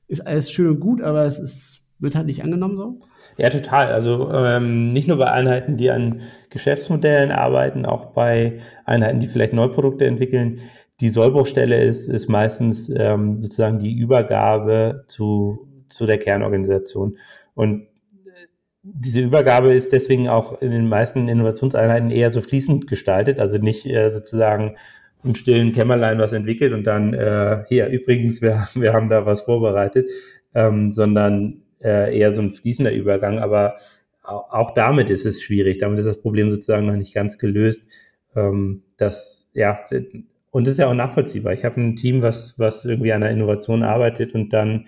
ist 0.08 0.26
alles 0.26 0.50
schön 0.50 0.66
und 0.68 0.80
gut, 0.80 1.00
aber 1.00 1.24
es 1.24 1.38
ist, 1.38 1.82
wird 2.00 2.16
halt 2.16 2.26
nicht 2.26 2.42
angenommen 2.42 2.76
so? 2.76 2.98
Ja, 3.36 3.48
total. 3.48 3.92
Also 3.92 4.32
ähm, 4.32 4.92
nicht 4.92 5.06
nur 5.06 5.18
bei 5.18 5.30
Einheiten, 5.30 5.76
die 5.76 5.90
an 5.90 6.20
Geschäftsmodellen 6.50 7.30
arbeiten, 7.30 7.86
auch 7.86 8.06
bei 8.06 8.58
Einheiten, 8.84 9.20
die 9.20 9.28
vielleicht 9.28 9.52
Neuprodukte 9.52 10.04
entwickeln. 10.04 10.60
Die 11.00 11.10
Sollbruchstelle 11.10 11.84
ist, 11.84 12.08
ist 12.08 12.28
meistens 12.28 12.88
ähm, 12.88 13.40
sozusagen 13.40 13.78
die 13.78 13.96
Übergabe 13.96 15.04
zu, 15.06 15.68
zu 15.90 16.06
der 16.06 16.18
Kernorganisation. 16.18 17.18
Und 17.54 17.86
diese 18.94 19.20
Übergabe 19.20 19.72
ist 19.74 19.92
deswegen 19.92 20.28
auch 20.28 20.60
in 20.62 20.70
den 20.70 20.88
meisten 20.88 21.28
Innovationseinheiten 21.28 22.10
eher 22.10 22.30
so 22.30 22.40
fließend 22.40 22.86
gestaltet, 22.86 23.40
also 23.40 23.58
nicht 23.58 23.86
äh, 23.86 24.10
sozusagen 24.12 24.76
im 25.24 25.34
stillen 25.34 25.72
Kämmerlein 25.72 26.18
was 26.18 26.32
entwickelt 26.32 26.72
und 26.72 26.84
dann 26.84 27.12
äh, 27.12 27.64
hier 27.68 27.88
übrigens, 27.88 28.42
wir, 28.42 28.68
wir 28.74 28.92
haben 28.92 29.08
da 29.08 29.26
was 29.26 29.42
vorbereitet, 29.42 30.08
ähm, 30.54 30.92
sondern 30.92 31.62
äh, 31.82 32.16
eher 32.16 32.32
so 32.32 32.42
ein 32.42 32.52
fließender 32.52 32.92
Übergang, 32.92 33.38
aber 33.38 33.76
auch, 34.26 34.74
damit 34.74 35.08
ist 35.08 35.24
es 35.24 35.42
schwierig. 35.42 35.78
Damit 35.78 36.00
ist 36.00 36.06
das 36.06 36.20
Problem 36.20 36.50
sozusagen 36.50 36.86
noch 36.86 36.96
nicht 36.96 37.14
ganz 37.14 37.38
gelöst. 37.38 37.82
Ähm, 38.34 38.82
das, 38.96 39.50
ja, 39.54 39.80
und 40.50 40.66
das 40.66 40.72
ist 40.72 40.78
ja 40.78 40.88
auch 40.88 40.94
nachvollziehbar. 40.94 41.52
Ich 41.52 41.64
habe 41.64 41.80
ein 41.80 41.96
Team, 41.96 42.22
was, 42.22 42.58
was 42.58 42.84
irgendwie 42.84 43.12
an 43.12 43.20
der 43.20 43.30
Innovation 43.30 43.82
arbeitet 43.82 44.34
und 44.34 44.52
dann, 44.52 44.86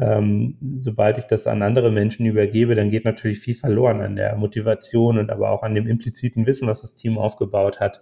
ähm, 0.00 0.56
sobald 0.78 1.18
ich 1.18 1.24
das 1.24 1.46
an 1.46 1.60
andere 1.60 1.92
Menschen 1.92 2.24
übergebe, 2.24 2.74
dann 2.74 2.90
geht 2.90 3.04
natürlich 3.04 3.40
viel 3.40 3.54
verloren 3.54 4.00
an 4.00 4.16
der 4.16 4.34
Motivation 4.36 5.18
und 5.18 5.30
aber 5.30 5.50
auch 5.50 5.62
an 5.62 5.74
dem 5.74 5.86
impliziten 5.86 6.46
Wissen, 6.46 6.66
was 6.66 6.80
das 6.80 6.94
Team 6.94 7.18
aufgebaut 7.18 7.80
hat. 7.80 8.00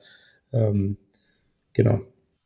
Ähm, 0.53 0.97
genau. 1.73 2.01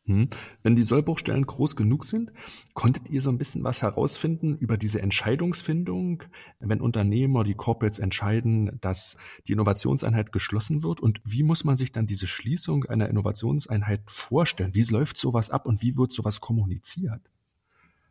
Hm. 0.07 0.29
Wenn 0.63 0.75
die 0.75 0.85
Sollbruchstellen 0.85 1.47
groß 1.47 1.77
genug 1.77 2.07
sind, 2.07 2.33
konntet 2.73 3.11
ihr 3.11 3.21
so 3.21 3.31
ein 3.31 3.37
bisschen 3.37 3.63
was 3.63 3.83
herausfinden 3.83 4.57
über 4.57 4.79
diese 4.79 5.03
Entscheidungsfindung, 5.03 6.23
wenn 6.59 6.81
Unternehmer, 6.81 7.45
die 7.45 7.55
Corporates 7.55 7.99
entscheiden, 7.99 8.79
dass 8.81 9.19
die 9.47 9.53
Innovationseinheit 9.53 10.33
geschlossen 10.33 10.83
wird? 10.83 11.01
Und 11.01 11.21
wie 11.25 11.43
muss 11.43 11.65
man 11.65 11.77
sich 11.77 11.93
dann 11.93 12.07
diese 12.07 12.27
Schließung 12.27 12.85
einer 12.85 13.11
Innovationseinheit 13.11 14.01
vorstellen? 14.07 14.75
Wie 14.75 14.83
läuft 14.83 15.19
sowas 15.19 15.51
ab 15.51 15.67
und 15.67 15.83
wie 15.83 15.97
wird 15.99 16.11
sowas 16.11 16.41
kommuniziert? 16.41 17.32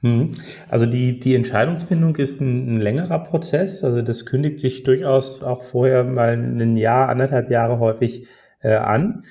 Hm. 0.02 0.32
Also 0.68 0.88
die, 0.88 1.20
die 1.20 1.36
Entscheidungsfindung 1.36 2.16
ist 2.16 2.42
ein, 2.42 2.76
ein, 2.76 2.82
längerer 2.82 3.20
Prozess. 3.20 3.84
Also 3.84 4.02
das 4.02 4.26
kündigt 4.26 4.60
sich 4.60 4.84
durchaus 4.84 5.44
auch 5.44 5.64
vorher 5.64 6.04
mal 6.04 6.34
ein 6.34 6.78
Jahr, 6.78 7.10
anderthalb 7.10 7.52
Jahre 7.52 7.80
häufig 7.80 8.28
äh, 8.62 8.76
an. 8.76 9.24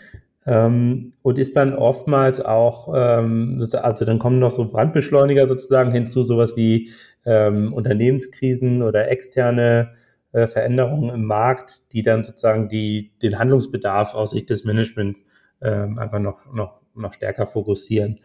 Ähm, 0.47 1.13
und 1.23 1.39
ist 1.39 1.57
dann 1.57 1.75
oftmals 1.75 2.41
auch, 2.41 2.93
ähm, 2.97 3.67
also 3.73 4.05
dann 4.05 4.19
kommen 4.19 4.39
noch 4.39 4.53
so 4.53 4.71
Brandbeschleuniger 4.71 5.47
sozusagen 5.49 5.93
hinzu, 5.93 6.23
sowas 6.23 6.57
wie 6.57 6.91
ähm, 7.27 7.73
Unternehmenskrisen 7.73 8.83
oder 8.83 9.11
externe 9.11 9.95
äh, 10.33 10.47
Veränderungen 10.47 11.11
im 11.11 11.25
Markt, 11.25 11.83
die 11.93 12.03
dann 12.03 12.25
sozusagen 12.25 12.69
die, 12.69 13.13
den 13.23 13.39
Handlungsbedarf 13.39 14.15
aus 14.15 14.31
Sicht 14.31 14.49
des 14.51 14.65
Managements 14.65 15.25
ähm, 15.61 15.99
einfach 15.99 16.21
noch, 16.21 16.47
noch, 16.53 16.81
noch 16.95 17.13
stärker 17.13 17.47
fokussieren. 17.47 18.21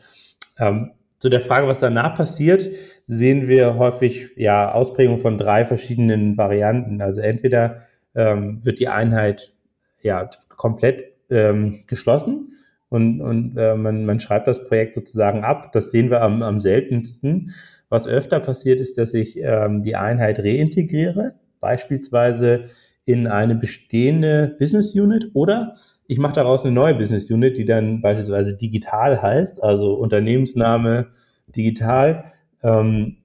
Zu 1.18 1.30
der 1.30 1.42
Frage, 1.42 1.68
was 1.68 1.80
danach 1.80 2.16
passiert, 2.16 2.70
sehen 3.08 3.48
wir 3.48 3.78
häufig 3.78 4.30
ja 4.36 4.72
Ausprägung 4.72 5.20
von 5.20 5.38
drei 5.38 5.66
verschiedenen 5.66 6.38
Varianten. 6.38 7.02
Also 7.02 7.22
entweder 7.22 7.82
ähm, 8.16 8.64
wird 8.64 8.80
die 8.80 8.88
Einheit 8.88 9.54
ja 10.02 10.30
komplett 10.50 11.14
ähm, 11.30 11.80
geschlossen 11.88 12.50
und, 12.90 13.22
und 13.22 13.58
äh, 13.58 13.76
man, 13.76 14.06
man 14.06 14.20
schreibt 14.20 14.48
das 14.48 14.68
Projekt 14.68 14.96
sozusagen 14.96 15.44
ab. 15.44 15.72
Das 15.72 15.92
sehen 15.92 16.10
wir 16.10 16.22
am, 16.22 16.42
am 16.42 16.62
seltensten. 16.62 17.54
Was 17.90 18.08
öfter 18.08 18.40
passiert 18.40 18.80
ist, 18.80 18.98
dass 18.98 19.14
ich 19.14 19.40
ähm, 19.42 19.84
die 19.84 19.96
Einheit 19.96 20.40
reintegriere, 20.40 21.36
beispielsweise 21.60 22.66
in 23.06 23.28
eine 23.28 23.56
bestehende 23.56 24.56
Business 24.60 24.96
Unit 24.96 25.32
oder 25.34 25.76
ich 26.08 26.18
mache 26.18 26.34
daraus 26.34 26.64
eine 26.64 26.74
neue 26.74 26.96
Business 26.96 27.30
Unit, 27.30 27.58
die 27.58 27.66
dann 27.66 28.02
beispielsweise 28.02 28.56
digital 28.56 29.22
heißt, 29.22 29.64
also 29.64 29.94
Unternehmensname 29.94 31.08
digital. 31.48 32.26
Ähm, 32.64 33.18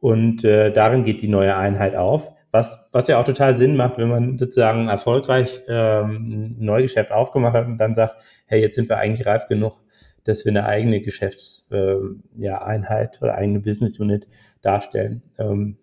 und 0.00 0.44
äh, 0.44 0.72
darin 0.72 1.04
geht 1.04 1.22
die 1.22 1.28
neue 1.28 1.56
Einheit 1.56 1.96
auf. 1.96 2.32
Was, 2.50 2.78
was 2.92 3.08
ja 3.08 3.18
auch 3.18 3.24
total 3.24 3.56
Sinn 3.56 3.76
macht, 3.76 3.98
wenn 3.98 4.08
man 4.08 4.38
sozusagen 4.38 4.88
erfolgreich 4.88 5.62
ähm, 5.68 6.56
ein 6.60 6.64
Neugeschäft 6.64 7.12
aufgemacht 7.12 7.54
hat 7.54 7.66
und 7.66 7.78
dann 7.78 7.94
sagt, 7.94 8.16
hey, 8.46 8.60
jetzt 8.60 8.76
sind 8.76 8.88
wir 8.88 8.98
eigentlich 8.98 9.26
reif 9.26 9.46
genug, 9.48 9.76
dass 10.24 10.44
wir 10.44 10.52
eine 10.52 10.64
eigene 10.64 11.00
Geschäftseinheit 11.02 12.02
äh, 12.38 12.42
ja, 12.42 12.62
Einheit 12.62 13.20
oder 13.20 13.34
eigene 13.34 13.60
Business 13.60 13.98
Unit 13.98 14.26
darstellen. 14.62 15.22
Ähm, 15.38 15.76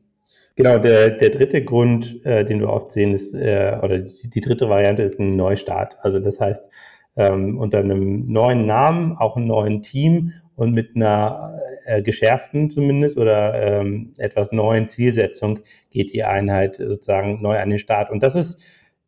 genau, 0.55 0.77
der, 0.79 1.11
der 1.11 1.29
dritte 1.29 1.63
Grund, 1.63 2.25
äh, 2.25 2.45
den 2.45 2.59
wir 2.59 2.69
oft 2.69 2.91
sehen, 2.91 3.13
ist, 3.13 3.33
äh, 3.33 3.77
oder 3.81 3.99
die, 3.99 4.29
die 4.29 4.41
dritte 4.41 4.69
Variante 4.69 5.03
ist 5.03 5.19
ein 5.19 5.31
Neustart. 5.31 5.97
Also 6.01 6.19
das 6.19 6.39
heißt, 6.39 6.69
ähm, 7.15 7.57
unter 7.59 7.79
einem 7.79 8.31
neuen 8.31 8.65
Namen, 8.65 9.17
auch 9.17 9.37
einem 9.37 9.47
neuen 9.47 9.81
Team 9.83 10.33
und 10.55 10.73
mit 10.73 10.95
einer 10.95 11.59
äh, 11.85 12.01
geschärften 12.01 12.69
zumindest 12.69 13.17
oder 13.17 13.53
ähm, 13.53 14.13
etwas 14.17 14.51
neuen 14.51 14.87
Zielsetzung 14.87 15.59
geht 15.91 16.13
die 16.13 16.23
Einheit 16.23 16.75
sozusagen 16.75 17.41
neu 17.41 17.59
an 17.59 17.69
den 17.69 17.79
Start. 17.79 18.11
Und 18.11 18.23
das 18.23 18.35
ist, 18.35 18.59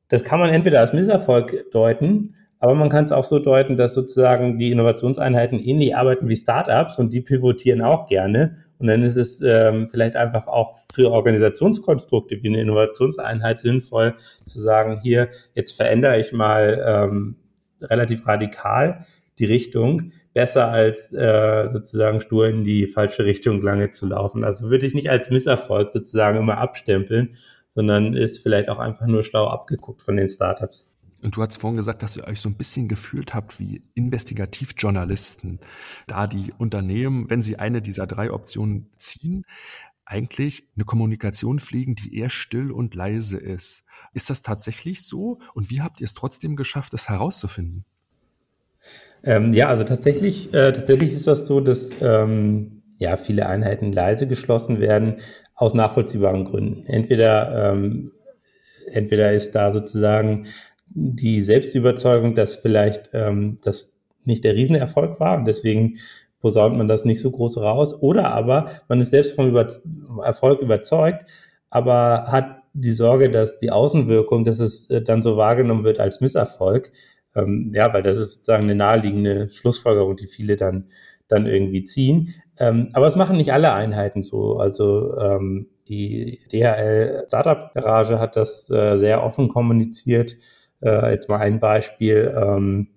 das 0.08 0.24
kann 0.24 0.40
man 0.40 0.50
entweder 0.50 0.80
als 0.80 0.94
Misserfolg 0.94 1.72
deuten, 1.72 2.36
aber 2.60 2.76
man 2.76 2.90
kann 2.90 3.06
es 3.06 3.12
auch 3.12 3.24
so 3.24 3.40
deuten, 3.40 3.78
dass 3.78 3.94
sozusagen 3.94 4.58
die 4.58 4.72
Innovationseinheiten 4.72 5.60
ähnlich 5.60 5.96
arbeiten 5.96 6.30
wie 6.30 6.36
Startups 6.36 6.98
und 7.00 7.14
die 7.14 7.22
pivotieren 7.22 7.82
auch 7.82 8.08
gerne. 8.08 8.58
Und 8.78 8.88
dann 8.88 9.04
ist 9.04 9.16
es 9.16 9.42
ähm, 9.42 9.88
vielleicht 9.88 10.16
einfach 10.16 10.48
auch 10.48 10.78
für 10.94 11.12
Organisationskonstrukte 11.12 12.42
wie 12.44 12.48
eine 12.50 12.62
Innovationseinheit 12.62 13.60
sinnvoll 13.60 14.16
zu 14.46 14.62
sagen, 14.62 15.00
hier, 15.02 15.30
jetzt 15.54 15.72
verändere 15.72 16.20
ich 16.20 16.34
mal 16.34 16.84
ähm, 16.86 17.36
relativ 17.82 18.28
radikal 18.28 19.06
die 19.40 19.46
Richtung, 19.46 20.12
besser 20.34 20.70
als 20.70 21.14
äh, 21.14 21.70
sozusagen 21.70 22.22
stur 22.22 22.48
in 22.48 22.64
die 22.64 22.88
falsche 22.88 23.26
Richtung 23.26 23.62
lange 23.62 23.92
zu 23.92 24.06
laufen. 24.06 24.44
Also 24.44 24.70
würde 24.70 24.86
ich 24.86 24.94
nicht 24.94 25.10
als 25.10 25.30
Misserfolg 25.30 25.92
sozusagen 25.92 26.38
immer 26.40 26.58
abstempeln, 26.58 27.38
sondern 27.74 28.14
ist 28.14 28.40
vielleicht 28.40 28.70
auch 28.70 28.80
einfach 28.80 29.08
nur 29.08 29.24
schlau 29.24 29.48
abgeguckt 29.48 30.02
von 30.02 30.18
den 30.18 30.30
Startups. 30.30 30.88
Und 31.26 31.36
du 31.36 31.42
hast 31.42 31.60
vorhin 31.60 31.76
gesagt, 31.76 32.04
dass 32.04 32.16
ihr 32.16 32.28
euch 32.28 32.40
so 32.40 32.50
ein 32.50 32.56
bisschen 32.56 32.88
gefühlt 32.88 33.34
habt 33.34 33.60
wie 33.60 33.82
Investigativjournalisten, 33.96 35.60
da 36.06 36.28
die 36.28 36.54
Unternehmen, 36.60 37.32
wenn 37.32 37.42
sie 37.42 37.58
eine 37.58 37.82
dieser 37.82 38.06
drei 38.06 38.32
Optionen 38.32 38.92
ziehen, 38.98 39.44
eigentlich 40.06 40.68
eine 40.76 40.86
Kommunikation 40.86 41.58
fliegen, 41.58 41.96
die 41.96 42.16
eher 42.16 42.30
still 42.30 42.72
und 42.72 42.94
leise 42.94 43.38
ist. 43.38 43.88
Ist 44.14 44.30
das 44.30 44.44
tatsächlich 44.44 45.04
so? 45.04 45.40
Und 45.56 45.72
wie 45.72 45.82
habt 45.82 46.00
ihr 46.00 46.06
es 46.06 46.14
trotzdem 46.14 46.56
geschafft, 46.56 46.94
das 46.94 47.10
herauszufinden? 47.10 47.86
Ähm, 49.24 49.52
ja, 49.52 49.68
also 49.68 49.84
tatsächlich, 49.84 50.54
äh, 50.54 50.74
tatsächlich 50.74 51.12
ist 51.12 51.26
das 51.26 51.48
so, 51.48 51.60
dass 51.60 51.90
ähm, 52.02 52.84
ja 53.00 53.18
viele 53.18 53.48
Einheiten 53.48 53.92
leise 53.92 54.28
geschlossen 54.28 54.80
werden 54.80 55.22
aus 55.56 55.74
nachvollziehbaren 55.74 56.46
Gründen. 56.46 56.86
Entweder 56.86 57.72
ähm, 57.72 58.12
entweder 58.92 59.34
ist 59.34 59.56
da 59.56 59.74
sozusagen 59.74 60.46
die 60.88 61.42
Selbstüberzeugung, 61.42 62.36
dass 62.36 62.56
vielleicht 62.56 63.10
ähm, 63.14 63.60
das 63.64 63.98
nicht 64.24 64.44
der 64.44 64.56
Riesenerfolg 64.56 65.20
war 65.20 65.38
und 65.38 65.46
deswegen 65.46 65.98
posaunt 66.40 66.78
man 66.78 66.88
das 66.88 67.06
nicht 67.06 67.20
so 67.20 67.32
groß 67.32 67.58
raus, 67.58 68.02
oder 68.02 68.32
aber 68.32 68.68
man 68.88 69.02
ist 69.02 69.10
selbst 69.10 69.34
vom 69.36 69.48
Über 69.48 69.68
Erfolg 70.24 70.62
überzeugt, 70.62 71.30
aber 71.70 72.26
hat 72.28 72.64
die 72.74 72.92
Sorge, 72.92 73.32
dass 73.32 73.58
die 73.58 73.72
Außenwirkung, 73.72 74.44
dass 74.44 74.60
es 74.60 74.90
äh, 74.90 75.02
dann 75.02 75.22
so 75.22 75.38
wahrgenommen 75.38 75.84
wird 75.84 76.00
als 76.00 76.22
Misserfolg, 76.22 76.92
ähm, 77.36 77.72
ja, 77.74 77.94
weil 77.94 78.04
das 78.04 78.18
ist 78.18 78.34
sozusagen 78.34 78.64
eine 78.64 78.76
naheliegende 78.76 79.50
Schlussfolgerung, 79.50 80.18
die 80.18 80.28
viele 80.28 80.56
dann, 80.58 80.88
dann 81.28 81.48
irgendwie 81.48 81.84
ziehen. 81.84 82.34
Ähm, 82.60 82.90
aber 82.94 83.08
es 83.08 83.16
machen 83.16 83.38
nicht 83.38 83.54
alle 83.54 83.74
Einheiten 83.74 84.24
so. 84.24 84.58
Also 84.58 85.18
ähm, 85.18 85.68
die 85.88 86.40
DHL 86.52 87.26
Startup 87.28 87.74
Garage 87.74 88.20
hat 88.20 88.36
das 88.36 88.70
äh, 88.70 88.98
sehr 88.98 89.24
offen 89.24 89.50
kommuniziert. 89.50 90.38
Äh, 90.82 91.12
jetzt 91.12 91.30
mal 91.30 91.40
ein 91.40 91.60
Beispiel. 91.60 92.34
Ähm, 92.36 92.88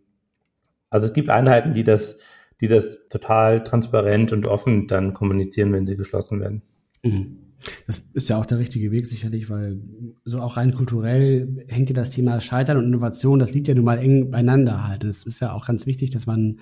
also 0.91 1.07
es 1.07 1.13
gibt 1.13 1.31
Einheiten, 1.31 1.75
die 1.75 1.85
das, 1.85 2.17
die 2.61 2.69
das 2.69 2.99
total 3.09 3.63
transparent 3.63 4.33
und 4.33 4.47
offen 4.47 4.89
dann 4.89 5.15
kommunizieren, 5.15 5.73
wenn 5.73 5.87
sie 5.87 5.97
geschlossen 5.97 6.41
werden. 6.41 6.63
Mhm. 7.03 7.39
Das 7.87 8.05
ist 8.15 8.29
ja 8.29 8.39
auch 8.39 8.47
der 8.47 8.59
richtige 8.59 8.93
Weg 8.93 9.07
sicherlich, 9.07 9.51
weil 9.51 9.81
so 10.25 10.41
auch 10.41 10.57
rein 10.57 10.73
kulturell 10.75 11.65
hängt 11.67 11.91
ja 11.91 11.95
das 11.95 12.11
Thema 12.11 12.41
Scheitern 12.41 12.77
und 12.77 12.85
Innovation, 12.85 13.41
das 13.41 13.53
liegt 13.53 13.67
ja 13.67 13.75
nun 13.75 13.85
mal 13.85 13.99
eng 13.99 14.31
beieinander 14.31 14.87
halt. 14.87 15.03
Es 15.03 15.25
ist 15.27 15.41
ja 15.41 15.53
auch 15.53 15.67
ganz 15.67 15.87
wichtig, 15.87 16.11
dass 16.11 16.27
man 16.27 16.61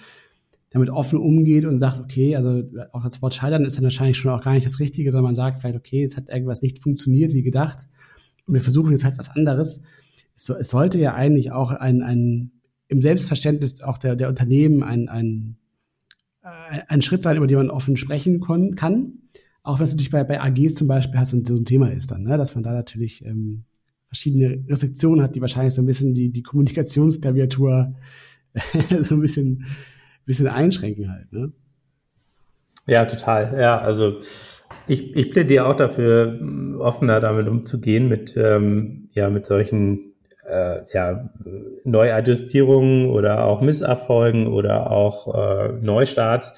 damit 0.71 0.91
offen 0.91 1.19
umgeht 1.19 1.65
und 1.65 1.79
sagt, 1.79 2.01
okay, 2.01 2.35
also 2.35 2.63
auch 2.93 3.05
das 3.05 3.23
Wort 3.23 3.35
Scheitern 3.35 3.65
ist 3.65 3.77
dann 3.77 3.85
wahrscheinlich 3.85 4.17
schon 4.17 4.31
auch 4.31 4.43
gar 4.43 4.55
nicht 4.55 4.67
das 4.67 4.81
Richtige, 4.81 5.11
sondern 5.11 5.25
man 5.25 5.35
sagt 5.35 5.61
vielleicht, 5.61 5.77
okay, 5.77 6.03
es 6.03 6.17
hat 6.17 6.29
irgendwas 6.29 6.63
nicht 6.63 6.79
funktioniert 6.79 7.35
wie 7.35 7.43
gedacht 7.43 7.87
und 8.47 8.55
wir 8.55 8.61
versuchen 8.61 8.93
jetzt 8.93 9.05
halt 9.05 9.19
was 9.19 9.31
anderes. 9.31 9.83
Es, 10.37 10.49
es 10.49 10.71
sollte 10.71 10.99
ja 10.99 11.15
eigentlich 11.15 11.51
auch 11.53 11.73
ein, 11.73 12.03
ein 12.03 12.53
im 12.89 13.03
Selbstverständnis 13.03 13.83
auch 13.83 13.99
der, 13.99 14.15
der 14.15 14.29
Unternehmen 14.29 14.83
ein, 14.83 15.09
ein, 15.09 15.57
ein 16.43 17.03
Schritt 17.03 17.23
sein, 17.23 17.37
über 17.37 17.49
den 17.49 17.59
man 17.59 17.71
offen 17.71 17.97
sprechen 17.97 18.41
kann. 18.77 19.19
Auch 19.63 19.81
wenn 19.81 19.85
es 19.85 19.93
natürlich 19.93 20.13
bei, 20.13 20.23
bei 20.23 20.41
AGs 20.41 20.75
zum 20.75 20.87
Beispiel 20.87 21.19
halt 21.19 21.27
so 21.27 21.43
so 21.43 21.57
ein 21.57 21.65
Thema 21.65 21.93
ist 21.93 22.13
dann, 22.13 22.23
ne? 22.23 22.37
dass 22.37 22.55
man 22.55 22.63
da 22.63 22.73
natürlich 22.73 23.25
ähm, 23.25 23.65
verschiedene 24.07 24.65
Restriktionen 24.69 25.23
hat, 25.23 25.35
die 25.35 25.41
wahrscheinlich 25.41 25.75
so 25.75 25.83
ein 25.83 25.87
bisschen 25.87 26.15
die, 26.15 26.31
die 26.31 26.45
Kommunikationsklaviatur 26.45 27.97
so 29.01 29.15
ein 29.17 29.21
bisschen 29.21 29.65
bisschen 30.27 30.49
einschränken 30.49 31.11
halt, 31.11 31.33
ne? 31.33 31.53
Ja, 32.87 33.05
total. 33.05 33.59
Ja, 33.59 33.79
also 33.79 34.21
ich, 34.87 35.17
ich 35.17 35.31
plädiere 35.31 35.67
auch 35.67 35.77
dafür, 35.77 36.39
offener 36.79 37.21
damit 37.21 37.49
umzugehen, 37.49 38.09
mit, 38.09 38.37
ähm, 38.37 39.09
ja, 39.13 39.31
mit 39.31 39.47
solchen 39.47 40.13
äh, 40.49 40.83
ja, 40.93 41.29
Neuadjustierungen 41.85 43.11
oder 43.11 43.47
auch 43.47 43.61
Misserfolgen 43.61 44.47
oder 44.49 44.91
auch 44.91 45.35
äh, 45.35 45.73
Neustarts, 45.81 46.53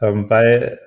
ähm, 0.00 0.28
weil 0.30 0.78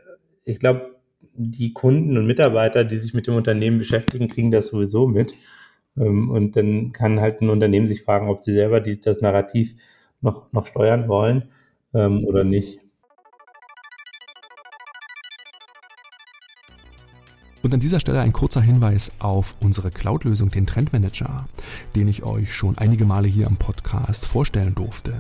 ich 0.45 0.59
glaube, 0.59 0.95
die 1.37 1.73
Kunden 1.73 2.17
und 2.17 2.27
Mitarbeiter, 2.27 2.83
die 2.85 2.97
sich 2.97 3.13
mit 3.13 3.27
dem 3.27 3.35
Unternehmen 3.35 3.79
beschäftigen, 3.79 4.27
kriegen 4.29 4.51
das 4.51 4.67
sowieso 4.67 5.07
mit. 5.07 5.33
Ähm, 5.97 6.29
und 6.29 6.55
dann 6.55 6.91
kann 6.91 7.19
halt 7.21 7.41
ein 7.41 7.49
Unternehmen 7.49 7.87
sich 7.87 8.03
fragen, 8.03 8.29
ob 8.29 8.43
sie 8.43 8.53
selber 8.53 8.79
die, 8.81 8.99
das 9.01 9.21
Narrativ 9.21 9.75
noch, 10.21 10.51
noch 10.53 10.65
steuern 10.67 11.07
wollen 11.07 11.49
ähm, 11.93 12.25
oder 12.25 12.43
nicht. 12.43 12.84
Und 17.66 17.74
an 17.74 17.80
dieser 17.80 17.99
Stelle 17.99 18.22
ein 18.22 18.32
kurzer 18.32 18.61
Hinweis 18.61 19.13
auf 19.18 19.55
unsere 19.59 19.89
Cloud-Lösung, 19.89 20.51
den 20.51 20.68
Trendmanager, 20.68 21.47
den 21.95 22.07
ich 22.07 22.22
euch 22.22 22.53
schon 22.53 22.78
einige 22.78 23.05
Male 23.05 23.28
hier 23.28 23.47
am 23.47 23.57
Podcast 23.57 24.28
vorstellen 24.28 24.76
durfte. 24.76 25.20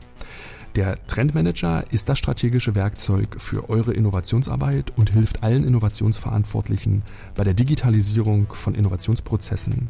Der 0.75 1.03
Trendmanager 1.07 1.85
ist 1.89 2.07
das 2.07 2.19
strategische 2.19 2.75
Werkzeug 2.75 3.37
für 3.39 3.67
eure 3.67 3.93
Innovationsarbeit 3.93 4.93
und 4.95 5.09
hilft 5.09 5.41
allen 5.41 5.63
Innovationsverantwortlichen 5.63 7.01
bei 7.33 7.43
der 7.43 7.55
Digitalisierung 7.55 8.45
von 8.53 8.75
Innovationsprozessen. 8.75 9.89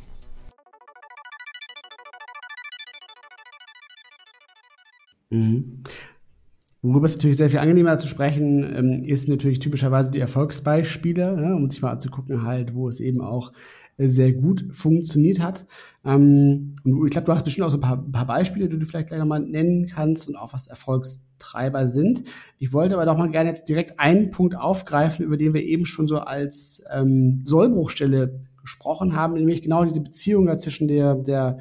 Mhm. 5.31 5.79
Worüber 6.83 7.05
es 7.05 7.15
natürlich 7.15 7.37
sehr 7.37 7.49
viel 7.49 7.59
angenehmer 7.59 7.97
zu 7.99 8.07
sprechen 8.07 8.63
ähm, 8.63 9.03
ist 9.03 9.29
natürlich 9.29 9.59
typischerweise 9.59 10.11
die 10.11 10.19
Erfolgsbeispiele, 10.19 11.55
um 11.55 11.69
sich 11.69 11.81
mal 11.81 11.91
anzugucken, 11.91 12.43
halt, 12.43 12.73
wo 12.73 12.89
es 12.89 12.99
eben 12.99 13.21
auch 13.21 13.51
sehr 13.97 14.33
gut 14.33 14.65
funktioniert 14.71 15.39
hat. 15.39 15.67
Ähm, 16.03 16.75
und 16.83 17.05
ich 17.05 17.11
glaube, 17.11 17.25
du 17.25 17.33
hast 17.33 17.43
bestimmt 17.43 17.67
auch 17.67 17.71
so 17.71 17.77
ein 17.77 17.81
paar, 17.81 18.03
ein 18.03 18.11
paar 18.11 18.25
Beispiele, 18.25 18.67
die 18.67 18.79
du 18.79 18.85
vielleicht 18.85 19.09
gleich 19.09 19.19
nochmal 19.19 19.41
nennen 19.41 19.87
kannst 19.87 20.27
und 20.27 20.35
auch 20.35 20.53
was 20.53 20.67
Erfolgstreiber 20.67 21.85
sind. 21.85 22.23
Ich 22.57 22.73
wollte 22.73 22.95
aber 22.95 23.05
doch 23.05 23.17
mal 23.17 23.29
gerne 23.29 23.49
jetzt 23.49 23.69
direkt 23.69 23.99
einen 23.99 24.31
Punkt 24.31 24.55
aufgreifen, 24.55 25.23
über 25.23 25.37
den 25.37 25.53
wir 25.53 25.63
eben 25.63 25.85
schon 25.85 26.07
so 26.07 26.17
als 26.17 26.83
ähm, 26.91 27.43
Sollbruchstelle 27.45 28.41
gesprochen 28.59 29.15
haben, 29.15 29.35
nämlich 29.35 29.61
genau 29.61 29.83
diese 29.83 30.01
Beziehung 30.01 30.47
da 30.47 30.57
zwischen 30.57 30.87
der, 30.87 31.15
der 31.15 31.59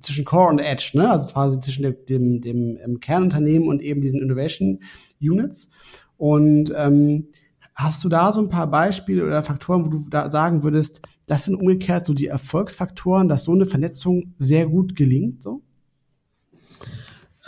zwischen 0.00 0.24
Core 0.24 0.50
und 0.50 0.58
Edge, 0.60 0.92
ne? 0.94 1.10
also 1.10 1.32
quasi 1.32 1.60
zwischen 1.60 1.82
dem, 1.82 1.96
dem, 2.08 2.40
dem 2.40 2.78
ähm, 2.84 3.00
Kernunternehmen 3.00 3.68
und 3.68 3.82
eben 3.82 4.00
diesen 4.00 4.20
Innovation 4.20 4.80
Units. 5.20 5.72
Und 6.16 6.72
ähm, 6.76 7.28
hast 7.74 8.04
du 8.04 8.08
da 8.08 8.30
so 8.32 8.40
ein 8.40 8.48
paar 8.48 8.70
Beispiele 8.70 9.24
oder 9.24 9.42
Faktoren, 9.42 9.84
wo 9.84 9.90
du 9.90 9.98
da 10.10 10.30
sagen 10.30 10.62
würdest, 10.62 11.02
das 11.26 11.44
sind 11.44 11.56
umgekehrt 11.56 12.04
so 12.04 12.14
die 12.14 12.26
Erfolgsfaktoren, 12.26 13.28
dass 13.28 13.44
so 13.44 13.52
eine 13.52 13.66
Vernetzung 13.66 14.34
sehr 14.38 14.66
gut 14.66 14.94
gelingt? 14.94 15.42
So? 15.42 15.62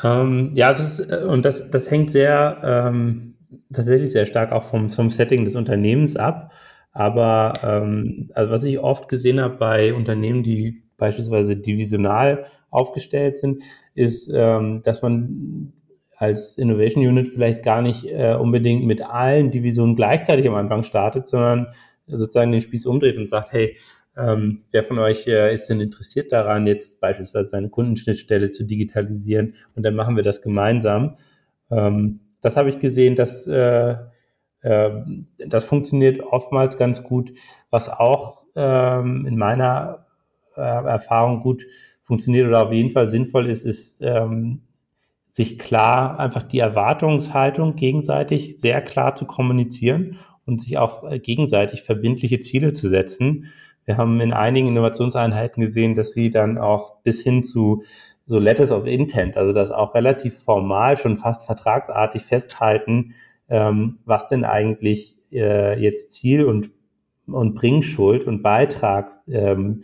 Ähm, 0.03 0.53
ja, 0.55 0.73
das 0.73 0.99
ist, 0.99 1.11
äh, 1.11 1.25
und 1.25 1.45
das, 1.45 1.71
das 1.71 1.91
hängt 1.91 2.11
sehr 2.11 2.61
ähm, 2.65 3.35
tatsächlich 3.73 4.13
sehr 4.13 4.27
stark 4.27 4.53
auch 4.53 4.65
vom, 4.65 4.89
vom 4.89 5.11
Setting 5.11 5.45
des 5.45 5.55
Unternehmens 5.55 6.17
ab. 6.17 6.53
Aber 6.93 7.55
ähm, 7.63 8.31
also 8.35 8.53
was 8.53 8.63
ich 8.65 8.79
oft 8.79 9.09
gesehen 9.09 9.41
habe 9.41 9.57
bei 9.57 9.95
Unternehmen, 9.95 10.43
die 10.43 10.82
beispielsweise 11.03 11.57
divisional 11.57 12.47
aufgestellt 12.71 13.37
sind, 13.37 13.61
ist, 13.97 14.31
ähm, 14.33 14.83
dass 14.85 15.03
man 15.03 15.73
als 16.17 16.57
Innovation 16.57 17.05
Unit 17.05 17.27
vielleicht 17.27 17.65
gar 17.65 17.83
nicht 17.83 18.05
äh, 18.05 18.37
unbedingt 18.41 18.85
mit 18.85 19.03
allen 19.03 19.51
Divisionen 19.51 19.97
gleichzeitig 19.97 20.47
am 20.47 20.55
Anfang 20.55 20.85
startet, 20.85 21.27
sondern 21.27 21.67
sozusagen 22.07 22.53
den 22.53 22.61
Spieß 22.61 22.87
umdreht 22.87 23.17
und 23.17 23.29
sagt, 23.29 23.53
hey, 23.53 23.77
ähm, 24.17 24.61
wer 24.71 24.85
von 24.85 25.01
euch 25.01 25.27
äh, 25.27 25.53
ist 25.53 25.67
denn 25.67 25.81
interessiert 25.81 26.31
daran, 26.31 26.69
jetzt 26.69 27.01
beispielsweise 27.01 27.49
seine 27.49 27.69
Kundenschnittstelle 27.69 28.51
zu 28.51 28.63
digitalisieren 28.63 29.55
und 29.75 29.83
dann 29.83 29.97
machen 29.97 30.15
wir 30.15 30.23
das 30.23 30.41
gemeinsam. 30.41 31.17
Ähm, 31.69 32.21
das 32.43 32.57
habe 32.57 32.69
ich 32.69 32.79
gesehen, 32.79 33.17
dass 33.17 33.49
äh, 33.49 33.97
äh, 34.61 34.91
das 35.49 35.65
funktioniert 35.65 36.21
oftmals 36.21 36.77
ganz 36.77 37.03
gut. 37.03 37.33
Was 37.71 37.89
auch 37.89 38.45
ähm, 38.55 39.27
in 39.27 39.37
meiner 39.37 40.07
Erfahrung 40.61 41.41
gut 41.41 41.65
funktioniert 42.03 42.49
oder 42.49 42.67
auf 42.67 42.73
jeden 42.73 42.91
Fall 42.91 43.09
sinnvoll 43.09 43.49
ist, 43.49 43.65
ist 43.65 44.01
ähm, 44.03 44.63
sich 45.31 45.59
klar 45.59 46.19
einfach 46.21 46.43
die 46.43 46.59
Erwartungshaltung 46.59 47.77
gegenseitig 47.77 48.59
sehr 48.59 48.83
klar 48.83 49.15
zu 49.15 49.25
kommunizieren 49.25 50.19
und 50.45 50.63
sich 50.63 50.77
auch 50.79 51.11
äh, 51.11 51.19
gegenseitig 51.19 51.83
verbindliche 51.83 52.41
Ziele 52.41 52.73
zu 52.75 52.89
setzen. 52.89 53.47
Wir 53.85 53.97
haben 53.97 54.21
in 54.21 54.33
einigen 54.33 54.69
Innovationseinheiten 54.69 55.63
gesehen, 55.63 55.95
dass 55.95 56.13
sie 56.13 56.31
dann 56.31 56.59
auch 56.59 57.01
bis 57.03 57.23
hin 57.23 57.43
zu 57.43 57.83
so 58.27 58.39
Letters 58.39 58.71
of 58.71 58.87
Intent, 58.87 59.37
also 59.37 59.53
das 59.53 59.71
auch 59.71 59.95
relativ 59.95 60.39
formal, 60.39 60.97
schon 60.97 61.17
fast 61.17 61.47
vertragsartig 61.47 62.23
festhalten, 62.23 63.15
ähm, 63.49 63.99
was 64.05 64.29
denn 64.29 64.45
eigentlich 64.45 65.19
äh, 65.33 65.81
jetzt 65.81 66.13
Ziel 66.13 66.45
und, 66.45 66.71
und 67.27 67.55
Bringschuld 67.55 68.25
und 68.27 68.43
Beitrag 68.43 69.13
ähm, 69.29 69.81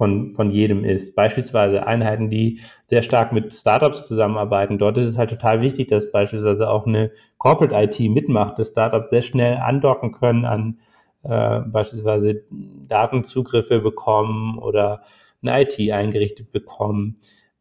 von, 0.00 0.30
von 0.30 0.50
jedem 0.50 0.82
ist. 0.82 1.14
Beispielsweise 1.14 1.86
Einheiten, 1.86 2.30
die 2.30 2.60
sehr 2.88 3.02
stark 3.02 3.34
mit 3.34 3.54
Startups 3.54 4.06
zusammenarbeiten. 4.06 4.78
Dort 4.78 4.96
ist 4.96 5.06
es 5.06 5.18
halt 5.18 5.28
total 5.28 5.60
wichtig, 5.60 5.88
dass 5.88 6.10
beispielsweise 6.10 6.70
auch 6.70 6.86
eine 6.86 7.10
Corporate 7.36 7.74
IT 7.74 8.10
mitmacht, 8.10 8.58
dass 8.58 8.70
Startups 8.70 9.10
sehr 9.10 9.20
schnell 9.20 9.58
andocken 9.58 10.12
können 10.12 10.46
an, 10.46 10.78
äh, 11.22 11.60
beispielsweise 11.60 12.44
Datenzugriffe 12.50 13.80
bekommen 13.80 14.56
oder 14.56 15.02
eine 15.42 15.60
IT 15.64 15.78
eingerichtet 15.92 16.50
bekommen. 16.50 17.18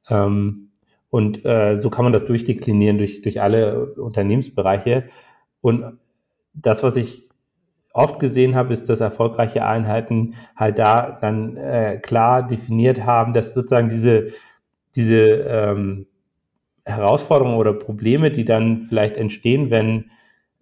Ähm, 0.09 0.69
und 1.09 1.43
äh, 1.43 1.77
so 1.77 1.89
kann 1.89 2.05
man 2.05 2.13
das 2.13 2.23
durchdeklinieren 2.23 2.99
durch, 2.99 3.21
durch 3.21 3.41
alle 3.41 3.95
Unternehmensbereiche. 3.95 5.07
Und 5.59 5.97
das, 6.53 6.83
was 6.83 6.95
ich 6.95 7.28
oft 7.93 8.19
gesehen 8.19 8.55
habe, 8.55 8.73
ist, 8.73 8.89
dass 8.89 8.99
erfolgreiche 8.99 9.65
Einheiten 9.65 10.35
halt 10.55 10.79
da 10.79 11.17
dann 11.21 11.57
äh, 11.57 11.99
klar 12.01 12.45
definiert 12.45 13.05
haben, 13.05 13.33
dass 13.33 13.53
sozusagen 13.53 13.89
diese, 13.89 14.27
diese 14.95 15.45
ähm, 15.47 16.05
Herausforderungen 16.85 17.57
oder 17.57 17.73
Probleme, 17.73 18.31
die 18.31 18.45
dann 18.45 18.81
vielleicht 18.81 19.17
entstehen, 19.17 19.69
wenn, 19.69 20.11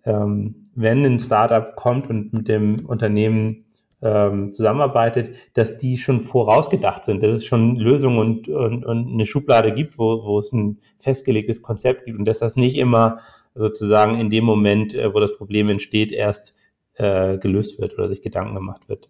ähm, 0.06 0.70
wenn 0.76 1.06
ein 1.06 1.20
Startup 1.20 1.76
kommt 1.76 2.10
und 2.10 2.34
mit 2.34 2.48
dem 2.48 2.86
Unternehmen 2.86 3.64
ähm, 4.02 4.54
zusammenarbeitet, 4.54 5.32
dass 5.54 5.78
die 5.78 5.98
schon 5.98 6.22
vorausgedacht 6.22 7.04
sind, 7.06 7.24
dass 7.24 7.34
es 7.34 7.46
schon 7.46 7.78
Lösungen 7.78 8.20
und, 8.20 8.48
und, 8.48 8.86
und 8.86 9.12
eine 9.12 9.26
Schublade 9.26 9.74
gibt, 9.74 9.98
wo, 9.98 10.24
wo 10.24 10.40
es 10.40 10.52
ein 10.52 10.80
festgelegtes 11.00 11.62
Konzept 11.62 12.06
gibt 12.06 12.20
und 12.20 12.26
dass 12.26 12.40
das 12.40 12.56
nicht 12.56 12.78
immer 12.78 13.20
sozusagen 13.56 14.20
in 14.20 14.30
dem 14.30 14.44
Moment, 14.44 14.94
äh, 14.94 15.14
wo 15.14 15.20
das 15.20 15.36
Problem 15.36 15.70
entsteht, 15.70 16.12
erst 16.12 16.54
äh, 16.98 17.38
gelöst 17.38 17.80
wird 17.80 17.94
oder 17.94 18.10
sich 18.10 18.22
Gedanken 18.22 18.56
gemacht 18.56 18.88
wird. 18.90 19.10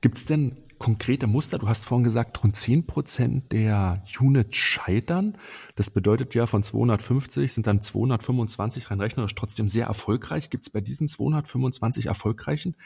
Gibt 0.00 0.16
es 0.16 0.24
denn 0.24 0.56
konkrete 0.78 1.26
Muster? 1.26 1.58
Du 1.58 1.68
hast 1.68 1.86
vorhin 1.86 2.04
gesagt, 2.04 2.42
rund 2.42 2.56
10 2.56 2.86
Prozent 2.86 3.52
der 3.52 4.02
Units 4.18 4.56
scheitern. 4.56 5.36
Das 5.74 5.90
bedeutet 5.90 6.34
ja, 6.34 6.46
von 6.46 6.62
250 6.62 7.52
sind 7.52 7.66
dann 7.66 7.80
225 7.80 8.90
rein 8.90 9.00
rechnerisch 9.00 9.34
trotzdem 9.34 9.68
sehr 9.68 9.86
erfolgreich. 9.86 10.50
Gibt 10.50 10.64
es 10.64 10.70
bei 10.70 10.80
diesen 10.80 11.08
225 11.08 12.06
Erfolgreichen 12.06 12.76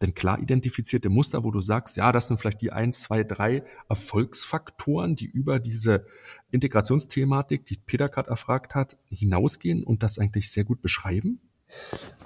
denn 0.00 0.14
klar 0.14 0.40
identifizierte 0.40 1.08
Muster, 1.08 1.44
wo 1.44 1.50
du 1.50 1.60
sagst, 1.60 1.96
ja, 1.96 2.12
das 2.12 2.28
sind 2.28 2.38
vielleicht 2.38 2.60
die 2.60 2.72
1, 2.72 3.02
2, 3.02 3.24
3 3.24 3.64
Erfolgsfaktoren, 3.88 5.16
die 5.16 5.26
über 5.26 5.58
diese 5.58 6.06
Integrationsthematik, 6.50 7.64
die 7.64 7.76
Peter 7.76 8.08
gerade 8.08 8.30
erfragt 8.30 8.74
hat, 8.74 8.98
hinausgehen 9.10 9.84
und 9.84 10.02
das 10.02 10.18
eigentlich 10.18 10.50
sehr 10.50 10.64
gut 10.64 10.82
beschreiben? 10.82 11.40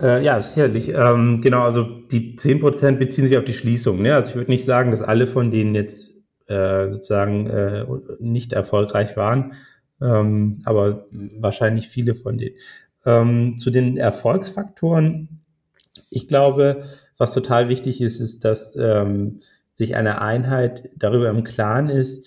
Äh, 0.01 0.25
ja, 0.25 0.41
sicherlich. 0.41 0.89
Ähm, 0.89 1.41
genau, 1.41 1.63
also 1.63 1.83
die 1.83 2.37
10% 2.37 2.99
beziehen 2.99 3.25
sich 3.25 3.37
auf 3.37 3.45
die 3.45 3.55
Schließung. 3.55 4.01
Ne? 4.03 4.15
Also 4.15 4.31
ich 4.31 4.37
würde 4.37 4.51
nicht 4.51 4.65
sagen, 4.65 4.91
dass 4.91 5.03
alle 5.03 5.27
von 5.27 5.51
denen 5.51 5.75
jetzt 5.75 6.13
äh, 6.47 6.91
sozusagen 6.91 7.47
äh, 7.47 7.87
nicht 8.19 8.53
erfolgreich 8.53 9.17
waren, 9.17 9.55
ähm, 10.01 10.63
aber 10.65 11.07
wahrscheinlich 11.39 11.89
viele 11.89 12.15
von 12.15 12.39
denen. 12.39 12.57
Ähm, 13.07 13.57
zu 13.59 13.71
den 13.71 13.97
Erfolgsfaktoren, 13.97 15.41
ich 16.11 16.29
glaube, 16.29 16.85
was 17.19 17.33
total 17.33 17.69
wichtig 17.69 18.01
ist, 18.01 18.21
ist, 18.21 18.45
dass 18.45 18.77
ähm, 18.77 19.41
sich 19.75 19.97
eine 19.97 20.21
Einheit 20.21 20.91
darüber 20.97 21.31
im 21.31 21.45
Klaren 21.45 21.89
ist, 21.89 22.27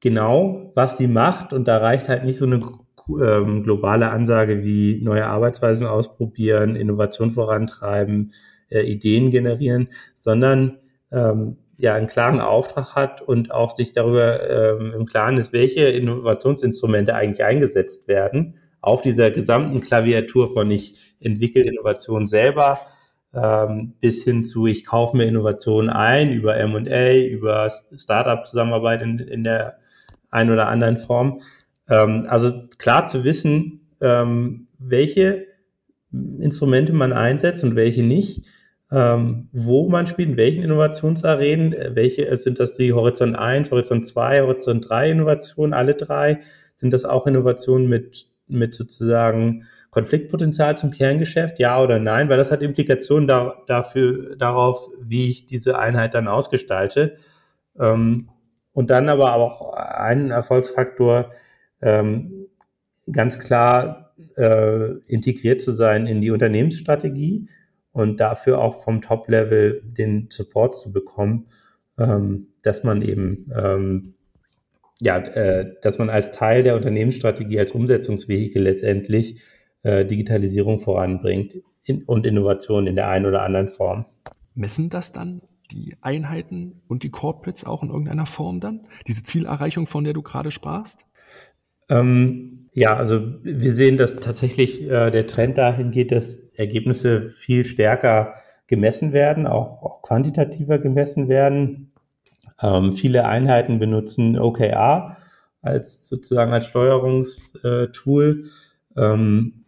genau, 0.00 0.72
was 0.74 0.96
sie 0.96 1.08
macht. 1.08 1.52
Und 1.52 1.66
da 1.66 1.78
reicht 1.78 2.08
halt 2.08 2.24
nicht 2.24 2.38
so 2.38 2.46
eine 2.46 2.60
ähm, 3.08 3.62
globale 3.62 4.10
Ansage 4.10 4.64
wie 4.64 5.00
neue 5.02 5.26
Arbeitsweisen 5.26 5.86
ausprobieren, 5.86 6.76
Innovation 6.76 7.32
vorantreiben, 7.32 8.32
äh, 8.68 8.82
Ideen 8.82 9.30
generieren, 9.30 9.88
sondern 10.14 10.78
ähm, 11.12 11.56
ja 11.76 11.94
einen 11.94 12.06
klaren 12.06 12.40
Auftrag 12.40 12.94
hat 12.94 13.20
und 13.20 13.50
auch 13.50 13.74
sich 13.74 13.92
darüber 13.92 14.48
ähm, 14.48 14.92
im 14.96 15.06
Klaren 15.06 15.38
ist, 15.38 15.52
welche 15.52 15.88
Innovationsinstrumente 15.88 17.14
eigentlich 17.14 17.44
eingesetzt 17.44 18.08
werden 18.08 18.58
auf 18.80 19.02
dieser 19.02 19.30
gesamten 19.30 19.80
Klaviatur 19.80 20.52
von 20.52 20.70
ich 20.70 21.16
entwickle 21.20 21.62
Innovation 21.62 22.26
selber 22.26 22.78
ähm, 23.34 23.94
bis 24.00 24.22
hin 24.24 24.44
zu 24.44 24.66
ich 24.66 24.84
kaufe 24.84 25.16
mir 25.16 25.24
Innovationen 25.24 25.90
ein 25.90 26.32
über 26.32 26.56
M&A, 26.56 27.14
über 27.16 27.70
Startup-Zusammenarbeit 27.96 29.02
in, 29.02 29.18
in 29.18 29.44
der 29.44 29.78
einen 30.30 30.50
oder 30.50 30.68
anderen 30.68 30.96
Form. 30.96 31.40
Ähm, 31.88 32.26
also 32.28 32.52
klar 32.78 33.06
zu 33.06 33.24
wissen, 33.24 33.88
ähm, 34.00 34.68
welche 34.78 35.46
Instrumente 36.12 36.92
man 36.92 37.12
einsetzt 37.12 37.64
und 37.64 37.76
welche 37.76 38.02
nicht, 38.02 38.44
ähm, 38.92 39.48
wo 39.52 39.88
man 39.88 40.06
spielt, 40.06 40.30
in 40.30 40.36
welchen 40.36 40.62
Innovationsarenen, 40.62 41.72
äh, 41.72 41.90
welche 41.94 42.28
äh, 42.28 42.36
sind 42.36 42.60
das 42.60 42.74
die 42.74 42.92
Horizont 42.92 43.36
1, 43.36 43.70
Horizont 43.70 44.06
2, 44.06 44.42
Horizont 44.42 44.88
3 44.88 45.10
Innovationen, 45.10 45.74
alle 45.74 45.94
drei? 45.94 46.40
Sind 46.74 46.92
das 46.92 47.04
auch 47.04 47.26
Innovationen 47.26 47.88
mit, 47.88 48.28
mit 48.46 48.74
sozusagen 48.74 49.64
Konfliktpotenzial 49.90 50.76
zum 50.76 50.90
Kerngeschäft, 50.90 51.58
ja 51.58 51.82
oder 51.82 51.98
nein? 51.98 52.28
Weil 52.28 52.36
das 52.36 52.50
hat 52.50 52.62
Implikationen 52.62 53.26
da, 53.26 53.54
dafür, 53.66 54.36
darauf, 54.36 54.90
wie 55.00 55.30
ich 55.30 55.46
diese 55.46 55.78
Einheit 55.78 56.14
dann 56.14 56.28
ausgestalte. 56.28 57.16
Ähm, 57.78 58.28
und 58.72 58.90
dann 58.90 59.08
aber 59.08 59.34
auch 59.34 59.72
ein 59.72 60.30
Erfolgsfaktor, 60.30 61.30
ähm, 61.84 62.46
ganz 63.10 63.38
klar 63.38 64.14
äh, 64.36 64.90
integriert 65.06 65.60
zu 65.60 65.72
sein 65.72 66.06
in 66.06 66.20
die 66.20 66.30
Unternehmensstrategie 66.30 67.48
und 67.92 68.18
dafür 68.18 68.60
auch 68.60 68.82
vom 68.82 69.00
Top-Level 69.00 69.82
den 69.84 70.28
Support 70.30 70.76
zu 70.76 70.92
bekommen, 70.92 71.46
ähm, 71.98 72.48
dass 72.62 72.82
man 72.82 73.02
eben 73.02 73.50
ähm, 73.54 74.14
ja, 75.00 75.18
äh, 75.18 75.74
dass 75.82 75.98
man 75.98 76.10
als 76.10 76.32
Teil 76.32 76.62
der 76.62 76.76
Unternehmensstrategie, 76.76 77.58
als 77.58 77.72
Umsetzungsvehikel 77.72 78.62
letztendlich 78.62 79.40
äh, 79.82 80.04
Digitalisierung 80.04 80.80
voranbringt 80.80 81.56
in, 81.84 82.04
und 82.04 82.26
Innovation 82.26 82.86
in 82.86 82.96
der 82.96 83.08
einen 83.08 83.26
oder 83.26 83.42
anderen 83.42 83.68
Form. 83.68 84.06
Messen 84.54 84.88
das 84.88 85.12
dann 85.12 85.42
die 85.72 85.96
Einheiten 86.00 86.82
und 86.88 87.02
die 87.02 87.10
Corporates 87.10 87.64
auch 87.64 87.82
in 87.82 87.90
irgendeiner 87.90 88.26
Form 88.26 88.60
dann? 88.60 88.86
Diese 89.06 89.22
Zielerreichung, 89.22 89.86
von 89.86 90.04
der 90.04 90.12
du 90.12 90.22
gerade 90.22 90.50
sprachst? 90.50 91.06
Ähm, 91.88 92.68
ja, 92.72 92.96
also 92.96 93.20
wir 93.42 93.72
sehen, 93.72 93.96
dass 93.96 94.16
tatsächlich 94.16 94.82
äh, 94.82 95.10
der 95.10 95.26
Trend 95.26 95.58
dahin 95.58 95.90
geht, 95.92 96.10
dass 96.10 96.36
Ergebnisse 96.56 97.30
viel 97.30 97.64
stärker 97.64 98.34
gemessen 98.66 99.12
werden, 99.12 99.46
auch, 99.46 99.82
auch 99.82 100.02
quantitativer 100.02 100.78
gemessen 100.78 101.28
werden. 101.28 101.92
Ähm, 102.60 102.92
viele 102.92 103.26
Einheiten 103.26 103.78
benutzen 103.78 104.38
OKR 104.38 105.16
als 105.62 106.08
sozusagen 106.08 106.52
als 106.52 106.66
Steuerungstool. 106.66 108.50
Ähm, 108.96 109.64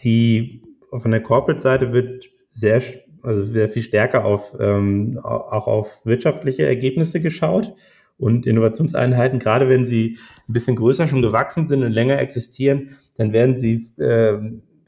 die 0.00 0.62
von 0.90 1.10
der 1.10 1.22
Corporate-Seite 1.22 1.92
wird 1.92 2.26
sehr, 2.50 2.82
also 3.22 3.44
sehr 3.44 3.68
viel 3.68 3.82
stärker 3.82 4.24
auf 4.24 4.56
ähm, 4.58 5.18
auch 5.22 5.66
auf 5.66 6.04
wirtschaftliche 6.04 6.66
Ergebnisse 6.66 7.20
geschaut 7.20 7.74
und 8.22 8.46
Innovationseinheiten, 8.46 9.40
gerade 9.40 9.68
wenn 9.68 9.84
sie 9.84 10.16
ein 10.48 10.52
bisschen 10.52 10.76
größer 10.76 11.08
schon 11.08 11.22
gewachsen 11.22 11.66
sind 11.66 11.82
und 11.82 11.90
länger 11.90 12.20
existieren, 12.20 12.96
dann 13.16 13.32
werden 13.32 13.56
sie 13.56 13.90
äh, 13.98 14.38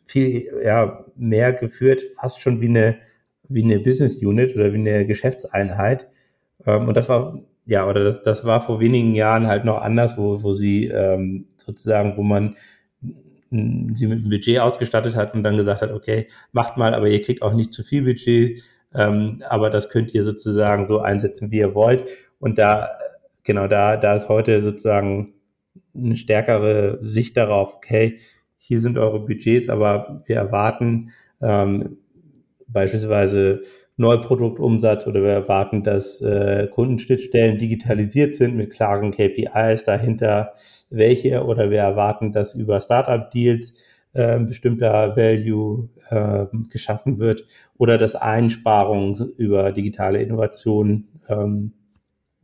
viel 0.07 0.47
ja, 0.65 1.05
mehr 1.17 1.53
geführt, 1.53 2.01
fast 2.15 2.41
schon 2.41 2.61
wie 2.61 2.69
eine, 2.69 2.97
wie 3.49 3.65
eine 3.65 3.81
Business 3.81 4.23
Unit 4.23 4.55
oder 4.55 4.73
wie 4.73 4.79
eine 4.79 5.05
Geschäftseinheit. 5.05 6.07
Ähm, 6.65 6.87
und 6.87 6.97
das 6.97 7.09
war, 7.09 7.41
ja, 7.67 7.89
oder 7.89 8.05
das, 8.05 8.23
das 8.23 8.45
war 8.45 8.61
vor 8.61 8.79
wenigen 8.79 9.15
Jahren 9.15 9.49
halt 9.49 9.65
noch 9.65 9.83
anders, 9.83 10.17
wo, 10.17 10.45
wo 10.45 10.53
sie 10.53 10.87
ähm, 10.87 11.47
sozusagen, 11.57 12.17
wo 12.17 12.23
man 12.23 12.55
sie 13.51 14.07
mit 14.07 14.19
einem 14.19 14.31
Budget 14.31 14.61
ausgestattet 14.61 15.17
hat 15.17 15.35
und 15.35 15.43
dann 15.43 15.57
gesagt 15.57 15.83
hat, 15.83 15.91
okay, 15.91 16.29
macht 16.53 16.77
mal, 16.77 16.95
aber 16.95 17.09
ihr 17.09 17.21
kriegt 17.21 17.43
auch 17.43 17.53
nicht 17.53 17.73
zu 17.73 17.83
viel 17.83 18.03
Budget, 18.03 18.63
ähm, 18.95 19.43
aber 19.49 19.71
das 19.71 19.89
könnt 19.89 20.15
ihr 20.15 20.23
sozusagen 20.23 20.87
so 20.87 21.01
einsetzen, 21.01 21.51
wie 21.51 21.59
ihr 21.59 21.75
wollt. 21.75 22.05
Und 22.39 22.59
da 22.59 22.91
genau 23.45 23.69
da, 23.69 23.97
da 23.97 24.15
ist 24.15 24.29
heute 24.29 24.61
sozusagen 24.61 25.33
eine 25.95 26.17
stärkere 26.17 26.99
Sicht 27.03 27.37
darauf, 27.37 27.75
okay, 27.77 28.19
hier 28.57 28.81
sind 28.81 28.99
eure 28.99 29.21
Budgets, 29.21 29.69
aber 29.69 30.23
wir 30.27 30.37
erwarten 30.37 31.11
ähm, 31.41 31.99
beispielsweise 32.67 33.63
Neuproduktumsatz 33.97 35.07
oder 35.07 35.23
wir 35.23 35.31
erwarten, 35.31 35.83
dass 35.83 36.21
äh, 36.21 36.67
Kundenschnittstellen 36.69 37.59
digitalisiert 37.59 38.35
sind 38.35 38.57
mit 38.57 38.71
klaren 38.71 39.13
KPIs 39.13 39.85
dahinter, 39.85 40.55
welche 40.91 41.45
oder 41.45 41.71
wir 41.71 41.81
erwarten, 41.81 42.33
dass 42.33 42.55
über 42.55 42.81
Startup-Deals 42.81 43.75
äh, 44.15 44.41
bestimmter 44.41 45.17
Value 45.17 45.91
äh, 46.11 46.47
geschaffen 46.71 47.19
wird 47.19 47.45
oder 47.79 47.99
dass 47.99 48.17
Einsparungen 48.17 49.15
über 49.37 49.71
digitale 49.71 50.21
Innovationen 50.23 51.09
ähm, 51.29 51.73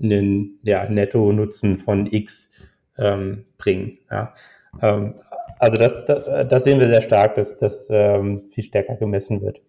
einen 0.03 0.59
ja, 0.63 0.89
Netto-Nutzen 0.89 1.79
von 1.79 2.07
X 2.07 2.51
ähm, 2.99 3.45
bringen. 3.59 3.99
Ja. 4.11 4.35
Ähm, 4.81 5.15
also 5.59 5.77
das, 5.77 6.05
das, 6.07 6.27
das 6.49 6.65
sehen 6.65 6.81
wir 6.81 6.89
sehr 6.89 7.03
stark, 7.03 7.35
dass 7.35 7.57
das 7.57 7.87
ähm, 7.91 8.43
viel 8.53 8.65
stärker 8.65 8.97
gemessen 8.97 9.43
wird. 9.43 9.61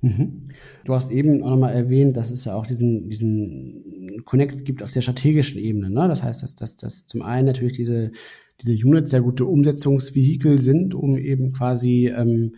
Mhm. 0.00 0.48
Du 0.84 0.94
hast 0.94 1.10
eben 1.10 1.42
auch 1.42 1.50
nochmal 1.50 1.74
erwähnt, 1.74 2.16
dass 2.16 2.30
es 2.30 2.44
ja 2.44 2.54
auch 2.54 2.66
diesen, 2.66 3.08
diesen 3.08 4.22
Connect 4.24 4.64
gibt 4.64 4.82
auf 4.82 4.92
der 4.92 5.00
strategischen 5.00 5.60
Ebene. 5.60 5.90
Ne? 5.90 6.06
Das 6.08 6.22
heißt, 6.22 6.42
dass, 6.42 6.54
dass, 6.54 6.76
dass 6.76 7.06
zum 7.06 7.22
einen 7.22 7.46
natürlich 7.46 7.74
diese, 7.74 8.12
diese 8.60 8.72
Units 8.72 9.10
sehr 9.10 9.22
gute 9.22 9.44
Umsetzungsvehikel 9.44 10.58
sind, 10.58 10.94
um 10.94 11.16
eben 11.16 11.52
quasi 11.52 12.08
ähm, 12.08 12.54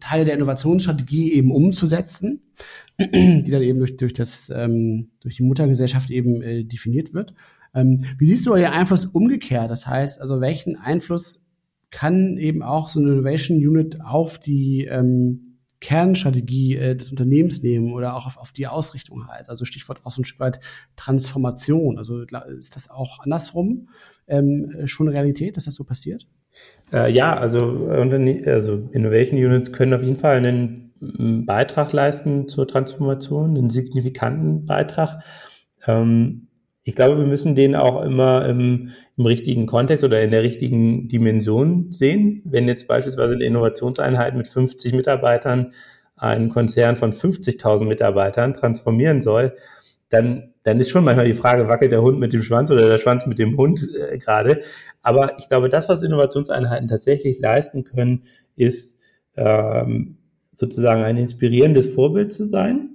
Teile 0.00 0.24
der 0.24 0.34
Innovationsstrategie 0.34 1.32
eben 1.32 1.50
umzusetzen, 1.50 2.42
die 2.98 3.50
dann 3.50 3.62
eben 3.62 3.78
durch, 3.78 3.96
durch, 3.96 4.12
das, 4.12 4.50
ähm, 4.54 5.10
durch 5.20 5.36
die 5.36 5.42
Muttergesellschaft 5.42 6.10
eben 6.10 6.42
äh, 6.42 6.64
definiert 6.64 7.14
wird. 7.14 7.34
Ähm, 7.74 8.04
wie 8.18 8.26
siehst 8.26 8.46
du 8.46 8.52
euer 8.52 8.70
Einfluss 8.70 9.06
umgekehrt? 9.06 9.70
Das 9.70 9.86
heißt, 9.86 10.20
also 10.20 10.40
welchen 10.40 10.76
Einfluss 10.76 11.48
kann 11.90 12.36
eben 12.36 12.62
auch 12.62 12.88
so 12.88 13.00
eine 13.00 13.12
Innovation 13.12 13.58
Unit 13.58 14.00
auf 14.00 14.38
die 14.38 14.86
ähm, 14.86 15.58
Kernstrategie 15.80 16.76
äh, 16.76 16.96
des 16.96 17.10
Unternehmens 17.10 17.62
nehmen 17.62 17.92
oder 17.92 18.16
auch 18.16 18.26
auf, 18.26 18.38
auf 18.38 18.52
die 18.52 18.66
Ausrichtung 18.66 19.26
halt. 19.26 19.48
Also 19.48 19.64
Stichwort 19.64 20.04
auch 20.06 20.12
so 20.12 20.22
ein 20.22 20.24
Stück 20.24 20.40
weit 20.40 20.60
Transformation. 20.96 21.98
Also 21.98 22.20
ist 22.20 22.76
das 22.76 22.90
auch 22.90 23.20
andersrum 23.20 23.88
ähm, 24.26 24.72
schon 24.86 25.08
Realität, 25.08 25.56
dass 25.56 25.64
das 25.64 25.74
so 25.74 25.84
passiert? 25.84 26.28
Äh, 26.92 27.10
ja, 27.10 27.34
also, 27.36 27.88
also 27.88 28.88
Innovation 28.92 29.38
Units 29.38 29.72
können 29.72 29.94
auf 29.94 30.02
jeden 30.02 30.16
Fall 30.16 30.36
einen 30.36 30.92
Beitrag 31.46 31.92
leisten 31.92 32.48
zur 32.48 32.68
Transformation, 32.68 33.56
einen 33.56 33.70
signifikanten 33.70 34.66
Beitrag. 34.66 35.22
Ähm, 35.86 36.48
ich 36.84 36.96
glaube, 36.96 37.18
wir 37.18 37.26
müssen 37.26 37.54
den 37.54 37.76
auch 37.76 38.02
immer 38.02 38.46
im, 38.46 38.90
im, 39.16 39.26
richtigen 39.26 39.66
Kontext 39.66 40.04
oder 40.04 40.20
in 40.20 40.32
der 40.32 40.42
richtigen 40.42 41.08
Dimension 41.08 41.92
sehen. 41.92 42.42
Wenn 42.44 42.66
jetzt 42.68 42.88
beispielsweise 42.88 43.34
eine 43.34 43.44
Innovationseinheit 43.44 44.34
mit 44.34 44.48
50 44.48 44.92
Mitarbeitern 44.92 45.72
einen 46.16 46.50
Konzern 46.50 46.96
von 46.96 47.12
50.000 47.12 47.84
Mitarbeitern 47.84 48.54
transformieren 48.54 49.20
soll, 49.22 49.56
dann, 50.08 50.51
dann 50.64 50.78
ist 50.80 50.90
schon 50.90 51.04
manchmal 51.04 51.26
die 51.26 51.34
Frage, 51.34 51.68
wackelt 51.68 51.92
der 51.92 52.02
Hund 52.02 52.18
mit 52.18 52.32
dem 52.32 52.42
Schwanz 52.42 52.70
oder 52.70 52.88
der 52.88 52.98
Schwanz 52.98 53.26
mit 53.26 53.38
dem 53.38 53.56
Hund 53.56 53.88
äh, 53.98 54.18
gerade. 54.18 54.60
Aber 55.02 55.38
ich 55.38 55.48
glaube, 55.48 55.68
das, 55.68 55.88
was 55.88 56.02
Innovationseinheiten 56.02 56.88
tatsächlich 56.88 57.40
leisten 57.40 57.84
können, 57.84 58.24
ist 58.56 59.00
ähm, 59.36 60.18
sozusagen 60.54 61.02
ein 61.02 61.16
inspirierendes 61.16 61.88
Vorbild 61.88 62.32
zu 62.32 62.46
sein 62.46 62.90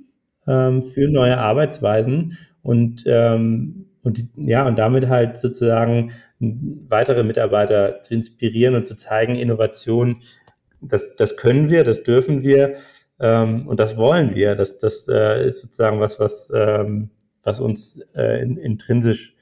ähm, 0.48 0.82
für 0.82 1.10
neue 1.10 1.38
Arbeitsweisen 1.38 2.38
und, 2.62 3.04
ähm, 3.08 3.88
und 4.04 4.30
ja, 4.38 4.66
und 4.66 4.80
damit 4.80 5.10
halt 5.10 5.38
sozusagen 5.38 6.12
weitere 6.40 7.24
Mitarbeiter 7.24 8.02
zu 8.02 8.14
inspirieren 8.14 8.76
und 8.76 8.86
zu 8.86 8.96
zeigen, 8.96 9.36
Innovation, 9.36 10.22
das, 10.80 11.16
das 11.16 11.36
können 11.36 11.70
wir, 11.70 11.84
das 11.84 12.04
dürfen 12.04 12.44
wir 12.44 12.76
ähm, 13.20 13.68
und 13.68 13.80
das 13.80 13.98
wollen 13.98 14.36
wir. 14.36 14.56
Das, 14.56 14.78
das 14.78 15.08
äh, 15.08 15.46
ist 15.48 15.60
sozusagen 15.62 16.00
was, 16.00 16.20
was, 16.20 16.52
ähm, 16.56 17.10
was 17.48 17.60
uns 17.60 18.00
äh, 18.16 18.42
in, 18.42 18.58
intrinsisch 18.58 19.34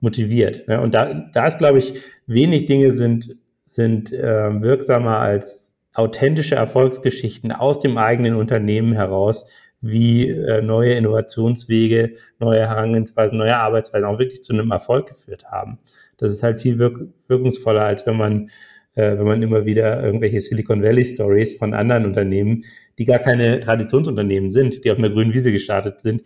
motiviert. 0.00 0.68
Ne? 0.68 0.80
Und 0.80 0.94
da, 0.94 1.12
da 1.32 1.46
ist, 1.46 1.58
glaube 1.58 1.78
ich, 1.78 1.94
wenig 2.26 2.66
Dinge 2.66 2.92
sind, 2.92 3.36
sind 3.68 4.12
äh, 4.12 4.60
wirksamer 4.60 5.18
als 5.18 5.72
authentische 5.94 6.56
Erfolgsgeschichten 6.56 7.50
aus 7.50 7.78
dem 7.78 7.96
eigenen 7.98 8.36
Unternehmen 8.36 8.92
heraus, 8.92 9.46
wie 9.80 10.28
äh, 10.28 10.60
neue 10.62 10.94
Innovationswege, 10.94 12.14
neue 12.38 12.68
Herangehensweisen, 12.68 13.38
neue 13.38 13.56
Arbeitsweisen 13.56 14.06
auch 14.06 14.18
wirklich 14.18 14.42
zu 14.42 14.52
einem 14.52 14.70
Erfolg 14.70 15.08
geführt 15.08 15.44
haben. 15.46 15.78
Das 16.18 16.30
ist 16.30 16.42
halt 16.42 16.60
viel 16.60 16.78
wirk 16.78 17.00
wirkungsvoller, 17.28 17.84
als 17.84 18.06
wenn 18.06 18.16
man, 18.16 18.50
äh, 18.94 19.16
wenn 19.18 19.26
man 19.26 19.42
immer 19.42 19.66
wieder 19.66 20.02
irgendwelche 20.02 20.40
Silicon 20.40 20.82
Valley 20.82 21.04
Stories 21.04 21.56
von 21.56 21.74
anderen 21.74 22.06
Unternehmen, 22.06 22.64
die 22.98 23.04
gar 23.04 23.18
keine 23.18 23.60
Traditionsunternehmen 23.60 24.50
sind, 24.50 24.84
die 24.84 24.90
auf 24.90 24.98
einer 24.98 25.10
grünen 25.10 25.34
Wiese 25.34 25.52
gestartet 25.52 26.00
sind, 26.02 26.22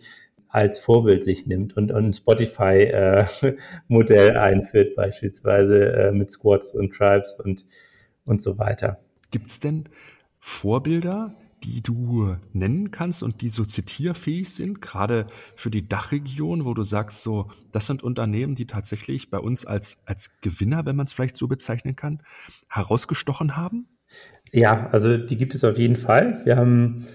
als 0.49 0.79
Vorbild 0.79 1.23
sich 1.23 1.45
nimmt 1.45 1.77
und 1.77 1.91
ein 1.91 2.11
Spotify-Modell 2.11 4.35
äh, 4.35 4.37
einführt, 4.37 4.95
beispielsweise 4.95 5.93
äh, 5.93 6.11
mit 6.11 6.31
Squads 6.31 6.73
und 6.73 6.93
Tribes 6.93 7.37
und, 7.43 7.65
und 8.25 8.41
so 8.41 8.57
weiter. 8.57 8.99
Gibt's 9.31 9.59
denn 9.59 9.87
Vorbilder, 10.39 11.33
die 11.63 11.81
du 11.81 12.37
nennen 12.53 12.91
kannst 12.91 13.21
und 13.21 13.41
die 13.41 13.49
so 13.49 13.65
zitierfähig 13.65 14.49
sind, 14.49 14.81
gerade 14.81 15.27
für 15.55 15.69
die 15.69 15.87
Dachregion, 15.87 16.65
wo 16.65 16.73
du 16.73 16.83
sagst, 16.83 17.21
so, 17.21 17.49
das 17.71 17.85
sind 17.85 18.01
Unternehmen, 18.01 18.55
die 18.55 18.65
tatsächlich 18.65 19.29
bei 19.29 19.39
uns 19.39 19.65
als, 19.65 20.03
als 20.05 20.41
Gewinner, 20.41 20.85
wenn 20.85 20.95
man 20.95 21.05
es 21.05 21.13
vielleicht 21.13 21.35
so 21.35 21.47
bezeichnen 21.47 21.95
kann, 21.95 22.23
herausgestochen 22.69 23.55
haben? 23.55 23.87
Ja, 24.51 24.87
also 24.87 25.17
die 25.17 25.37
gibt 25.37 25.53
es 25.53 25.63
auf 25.63 25.77
jeden 25.77 25.95
Fall. 25.95 26.41
Wir 26.45 26.57
haben, 26.57 27.05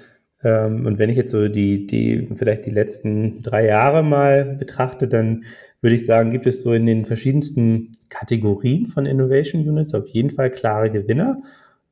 und 0.51 0.99
wenn 0.99 1.11
ich 1.11 1.17
jetzt 1.17 1.33
so 1.33 1.49
die, 1.49 1.87
die, 1.87 2.29
vielleicht 2.37 2.67
die 2.67 2.71
letzten 2.71 3.43
drei 3.43 3.67
Jahre 3.67 4.03
mal 4.03 4.45
betrachte, 4.45 5.09
dann 5.09 5.45
würde 5.81 5.97
ich 5.97 6.05
sagen, 6.05 6.31
gibt 6.31 6.47
es 6.47 6.61
so 6.61 6.73
in 6.73 6.87
den 6.87 7.05
verschiedensten 7.05 7.97
Kategorien 8.09 8.89
von 8.89 9.07
Innovation 9.07 9.67
Units 9.67 9.95
auf 9.95 10.07
jeden 10.09 10.31
Fall 10.31 10.51
klare 10.51 10.91
Gewinner. 10.91 11.39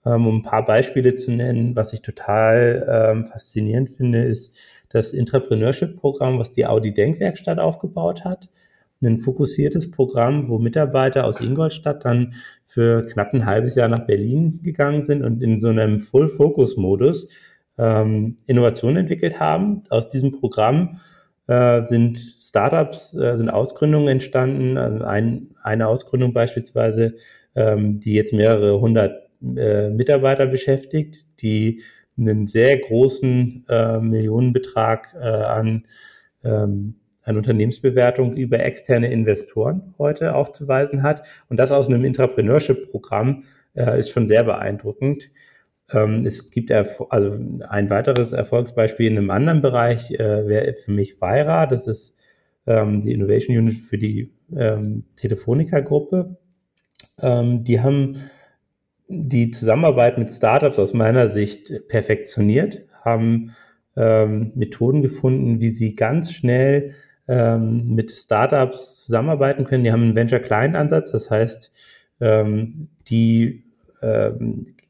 Ähm, 0.04 0.26
um 0.26 0.36
ein 0.38 0.42
paar 0.42 0.66
Beispiele 0.66 1.14
zu 1.14 1.30
nennen, 1.30 1.76
was 1.76 1.92
ich 1.92 2.02
total 2.02 2.86
ähm, 2.88 3.24
faszinierend 3.24 3.90
finde, 3.90 4.22
ist 4.24 4.54
das 4.88 5.14
Entrepreneurship-Programm, 5.14 6.38
was 6.38 6.52
die 6.52 6.66
Audi 6.66 6.92
Denkwerkstatt 6.92 7.58
aufgebaut 7.58 8.24
hat. 8.24 8.48
Ein 9.00 9.18
fokussiertes 9.18 9.90
Programm, 9.90 10.48
wo 10.48 10.58
Mitarbeiter 10.58 11.24
aus 11.24 11.40
Ingolstadt 11.40 12.04
dann 12.04 12.34
für 12.66 13.06
knapp 13.06 13.34
ein 13.34 13.46
halbes 13.46 13.74
Jahr 13.74 13.88
nach 13.88 14.06
Berlin 14.06 14.60
gegangen 14.62 15.02
sind 15.02 15.24
und 15.24 15.42
in 15.42 15.58
so 15.58 15.68
einem 15.68 15.98
Full-Focus-Modus 15.98 17.28
ähm, 17.78 18.38
Innovationen 18.46 18.98
entwickelt 18.98 19.40
haben. 19.40 19.84
Aus 19.90 20.08
diesem 20.08 20.32
Programm 20.32 21.00
äh, 21.46 21.82
sind 21.82 22.18
Startups, 22.18 23.14
äh, 23.14 23.36
sind 23.36 23.50
Ausgründungen 23.50 24.08
entstanden. 24.08 24.78
Also 24.78 25.04
ein, 25.04 25.54
eine 25.62 25.88
Ausgründung 25.88 26.32
beispielsweise, 26.32 27.14
ähm, 27.54 28.00
die 28.00 28.14
jetzt 28.14 28.32
mehrere 28.32 28.80
hundert 28.80 29.30
äh, 29.56 29.90
Mitarbeiter 29.90 30.46
beschäftigt, 30.46 31.26
die 31.40 31.82
einen 32.18 32.46
sehr 32.46 32.78
großen 32.78 33.64
äh, 33.68 33.98
Millionenbetrag 33.98 35.14
äh, 35.18 35.24
an, 35.24 35.86
ähm, 36.44 36.94
an 37.22 37.36
Unternehmensbewertung 37.36 38.36
über 38.36 38.60
externe 38.60 39.10
Investoren 39.10 39.94
heute 39.98 40.34
aufzuweisen 40.34 41.02
hat. 41.02 41.22
Und 41.48 41.56
das 41.58 41.72
aus 41.72 41.88
einem 41.88 42.04
Entrepreneurship-Programm 42.04 43.44
äh, 43.74 43.98
ist 43.98 44.10
schon 44.10 44.26
sehr 44.26 44.44
beeindruckend. 44.44 45.30
Ähm, 45.92 46.26
es 46.26 46.50
gibt 46.50 46.70
also 46.72 47.38
ein 47.68 47.90
weiteres 47.90 48.32
Erfolgsbeispiel 48.32 49.10
in 49.10 49.18
einem 49.18 49.30
anderen 49.30 49.62
Bereich, 49.62 50.10
äh, 50.12 50.46
wäre 50.46 50.74
für 50.74 50.92
mich 50.92 51.20
Weira. 51.20 51.66
Das 51.66 51.86
ist 51.86 52.16
ähm, 52.66 53.00
die 53.00 53.12
Innovation 53.12 53.56
Unit 53.56 53.78
für 53.78 53.98
die 53.98 54.32
ähm, 54.56 55.04
Telefonica-Gruppe. 55.16 56.36
Ähm, 57.20 57.64
die 57.64 57.80
haben 57.80 58.30
die 59.08 59.50
Zusammenarbeit 59.50 60.18
mit 60.18 60.32
Startups 60.32 60.78
aus 60.78 60.94
meiner 60.94 61.28
Sicht 61.28 61.88
perfektioniert, 61.88 62.86
haben 63.04 63.54
ähm, 63.96 64.52
Methoden 64.54 65.02
gefunden, 65.02 65.60
wie 65.60 65.68
sie 65.68 65.94
ganz 65.94 66.32
schnell 66.32 66.94
ähm, 67.28 67.94
mit 67.94 68.10
Startups 68.10 69.04
zusammenarbeiten 69.04 69.64
können. 69.64 69.84
Die 69.84 69.92
haben 69.92 70.02
einen 70.02 70.16
Venture-Client-Ansatz, 70.16 71.12
das 71.12 71.30
heißt, 71.30 71.70
ähm, 72.20 72.88
die 73.08 73.64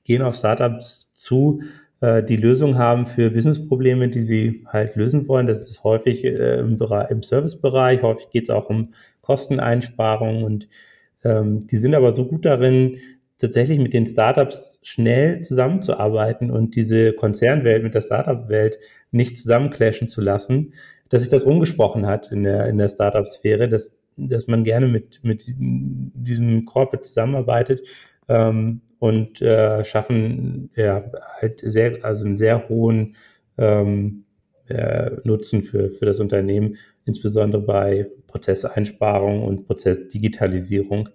gehen 0.05 0.23
auf 0.23 0.37
Startups 0.37 1.13
zu, 1.15 1.63
äh, 2.01 2.23
die 2.23 2.37
Lösungen 2.37 2.79
haben 2.79 3.07
für 3.07 3.31
Business-Probleme, 3.31 4.09
die 4.09 4.23
sie 4.23 4.65
halt 4.67 4.97
lösen 4.97 5.29
wollen. 5.29 5.47
Das 5.47 5.69
ist 5.69 5.85
häufig 5.85 6.25
äh, 6.25 6.59
im, 6.61 6.79
Bereich, 6.79 7.11
im 7.11 7.23
Service-Bereich, 7.23 8.03
häufig 8.03 8.31
geht 8.31 8.45
es 8.45 8.51
auch 8.51 8.69
um 8.69 8.93
Kosteneinsparungen 9.23 10.45
und 10.45 10.69
ähm, 11.25 11.67
die 11.69 11.77
sind 11.77 11.95
aber 11.95 12.13
so 12.13 12.27
gut 12.27 12.45
darin, 12.45 12.99
tatsächlich 13.39 13.81
mit 13.81 13.93
den 13.93 14.07
Startups 14.07 14.79
schnell 14.83 15.41
zusammenzuarbeiten 15.41 16.51
und 16.51 16.77
diese 16.77 17.13
Konzernwelt 17.13 17.83
mit 17.83 17.93
der 17.93 18.01
Startup-Welt 18.01 18.79
nicht 19.11 19.37
zusammenclashen 19.37 20.07
zu 20.07 20.21
lassen, 20.21 20.75
dass 21.09 21.23
sich 21.23 21.31
das 21.31 21.43
umgesprochen 21.43 22.07
hat 22.07 22.31
in 22.31 22.45
der, 22.45 22.67
in 22.69 22.79
der 22.79 22.89
Startup-Sphäre, 22.89 23.69
dass, 23.69 23.97
dass 24.17 24.47
man 24.47 24.63
gerne 24.63 24.87
mit, 24.87 25.21
mit 25.25 25.45
diesem 25.59 26.65
Corporate 26.65 27.03
zusammenarbeitet 27.03 27.83
ähm, 28.33 28.81
und 28.99 29.43
äh, 29.43 29.85
schaffen 29.85 30.71
ja 30.75 31.05
halt 31.41 31.61
sehr, 31.61 32.05
also 32.05 32.25
einen 32.25 32.37
sehr 32.37 32.69
hohen 32.69 33.15
ähm, 33.59 34.25
äh, 34.69 35.11
Nutzen 35.25 35.63
für, 35.63 35.91
für 35.91 36.07
das 36.07 36.21
Unternehmen, 36.21 36.77
insbesondere 37.05 37.63
bei 37.63 38.07
Prozesseinsparung 38.29 39.43
und 39.43 39.67
Prozessdigitalisierung. 39.67 41.09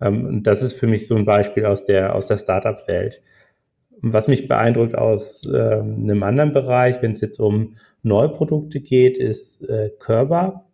Ähm, 0.00 0.26
und 0.26 0.42
das 0.46 0.62
ist 0.62 0.74
für 0.74 0.86
mich 0.86 1.06
so 1.06 1.16
ein 1.16 1.24
Beispiel 1.24 1.66
aus 1.66 1.84
der, 1.84 2.14
aus 2.14 2.26
der 2.26 2.38
Startup-Welt. 2.38 3.22
Was 4.02 4.28
mich 4.28 4.48
beeindruckt 4.48 4.96
aus 4.96 5.46
äh, 5.46 5.80
einem 5.80 6.22
anderen 6.22 6.52
Bereich, 6.52 7.00
wenn 7.02 7.12
es 7.12 7.20
jetzt 7.20 7.40
um 7.40 7.76
Neuprodukte 8.02 8.80
geht, 8.80 9.16
ist 9.16 9.62
äh, 9.68 9.90
Körber, 9.98 10.66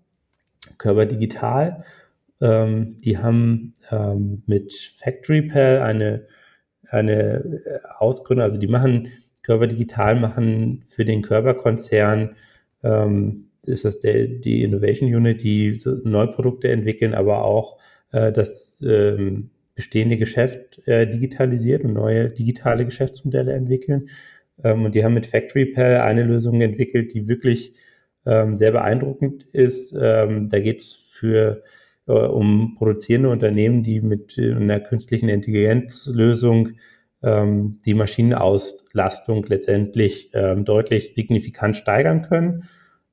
Körber 0.78 1.06
Digital. 1.06 1.84
Ähm, 2.40 2.98
die 2.98 3.18
haben 3.18 3.74
ähm, 3.90 4.42
mit 4.46 4.72
FactoryPal 4.72 5.80
eine, 5.80 6.26
eine 6.88 7.62
Ausgründung, 7.98 8.44
also 8.44 8.60
die 8.60 8.68
machen 8.68 9.08
Körber 9.42 9.66
Digital, 9.66 10.14
machen 10.16 10.84
für 10.88 11.04
den 11.04 11.22
Körperkonzern 11.22 12.36
ähm, 12.82 13.48
ist 13.64 13.84
das 13.84 14.00
der, 14.00 14.26
die 14.26 14.62
Innovation 14.62 15.14
Unit, 15.14 15.42
die 15.42 15.74
so 15.74 15.96
Neuprodukte 16.04 16.68
entwickeln, 16.68 17.14
aber 17.14 17.44
auch 17.44 17.78
äh, 18.12 18.32
das 18.32 18.82
ähm, 18.86 19.50
bestehende 19.74 20.16
Geschäft 20.16 20.80
äh, 20.86 21.06
digitalisiert 21.06 21.84
und 21.84 21.92
neue 21.92 22.28
digitale 22.28 22.84
Geschäftsmodelle 22.84 23.52
entwickeln. 23.52 24.08
Ähm, 24.64 24.84
und 24.84 24.94
die 24.94 25.04
haben 25.04 25.14
mit 25.14 25.26
FactoryPal 25.26 25.98
eine 25.98 26.24
Lösung 26.24 26.60
entwickelt, 26.60 27.14
die 27.14 27.28
wirklich 27.28 27.74
ähm, 28.26 28.56
sehr 28.56 28.72
beeindruckend 28.72 29.44
ist. 29.52 29.94
Ähm, 29.98 30.48
da 30.48 30.60
geht 30.60 30.80
es 30.80 30.94
für 30.94 31.62
äh, 32.08 32.12
um 32.12 32.74
produzierende 32.76 33.30
Unternehmen, 33.30 33.82
die 33.82 34.00
mit 34.00 34.38
einer 34.38 34.80
künstlichen 34.80 35.28
Intelligenzlösung 35.28 36.70
ähm, 37.22 37.80
die 37.84 37.94
Maschinenauslastung 37.94 39.44
letztendlich 39.46 40.30
ähm, 40.34 40.64
deutlich 40.64 41.14
signifikant 41.14 41.76
steigern 41.76 42.22
können. 42.22 42.64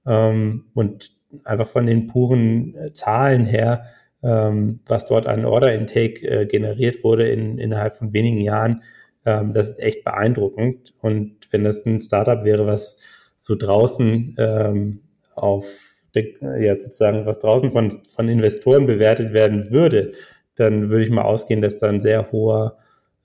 Ähm, 0.06 0.66
und 0.74 1.12
einfach 1.44 1.68
von 1.68 1.86
den 1.86 2.08
puren 2.08 2.76
äh, 2.76 2.94
Zahlen 2.94 3.46
her, 3.46 3.86
ähm, 4.24 4.80
was 4.86 5.06
dort 5.06 5.28
an 5.28 5.46
Order-Intake 5.46 6.28
äh, 6.28 6.46
generiert 6.46 7.04
wurde 7.04 7.28
in, 7.30 7.58
innerhalb 7.58 7.98
von 7.98 8.14
wenigen 8.14 8.40
Jahren, 8.42 8.82
ähm, 9.26 9.54
das 9.54 9.70
ist 9.72 9.80
echt 9.80 10.04
beeindruckend. 10.04 10.94
Und 11.02 11.52
wenn 11.52 11.64
das 11.64 11.86
ein 11.86 12.00
Startup 12.00 12.44
wäre, 12.46 12.66
was 12.66 12.98
so 13.40 13.56
draußen 13.56 14.36
ähm, 14.38 15.02
auf 15.36 15.66
ja, 16.16 16.80
sozusagen, 16.80 17.26
was 17.26 17.40
draußen 17.40 17.72
von, 17.72 18.02
von 18.08 18.30
Investoren 18.30 18.86
bewertet 18.86 19.34
werden 19.34 19.72
würde, 19.72 20.14
dann 20.56 20.90
würde 20.90 21.06
ich 21.06 21.12
mal 21.12 21.24
ausgehen, 21.24 21.62
dass 21.62 21.78
da 21.78 21.88
ein 21.88 22.02
sehr 22.02 22.32
hoher, 22.32 22.78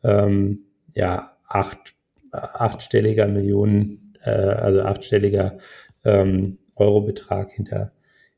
ähm, 0.03 0.65
ja, 0.95 1.37
acht, 1.47 1.95
achtstelliger 2.33 3.27
Millionen, 3.29 4.15
äh, 4.25 4.31
also 4.31 4.83
achtstelliger 4.83 5.59
ähm, 6.05 6.59
Eurobetrag 6.77 7.51
hinter, 7.51 7.93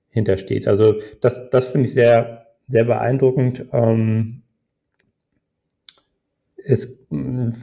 hintersteht. 0.09 0.69
Also 0.69 0.97
das, 1.21 1.51
das 1.51 1.67
finde 1.67 1.89
ich 1.89 1.95
sehr, 1.95 2.47
sehr 2.67 2.85
beeindruckend. 2.85 3.67
Ähm, 3.73 4.42
ist 6.65 6.99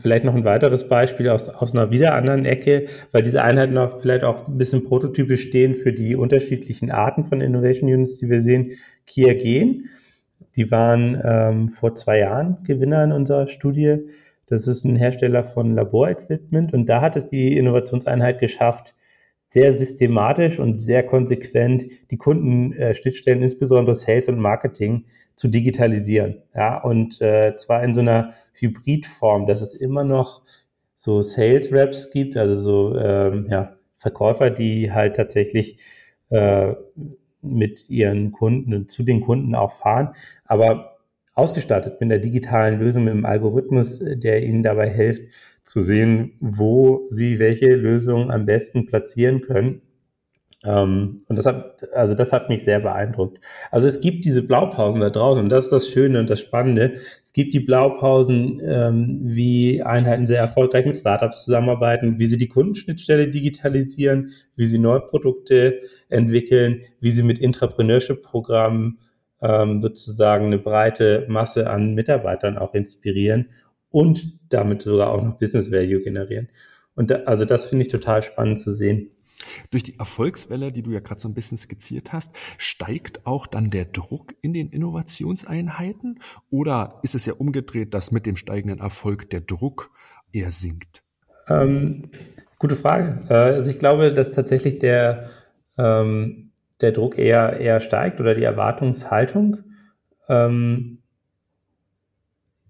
vielleicht 0.01 0.25
noch 0.25 0.35
ein 0.35 0.45
weiteres 0.45 0.87
Beispiel 0.87 1.29
aus, 1.29 1.49
aus 1.49 1.73
einer 1.73 1.91
wieder 1.91 2.15
anderen 2.15 2.45
Ecke, 2.45 2.85
weil 3.11 3.23
diese 3.23 3.41
Einheiten 3.41 3.77
auch 3.77 3.99
vielleicht 3.99 4.23
auch 4.23 4.47
ein 4.47 4.57
bisschen 4.57 4.83
prototypisch 4.83 5.43
stehen 5.43 5.73
für 5.73 5.93
die 5.93 6.15
unterschiedlichen 6.15 6.91
Arten 6.91 7.23
von 7.23 7.41
Innovation 7.41 7.91
Units, 7.91 8.17
die 8.17 8.29
wir 8.29 8.41
sehen. 8.41 8.71
Kia 9.05 9.33
Gen, 9.33 9.85
die 10.55 10.71
waren 10.71 11.19
ähm, 11.23 11.69
vor 11.69 11.95
zwei 11.95 12.19
Jahren 12.19 12.57
Gewinner 12.63 13.03
in 13.03 13.11
unserer 13.11 13.47
Studie. 13.47 14.07
Das 14.47 14.67
ist 14.67 14.83
ein 14.83 14.95
Hersteller 14.95 15.43
von 15.43 15.75
Laborequipment 15.75 16.73
und 16.73 16.87
da 16.87 17.01
hat 17.01 17.15
es 17.15 17.27
die 17.27 17.57
Innovationseinheit 17.57 18.39
geschafft, 18.39 18.95
sehr 19.49 19.73
systematisch 19.73 20.59
und 20.59 20.77
sehr 20.77 21.03
konsequent 21.03 21.85
die 22.11 22.17
Kundenschnittstellen, 22.17 23.41
insbesondere 23.41 23.95
Sales 23.95 24.29
und 24.29 24.39
Marketing, 24.39 25.05
zu 25.35 25.47
digitalisieren. 25.47 26.43
Ja, 26.53 26.81
und 26.81 27.19
äh, 27.21 27.55
zwar 27.55 27.83
in 27.83 27.93
so 27.93 28.01
einer 28.01 28.33
Hybridform, 28.53 29.47
dass 29.47 29.61
es 29.61 29.73
immer 29.73 30.03
noch 30.03 30.43
so 30.97 31.21
Sales 31.21 31.71
Reps 31.71 32.11
gibt, 32.11 32.37
also 32.37 32.59
so 32.59 32.99
ähm, 32.99 33.47
ja, 33.49 33.77
Verkäufer, 33.97 34.49
die 34.51 34.91
halt 34.91 35.15
tatsächlich 35.15 35.79
äh, 36.29 36.73
mit 37.41 37.89
ihren 37.89 38.31
Kunden 38.33 38.87
zu 38.87 39.03
den 39.03 39.21
Kunden 39.21 39.55
auch 39.55 39.71
fahren, 39.71 40.13
aber 40.45 40.88
ausgestattet 41.39 42.01
mit 42.01 42.11
einer 42.11 42.19
digitalen 42.19 42.79
Lösung, 42.79 43.05
mit 43.05 43.13
einem 43.13 43.25
Algorithmus, 43.25 43.99
der 43.99 44.43
ihnen 44.43 44.61
dabei 44.61 44.89
hilft, 44.89 45.23
zu 45.63 45.81
sehen, 45.81 46.33
wo 46.39 47.07
sie 47.09 47.39
welche 47.39 47.75
Lösung 47.75 48.31
am 48.31 48.45
besten 48.45 48.85
platzieren 48.85 49.41
können. 49.41 49.81
Ähm, 50.65 51.21
und 51.29 51.37
das 51.37 51.45
hat, 51.45 51.81
also 51.93 52.15
das 52.15 52.33
hat 52.33 52.49
mich 52.49 52.63
sehr 52.63 52.81
beeindruckt. 52.81 53.39
Also 53.71 53.87
es 53.87 54.01
gibt 54.01 54.25
diese 54.25 54.41
Blaupausen 54.43 54.99
da 54.99 55.09
draußen 55.09 55.41
und 55.41 55.49
das 55.49 55.65
ist 55.65 55.71
das 55.71 55.87
Schöne 55.87 56.19
und 56.19 56.29
das 56.29 56.41
Spannende. 56.41 56.95
Es 57.23 57.31
gibt 57.31 57.53
die 57.53 57.61
Blaupausen, 57.61 58.61
ähm, 58.65 59.19
wie 59.23 59.81
Einheiten 59.81 60.25
sehr 60.25 60.39
erfolgreich 60.41 60.85
mit 60.85 60.97
Startups 60.97 61.45
zusammenarbeiten, 61.45 62.19
wie 62.19 62.25
sie 62.25 62.37
die 62.37 62.49
Kundenschnittstelle 62.49 63.29
digitalisieren, 63.29 64.31
wie 64.57 64.65
sie 64.65 64.79
neue 64.79 64.99
Produkte 64.99 65.79
entwickeln, 66.09 66.81
wie 66.99 67.11
sie 67.11 67.23
mit 67.23 67.39
Intrapreneurship-Programmen 67.39 68.99
ähm, 69.41 69.81
sozusagen 69.81 70.47
eine 70.47 70.59
breite 70.59 71.25
Masse 71.29 71.69
an 71.69 71.95
Mitarbeitern 71.95 72.57
auch 72.57 72.73
inspirieren 72.73 73.49
und 73.89 74.39
damit 74.49 74.81
sogar 74.81 75.11
auch 75.11 75.23
noch 75.23 75.37
Business 75.37 75.71
Value 75.71 76.01
generieren. 76.01 76.49
Und 76.95 77.11
da, 77.11 77.15
also 77.25 77.45
das 77.45 77.65
finde 77.65 77.85
ich 77.85 77.91
total 77.91 78.23
spannend 78.23 78.59
zu 78.59 78.73
sehen. 78.73 79.11
Durch 79.71 79.83
die 79.83 79.97
Erfolgswelle, 79.97 80.71
die 80.71 80.83
du 80.83 80.91
ja 80.91 80.99
gerade 80.99 81.21
so 81.21 81.29
ein 81.29 81.33
bisschen 81.33 81.57
skizziert 81.57 82.11
hast, 82.11 82.35
steigt 82.57 83.25
auch 83.25 83.47
dann 83.47 83.69
der 83.69 83.85
Druck 83.85 84.33
in 84.41 84.53
den 84.53 84.69
Innovationseinheiten? 84.69 86.19
Oder 86.49 86.99
ist 87.03 87.15
es 87.15 87.25
ja 87.25 87.33
umgedreht, 87.33 87.93
dass 87.93 88.11
mit 88.11 88.25
dem 88.25 88.35
steigenden 88.35 88.79
Erfolg 88.79 89.29
der 89.29 89.41
Druck 89.41 89.91
eher 90.33 90.51
sinkt? 90.51 91.03
Ähm, 91.47 92.09
gute 92.57 92.75
Frage. 92.75 93.25
Äh, 93.29 93.33
also 93.33 93.71
ich 93.71 93.79
glaube, 93.79 94.13
dass 94.13 94.31
tatsächlich 94.31 94.79
der, 94.79 95.29
ähm, 95.77 96.48
der 96.81 96.91
Druck 96.91 97.17
eher, 97.17 97.59
eher 97.59 97.79
steigt 97.79 98.19
oder 98.19 98.35
die 98.35 98.43
Erwartungshaltung. 98.43 99.57
Ähm, 100.27 100.99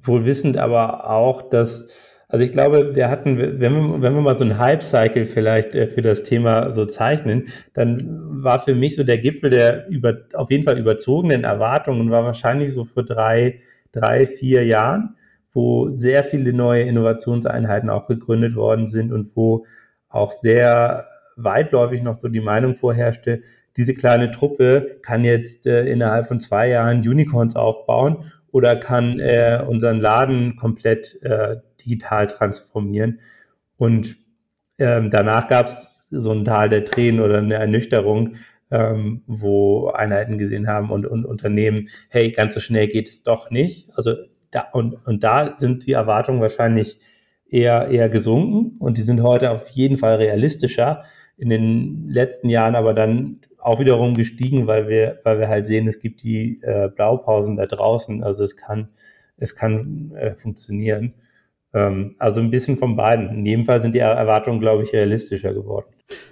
wohl 0.01 0.25
wissend 0.25 0.57
aber 0.57 1.09
auch, 1.09 1.49
dass, 1.49 1.93
also 2.27 2.45
ich 2.45 2.51
glaube, 2.51 2.95
wir 2.95 3.09
hatten, 3.09 3.37
wenn 3.37 3.59
wir, 3.59 4.01
wenn 4.01 4.15
wir 4.15 4.21
mal 4.21 4.37
so 4.37 4.45
einen 4.45 4.57
Hype-Cycle 4.57 5.25
vielleicht 5.25 5.75
äh, 5.75 5.87
für 5.87 6.01
das 6.01 6.23
Thema 6.23 6.71
so 6.71 6.85
zeichnen, 6.85 7.49
dann 7.73 8.43
war 8.43 8.59
für 8.59 8.75
mich 8.75 8.95
so 8.95 9.03
der 9.03 9.17
Gipfel 9.17 9.49
der 9.49 9.87
über, 9.89 10.17
auf 10.33 10.49
jeden 10.51 10.63
Fall 10.63 10.77
überzogenen 10.77 11.43
Erwartungen 11.43 12.11
war 12.11 12.23
wahrscheinlich 12.23 12.71
so 12.71 12.85
vor 12.85 13.03
drei, 13.03 13.61
drei, 13.91 14.25
vier 14.25 14.65
Jahren, 14.65 15.15
wo 15.53 15.89
sehr 15.95 16.23
viele 16.23 16.53
neue 16.53 16.83
Innovationseinheiten 16.83 17.89
auch 17.89 18.07
gegründet 18.07 18.55
worden 18.55 18.87
sind 18.87 19.11
und 19.11 19.35
wo 19.35 19.65
auch 20.07 20.31
sehr 20.31 21.07
weitläufig 21.35 22.03
noch 22.03 22.19
so 22.19 22.27
die 22.27 22.41
Meinung 22.41 22.75
vorherrschte, 22.75 23.41
diese 23.77 23.93
kleine 23.93 24.31
Truppe 24.31 24.99
kann 25.01 25.23
jetzt 25.23 25.65
äh, 25.67 25.85
innerhalb 25.85 26.27
von 26.27 26.39
zwei 26.39 26.69
Jahren 26.69 26.99
Unicorns 26.99 27.55
aufbauen 27.55 28.31
oder 28.51 28.75
kann 28.75 29.19
äh, 29.19 29.63
unseren 29.67 29.99
Laden 29.99 30.55
komplett 30.55 31.21
äh, 31.21 31.57
digital 31.79 32.27
transformieren. 32.27 33.19
Und 33.77 34.17
ähm, 34.77 35.09
danach 35.09 35.47
gab 35.47 35.67
es 35.67 36.07
so 36.11 36.31
ein 36.31 36.45
Tal 36.45 36.69
der 36.69 36.85
Tränen 36.85 37.21
oder 37.21 37.37
eine 37.37 37.55
Ernüchterung, 37.55 38.35
ähm, 38.71 39.23
wo 39.27 39.89
Einheiten 39.89 40.37
gesehen 40.37 40.67
haben 40.67 40.89
und, 40.89 41.05
und 41.05 41.25
Unternehmen, 41.25 41.89
hey, 42.09 42.31
ganz 42.31 42.55
so 42.55 42.59
schnell 42.59 42.87
geht 42.87 43.07
es 43.07 43.23
doch 43.23 43.51
nicht. 43.51 43.89
Also 43.95 44.15
da, 44.51 44.67
und, 44.73 45.05
und 45.05 45.23
da 45.23 45.55
sind 45.57 45.85
die 45.85 45.93
Erwartungen 45.93 46.41
wahrscheinlich 46.41 46.99
eher, 47.47 47.89
eher 47.89 48.09
gesunken 48.09 48.77
und 48.79 48.97
die 48.97 49.03
sind 49.03 49.21
heute 49.21 49.51
auf 49.51 49.69
jeden 49.69 49.97
Fall 49.97 50.15
realistischer. 50.15 51.03
In 51.37 51.49
den 51.49 52.09
letzten 52.09 52.49
Jahren 52.49 52.75
aber 52.75 52.93
dann 52.93 53.39
auch 53.61 53.79
wiederum 53.79 54.15
gestiegen, 54.15 54.67
weil 54.67 54.87
wir, 54.87 55.19
weil 55.23 55.39
wir 55.39 55.49
halt 55.49 55.67
sehen, 55.67 55.87
es 55.87 55.99
gibt 55.99 56.23
die 56.23 56.61
äh, 56.63 56.89
Blaupausen 56.89 57.57
da 57.57 57.65
draußen. 57.65 58.23
Also 58.23 58.43
es 58.43 58.55
kann, 58.55 58.89
es 59.37 59.55
kann 59.55 60.11
äh, 60.15 60.35
funktionieren. 60.35 61.13
Ähm, 61.73 62.15
also 62.17 62.39
ein 62.39 62.51
bisschen 62.51 62.77
von 62.77 62.95
beiden. 62.95 63.29
In 63.29 63.45
jedem 63.45 63.65
Fall 63.65 63.81
sind 63.81 63.93
die 63.93 63.99
Erwartungen, 63.99 64.59
glaube 64.59 64.83
ich, 64.83 64.93
realistischer 64.93 65.53
geworden. 65.53 65.87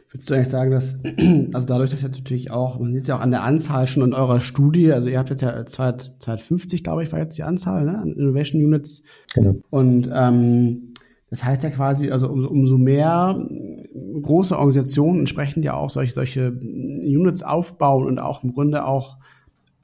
Würdest 0.10 0.30
du 0.30 0.34
eigentlich 0.34 0.50
sagen, 0.50 0.72
dass, 0.72 1.04
also 1.54 1.68
dadurch, 1.68 1.92
dass 1.92 2.02
jetzt 2.02 2.18
natürlich 2.18 2.50
auch, 2.50 2.80
man 2.80 2.92
sieht 2.92 3.02
es 3.02 3.08
ja 3.08 3.18
auch 3.18 3.22
an 3.22 3.32
der 3.32 3.44
Anzahl 3.44 3.88
schon 3.88 4.04
in 4.04 4.14
eurer 4.14 4.40
Studie, 4.40 4.94
also 4.94 5.10
ihr 5.10 5.20
habt 5.20 5.30
jetzt 5.30 5.42
ja 5.42 5.66
250, 5.66 6.84
glaube 6.84 7.04
ich, 7.04 7.12
war 7.12 7.20
jetzt 7.20 7.38
die 7.38 7.44
Anzahl, 7.44 7.84
ne, 7.86 8.00
an 8.00 8.14
Innovation 8.14 8.64
Units. 8.64 9.06
Genau. 9.34 9.58
Und 9.70 10.10
ähm, 10.14 10.87
das 11.30 11.44
heißt 11.44 11.64
ja 11.64 11.70
quasi, 11.70 12.12
also 12.12 12.30
um, 12.30 12.46
umso 12.48 12.78
mehr 12.78 13.40
große 14.22 14.58
Organisationen 14.58 15.20
entsprechend 15.20 15.66
ja 15.66 15.74
auch 15.74 15.90
solche, 15.90 16.14
solche 16.14 16.52
Units 16.52 17.44
aufbauen 17.44 18.06
und 18.06 18.20
auch 18.20 18.44
im 18.44 18.52
Grunde 18.52 18.86
auch 18.86 19.18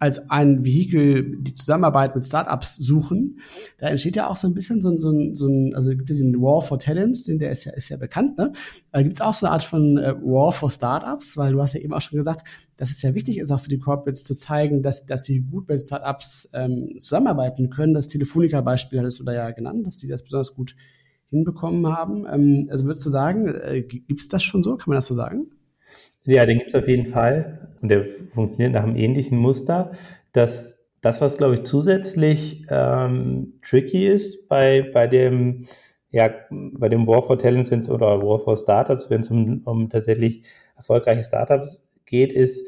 als 0.03 0.29
ein 0.29 0.65
Vehikel 0.65 1.37
die 1.39 1.53
Zusammenarbeit 1.53 2.13
mit 2.13 2.25
Startups 2.25 2.75
suchen, 2.75 3.39
da 3.77 3.87
entsteht 3.87 4.17
ja 4.17 4.27
auch 4.27 4.35
so 4.35 4.49
ein 4.49 4.53
bisschen 4.53 4.81
so 4.81 4.89
ein, 4.89 4.99
so 4.99 5.11
ein, 5.11 5.33
so 5.33 5.47
ein 5.47 5.73
also 5.75 5.93
diesen 5.93 6.41
War 6.41 6.61
for 6.61 6.77
Talents, 6.77 7.23
den 7.23 7.39
der 7.39 7.51
ist 7.51 7.63
ja, 7.63 7.71
ist 7.71 7.87
ja 7.87 7.95
bekannt, 7.95 8.37
ne? 8.37 8.51
Da 8.91 9.01
gibt 9.01 9.15
es 9.15 9.21
auch 9.21 9.33
so 9.33 9.45
eine 9.45 9.53
Art 9.53 9.63
von 9.63 9.97
äh, 9.97 10.13
War 10.21 10.51
for 10.51 10.69
Startups, 10.69 11.37
weil 11.37 11.53
du 11.53 11.61
hast 11.61 11.73
ja 11.73 11.79
eben 11.79 11.93
auch 11.93 12.01
schon 12.01 12.17
gesagt, 12.17 12.41
dass 12.75 12.91
es 12.91 13.01
ja 13.01 13.15
wichtig 13.15 13.37
ist, 13.37 13.49
auch 13.49 13.61
für 13.61 13.69
die 13.69 13.79
Corporates 13.79 14.25
zu 14.25 14.35
zeigen, 14.35 14.83
dass, 14.83 15.05
dass 15.05 15.23
sie 15.23 15.39
gut 15.39 15.69
mit 15.69 15.81
Startups 15.81 16.49
ähm, 16.51 16.97
zusammenarbeiten 16.99 17.69
können. 17.69 17.93
Das 17.93 18.07
Telefonica-Beispiel 18.07 18.99
hattest 18.99 19.21
du 19.21 19.23
da 19.23 19.33
ja 19.33 19.51
genannt, 19.51 19.87
dass 19.87 19.99
die 19.99 20.09
das 20.09 20.23
besonders 20.23 20.53
gut 20.53 20.75
hinbekommen 21.33 21.87
haben. 21.87 22.25
Ähm, 22.31 22.67
also 22.71 22.85
würdest 22.85 23.05
du 23.05 23.09
sagen, 23.09 23.47
äh, 23.47 23.81
gibt 23.81 24.19
es 24.19 24.27
das 24.27 24.43
schon 24.43 24.63
so? 24.63 24.77
Kann 24.77 24.85
man 24.87 24.97
das 24.97 25.07
so 25.07 25.13
sagen? 25.13 25.47
Ja, 26.25 26.45
den 26.45 26.59
gibt 26.59 26.73
es 26.73 26.75
auf 26.75 26.87
jeden 26.87 27.07
Fall. 27.07 27.69
Und 27.81 27.89
der 27.89 28.05
funktioniert 28.33 28.73
nach 28.73 28.83
einem 28.83 28.95
ähnlichen 28.95 29.37
Muster. 29.37 29.91
Dass 30.31 30.77
das, 31.01 31.19
was, 31.19 31.37
glaube 31.37 31.55
ich, 31.55 31.63
zusätzlich 31.63 32.65
ähm, 32.69 33.53
tricky 33.61 34.07
ist 34.07 34.47
bei, 34.47 34.89
bei 34.93 35.07
dem, 35.07 35.65
ja, 36.11 36.29
bei 36.49 36.87
dem 36.87 37.05
War 37.07 37.23
for 37.23 37.37
Talents 37.37 37.71
wenn's, 37.71 37.89
oder 37.89 38.21
War 38.21 38.39
for 38.39 38.55
Startups, 38.55 39.09
wenn 39.09 39.21
es 39.21 39.29
um, 39.29 39.61
um 39.65 39.89
tatsächlich 39.89 40.45
erfolgreiche 40.77 41.23
Startups 41.23 41.81
geht, 42.05 42.31
ist, 42.31 42.65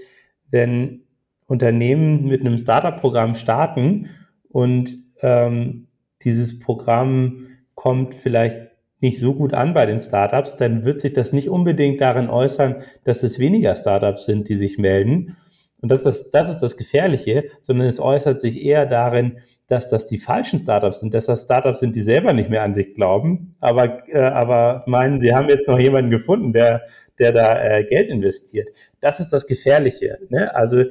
wenn 0.52 1.02
Unternehmen 1.48 2.26
mit 2.26 2.42
einem 2.42 2.58
Startup-Programm 2.58 3.36
starten 3.36 4.10
und 4.50 4.98
ähm, 5.22 5.88
dieses 6.22 6.60
Programm 6.60 7.48
kommt 7.76 8.16
vielleicht 8.16 8.58
nicht 9.02 9.20
so 9.20 9.36
gut 9.36 9.54
an 9.54 9.74
bei 9.74 9.86
den 9.86 10.00
Startups, 10.00 10.56
dann 10.56 10.86
wird 10.86 11.02
sich 11.02 11.14
das 11.14 11.32
nicht 11.32 11.50
unbedingt 11.50 12.02
darin 12.02 12.30
äußern, 12.30 12.78
dass 13.04 13.24
es 13.24 13.40
weniger 13.40 13.76
Startups 13.76 14.26
sind, 14.26 14.50
die 14.50 14.56
sich 14.56 14.78
melden. 14.78 15.38
Und 15.82 15.92
das 15.92 16.06
ist, 16.06 16.32
das 16.32 16.50
ist 16.50 16.62
das 16.62 16.78
Gefährliche, 16.78 17.44
sondern 17.62 17.86
es 17.88 18.00
äußert 18.00 18.42
sich 18.42 18.64
eher 18.66 18.88
darin, 18.88 19.40
dass 19.68 19.90
das 19.90 20.08
die 20.08 20.18
falschen 20.18 20.58
Startups 20.58 21.02
sind, 21.02 21.14
dass 21.14 21.28
das 21.28 21.44
Startups 21.44 21.80
sind, 21.80 21.96
die 21.96 22.02
selber 22.02 22.34
nicht 22.34 22.50
mehr 22.50 22.64
an 22.64 22.74
sich 22.74 22.96
glauben, 22.96 23.56
aber, 23.60 24.08
äh, 24.10 24.18
aber 24.18 24.84
meinen, 24.88 25.22
sie 25.22 25.36
haben 25.36 25.50
jetzt 25.50 25.68
noch 25.68 25.78
jemanden 25.78 26.10
gefunden, 26.10 26.54
der, 26.54 26.82
der 27.20 27.34
da 27.34 27.62
äh, 27.62 27.84
Geld 27.84 28.10
investiert. 28.10 28.70
Das 29.00 29.20
ist 29.20 29.30
das 29.30 29.46
Gefährliche. 29.46 30.18
Ne? 30.30 30.56
Also 30.56 30.86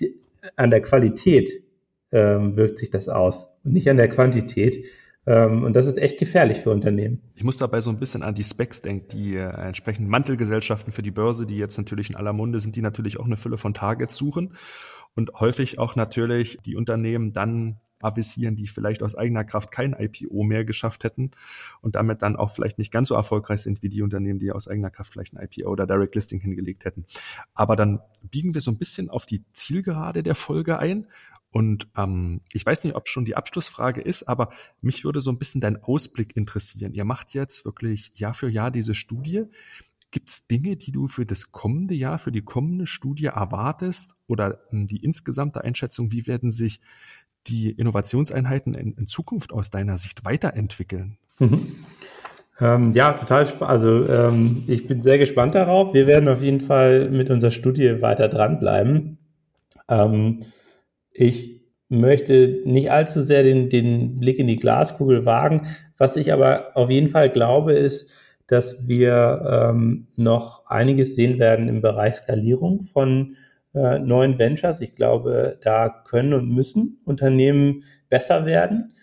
die, 0.00 0.16
an 0.56 0.70
der 0.70 0.80
Qualität 0.80 1.62
ähm, 2.10 2.56
wirkt 2.56 2.78
sich 2.78 2.90
das 2.90 3.08
aus 3.08 3.46
und 3.64 3.74
nicht 3.74 3.88
an 3.88 3.96
der 3.96 4.08
Quantität. 4.08 4.84
Ähm, 5.26 5.62
und 5.62 5.74
das 5.74 5.86
ist 5.86 5.98
echt 5.98 6.18
gefährlich 6.18 6.58
für 6.58 6.70
Unternehmen. 6.70 7.22
Ich 7.34 7.44
muss 7.44 7.58
dabei 7.58 7.80
so 7.80 7.90
ein 7.90 7.98
bisschen 7.98 8.22
an 8.22 8.34
die 8.34 8.42
Specs 8.42 8.82
denken, 8.82 9.08
die 9.12 9.36
äh, 9.36 9.42
entsprechenden 9.42 10.10
Mantelgesellschaften 10.10 10.92
für 10.92 11.02
die 11.02 11.12
Börse, 11.12 11.46
die 11.46 11.56
jetzt 11.56 11.78
natürlich 11.78 12.10
in 12.10 12.16
aller 12.16 12.32
Munde 12.32 12.58
sind, 12.58 12.74
die 12.74 12.82
natürlich 12.82 13.20
auch 13.20 13.26
eine 13.26 13.36
Fülle 13.36 13.56
von 13.56 13.74
Targets 13.74 14.16
suchen 14.16 14.54
und 15.14 15.32
häufig 15.38 15.78
auch 15.78 15.94
natürlich 15.94 16.58
die 16.64 16.76
Unternehmen 16.76 17.32
dann 17.32 17.78
avisieren, 18.02 18.56
die 18.56 18.66
vielleicht 18.66 19.02
aus 19.02 19.14
eigener 19.14 19.44
Kraft 19.44 19.70
kein 19.70 19.94
IPO 19.96 20.42
mehr 20.42 20.64
geschafft 20.64 21.04
hätten 21.04 21.30
und 21.80 21.94
damit 21.94 22.22
dann 22.22 22.36
auch 22.36 22.50
vielleicht 22.50 22.78
nicht 22.78 22.92
ganz 22.92 23.08
so 23.08 23.14
erfolgreich 23.14 23.60
sind 23.60 23.82
wie 23.82 23.88
die 23.88 24.02
Unternehmen, 24.02 24.38
die 24.38 24.52
aus 24.52 24.68
eigener 24.68 24.90
Kraft 24.90 25.12
vielleicht 25.12 25.34
ein 25.34 25.48
IPO 25.48 25.70
oder 25.70 25.86
Direct 25.86 26.14
Listing 26.14 26.40
hingelegt 26.40 26.84
hätten. 26.84 27.06
Aber 27.54 27.76
dann 27.76 28.00
biegen 28.22 28.54
wir 28.54 28.60
so 28.60 28.70
ein 28.70 28.78
bisschen 28.78 29.08
auf 29.08 29.24
die 29.24 29.44
Zielgerade 29.52 30.22
der 30.22 30.34
Folge 30.34 30.78
ein 30.78 31.06
und 31.52 31.86
ähm, 31.96 32.40
ich 32.52 32.64
weiß 32.64 32.82
nicht, 32.84 32.96
ob 32.96 33.08
schon 33.08 33.26
die 33.26 33.36
Abschlussfrage 33.36 34.00
ist, 34.00 34.24
aber 34.24 34.48
mich 34.80 35.04
würde 35.04 35.20
so 35.20 35.30
ein 35.30 35.38
bisschen 35.38 35.60
dein 35.60 35.82
Ausblick 35.82 36.34
interessieren. 36.34 36.94
Ihr 36.94 37.04
macht 37.04 37.34
jetzt 37.34 37.66
wirklich 37.66 38.10
Jahr 38.14 38.32
für 38.32 38.48
Jahr 38.48 38.70
diese 38.70 38.94
Studie. 38.94 39.44
Gibt 40.10 40.30
es 40.30 40.46
Dinge, 40.46 40.76
die 40.76 40.92
du 40.92 41.08
für 41.08 41.26
das 41.26 41.52
kommende 41.52 41.94
Jahr, 41.94 42.18
für 42.18 42.32
die 42.32 42.42
kommende 42.42 42.86
Studie 42.86 43.26
erwartest 43.26 44.16
oder 44.26 44.60
hm, 44.70 44.86
die 44.86 45.04
insgesamte 45.04 45.62
Einschätzung, 45.62 46.10
wie 46.10 46.26
werden 46.26 46.50
sich 46.50 46.80
die 47.46 47.70
Innovationseinheiten 47.70 48.74
in, 48.74 48.92
in 48.94 49.06
Zukunft 49.06 49.52
aus 49.52 49.68
deiner 49.68 49.98
Sicht 49.98 50.24
weiterentwickeln? 50.24 51.18
Mhm. 51.38 51.66
Ähm, 52.60 52.92
ja, 52.92 53.12
total. 53.12 53.46
Also 53.60 54.08
ähm, 54.08 54.64
ich 54.68 54.86
bin 54.86 55.02
sehr 55.02 55.18
gespannt 55.18 55.54
darauf. 55.54 55.92
Wir 55.92 56.06
werden 56.06 56.28
auf 56.30 56.40
jeden 56.40 56.60
Fall 56.62 57.10
mit 57.10 57.28
unserer 57.28 57.50
Studie 57.50 58.00
weiter 58.00 58.28
dranbleiben. 58.28 59.18
Ähm, 59.88 60.40
ich 61.14 61.60
möchte 61.88 62.62
nicht 62.64 62.90
allzu 62.90 63.22
sehr 63.22 63.42
den, 63.42 63.68
den 63.68 64.18
Blick 64.18 64.38
in 64.38 64.46
die 64.46 64.56
Glaskugel 64.56 65.26
wagen. 65.26 65.66
Was 65.98 66.16
ich 66.16 66.32
aber 66.32 66.74
auf 66.74 66.88
jeden 66.88 67.08
Fall 67.08 67.28
glaube, 67.28 67.72
ist, 67.72 68.10
dass 68.46 68.88
wir 68.88 69.70
ähm, 69.70 70.08
noch 70.16 70.66
einiges 70.66 71.14
sehen 71.14 71.38
werden 71.38 71.68
im 71.68 71.80
Bereich 71.80 72.14
Skalierung 72.14 72.86
von 72.86 73.36
äh, 73.74 73.98
neuen 73.98 74.38
Ventures. 74.38 74.80
Ich 74.80 74.94
glaube, 74.94 75.58
da 75.62 75.88
können 75.88 76.34
und 76.34 76.50
müssen 76.50 77.00
Unternehmen 77.04 77.84
besser 78.08 78.46
werden. 78.46 78.94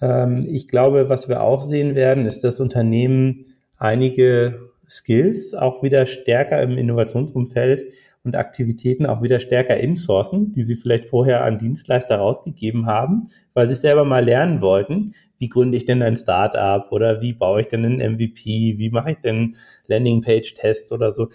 Ähm, 0.00 0.46
ich 0.48 0.68
glaube, 0.68 1.08
was 1.08 1.28
wir 1.28 1.42
auch 1.42 1.62
sehen 1.62 1.94
werden, 1.94 2.26
ist, 2.26 2.42
dass 2.44 2.60
Unternehmen 2.60 3.46
einige 3.78 4.70
Skills 4.88 5.54
auch 5.54 5.82
wieder 5.82 6.06
stärker 6.06 6.62
im 6.62 6.78
Innovationsumfeld 6.78 7.92
und 8.28 8.36
Aktivitäten 8.36 9.06
auch 9.06 9.22
wieder 9.22 9.40
stärker 9.40 9.78
insourcen, 9.78 10.52
die 10.52 10.62
sie 10.62 10.76
vielleicht 10.76 11.06
vorher 11.06 11.44
an 11.44 11.58
Dienstleister 11.58 12.16
rausgegeben 12.16 12.84
haben, 12.84 13.28
weil 13.54 13.68
sie 13.68 13.74
selber 13.74 14.04
mal 14.04 14.22
lernen 14.22 14.60
wollten, 14.60 15.14
wie 15.38 15.48
gründe 15.48 15.78
ich 15.78 15.86
denn 15.86 16.02
ein 16.02 16.16
Startup 16.16 16.92
oder 16.92 17.22
wie 17.22 17.32
baue 17.32 17.62
ich 17.62 17.68
denn 17.68 17.86
einen 17.86 18.14
MVP, 18.14 18.76
wie 18.76 18.90
mache 18.90 19.12
ich 19.12 19.18
denn 19.18 19.56
Landingpage-Tests 19.86 20.92
oder 20.92 21.10
so. 21.10 21.30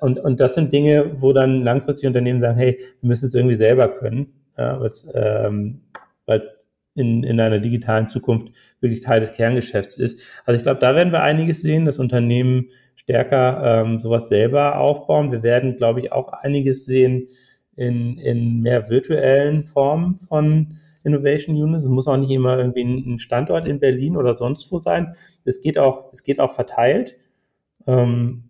Und, 0.00 0.18
und 0.18 0.40
das 0.40 0.56
sind 0.56 0.72
Dinge, 0.72 1.12
wo 1.20 1.32
dann 1.32 1.62
langfristig 1.62 2.08
Unternehmen 2.08 2.40
sagen, 2.40 2.58
hey, 2.58 2.78
wir 3.00 3.08
müssen 3.08 3.26
es 3.26 3.34
irgendwie 3.34 3.54
selber 3.54 3.88
können, 3.88 4.32
ja, 4.58 4.80
weil 4.80 4.88
es 4.88 5.06
ähm, 5.14 5.80
in, 6.94 7.22
in 7.22 7.38
einer 7.38 7.60
digitalen 7.60 8.08
Zukunft 8.08 8.48
wirklich 8.80 9.00
Teil 9.00 9.20
des 9.20 9.32
Kerngeschäfts 9.32 9.96
ist. 9.96 10.20
Also 10.44 10.56
ich 10.56 10.64
glaube, 10.64 10.80
da 10.80 10.96
werden 10.96 11.12
wir 11.12 11.22
einiges 11.22 11.60
sehen, 11.60 11.84
dass 11.84 12.00
Unternehmen 12.00 12.68
stärker 13.02 13.82
ähm, 13.82 13.98
sowas 13.98 14.28
selber 14.28 14.78
aufbauen. 14.78 15.32
Wir 15.32 15.42
werden, 15.42 15.76
glaube 15.76 16.00
ich, 16.00 16.12
auch 16.12 16.32
einiges 16.32 16.84
sehen 16.86 17.28
in, 17.76 18.18
in 18.18 18.60
mehr 18.60 18.88
virtuellen 18.88 19.64
Formen 19.64 20.16
von 20.16 20.78
Innovation 21.04 21.56
Units. 21.56 21.84
Es 21.84 21.90
muss 21.90 22.06
auch 22.06 22.16
nicht 22.16 22.30
immer 22.30 22.58
irgendwie 22.58 22.84
ein 22.84 23.18
Standort 23.18 23.68
in 23.68 23.80
Berlin 23.80 24.16
oder 24.16 24.34
sonst 24.34 24.70
wo 24.70 24.78
sein. 24.78 25.14
Es 25.44 25.60
geht 25.60 25.78
auch, 25.78 26.12
es 26.12 26.22
geht 26.22 26.38
auch 26.38 26.52
verteilt. 26.54 27.16
Ähm, 27.86 28.44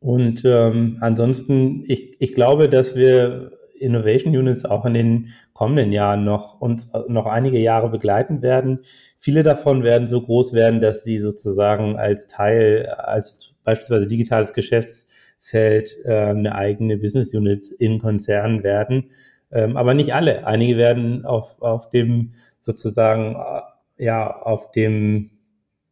und 0.00 0.42
ähm, 0.44 0.98
ansonsten, 1.00 1.84
ich, 1.86 2.20
ich 2.20 2.34
glaube, 2.34 2.68
dass 2.68 2.94
wir 2.94 3.52
Innovation 3.78 4.36
Units 4.36 4.64
auch 4.64 4.84
in 4.84 4.94
den 4.94 5.28
kommenden 5.52 5.92
Jahren 5.92 6.24
noch 6.24 6.60
uns 6.60 6.90
noch 7.08 7.26
einige 7.26 7.58
Jahre 7.58 7.90
begleiten 7.90 8.42
werden. 8.42 8.80
Viele 9.18 9.42
davon 9.42 9.82
werden 9.82 10.06
so 10.06 10.20
groß 10.20 10.52
werden, 10.52 10.80
dass 10.80 11.04
sie 11.04 11.18
sozusagen 11.18 11.96
als 11.96 12.28
Teil, 12.28 12.86
als 12.86 13.54
beispielsweise 13.68 14.08
digitales 14.08 14.54
Geschäftsfeld 14.54 15.94
äh, 16.04 16.30
eine 16.30 16.54
eigene 16.54 16.96
Business 16.96 17.34
Unit 17.34 17.70
in 17.78 17.98
Konzernen 17.98 18.62
werden. 18.62 19.10
Ähm, 19.50 19.76
aber 19.76 19.92
nicht 19.92 20.14
alle. 20.14 20.46
Einige 20.46 20.78
werden 20.78 21.26
auf, 21.26 21.60
auf 21.60 21.90
dem 21.90 22.32
sozusagen, 22.60 23.34
äh, 23.34 24.04
ja, 24.04 24.30
auf 24.30 24.70
dem 24.70 25.30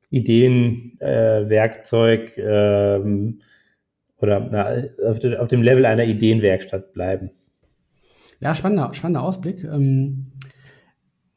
Ideenwerkzeug 0.08 2.38
äh, 2.38 2.96
ähm, 2.96 3.40
oder 4.18 4.48
na, 4.50 4.84
auf, 5.06 5.22
auf 5.38 5.48
dem 5.48 5.62
Level 5.62 5.84
einer 5.84 6.04
Ideenwerkstatt 6.04 6.94
bleiben. 6.94 7.30
Ja, 8.40 8.54
spannender, 8.54 8.94
spannender 8.94 9.22
Ausblick. 9.22 9.64
Ähm, 9.64 10.32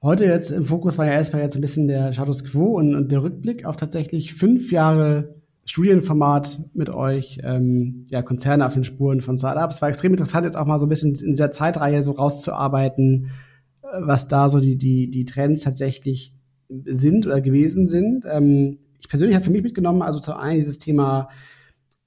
heute 0.01 0.23
jetzt 0.23 0.51
im 0.51 0.63
Fokus 0.63 0.97
war 0.97 1.05
ja 1.05 1.11
erstmal 1.13 1.41
jetzt 1.41 1.55
ein 1.55 1.61
bisschen 1.61 1.89
der 1.89 2.13
Status 2.13 2.45
Quo 2.45 2.77
und, 2.77 2.95
und 2.95 3.11
der 3.11 3.23
Rückblick 3.23 3.65
auf 3.65 3.75
tatsächlich 3.75 4.33
fünf 4.33 4.71
Jahre 4.71 5.38
Studienformat 5.69 6.61
mit 6.73 6.89
euch, 6.89 7.39
ähm, 7.43 8.03
ja, 8.09 8.23
Konzerne 8.23 8.65
auf 8.65 8.73
den 8.73 8.83
Spuren 8.83 9.21
von 9.21 9.37
Startups. 9.37 9.83
War 9.83 9.89
extrem 9.89 10.11
interessant, 10.11 10.43
jetzt 10.43 10.57
auch 10.57 10.65
mal 10.65 10.79
so 10.79 10.87
ein 10.87 10.89
bisschen 10.89 11.13
in 11.13 11.31
dieser 11.31 11.51
Zeitreihe 11.51 12.01
so 12.01 12.13
rauszuarbeiten, 12.13 13.29
äh, 13.83 13.87
was 13.99 14.27
da 14.27 14.49
so 14.49 14.59
die, 14.59 14.79
die, 14.79 15.11
die 15.11 15.25
Trends 15.25 15.61
tatsächlich 15.61 16.33
sind 16.85 17.27
oder 17.27 17.39
gewesen 17.39 17.87
sind. 17.87 18.25
Ähm, 18.27 18.79
ich 18.99 19.09
persönlich 19.09 19.35
habe 19.35 19.45
für 19.45 19.51
mich 19.51 19.61
mitgenommen, 19.61 20.01
also 20.01 20.19
zu 20.19 20.35
einem 20.35 20.59
dieses 20.59 20.79
Thema 20.79 21.29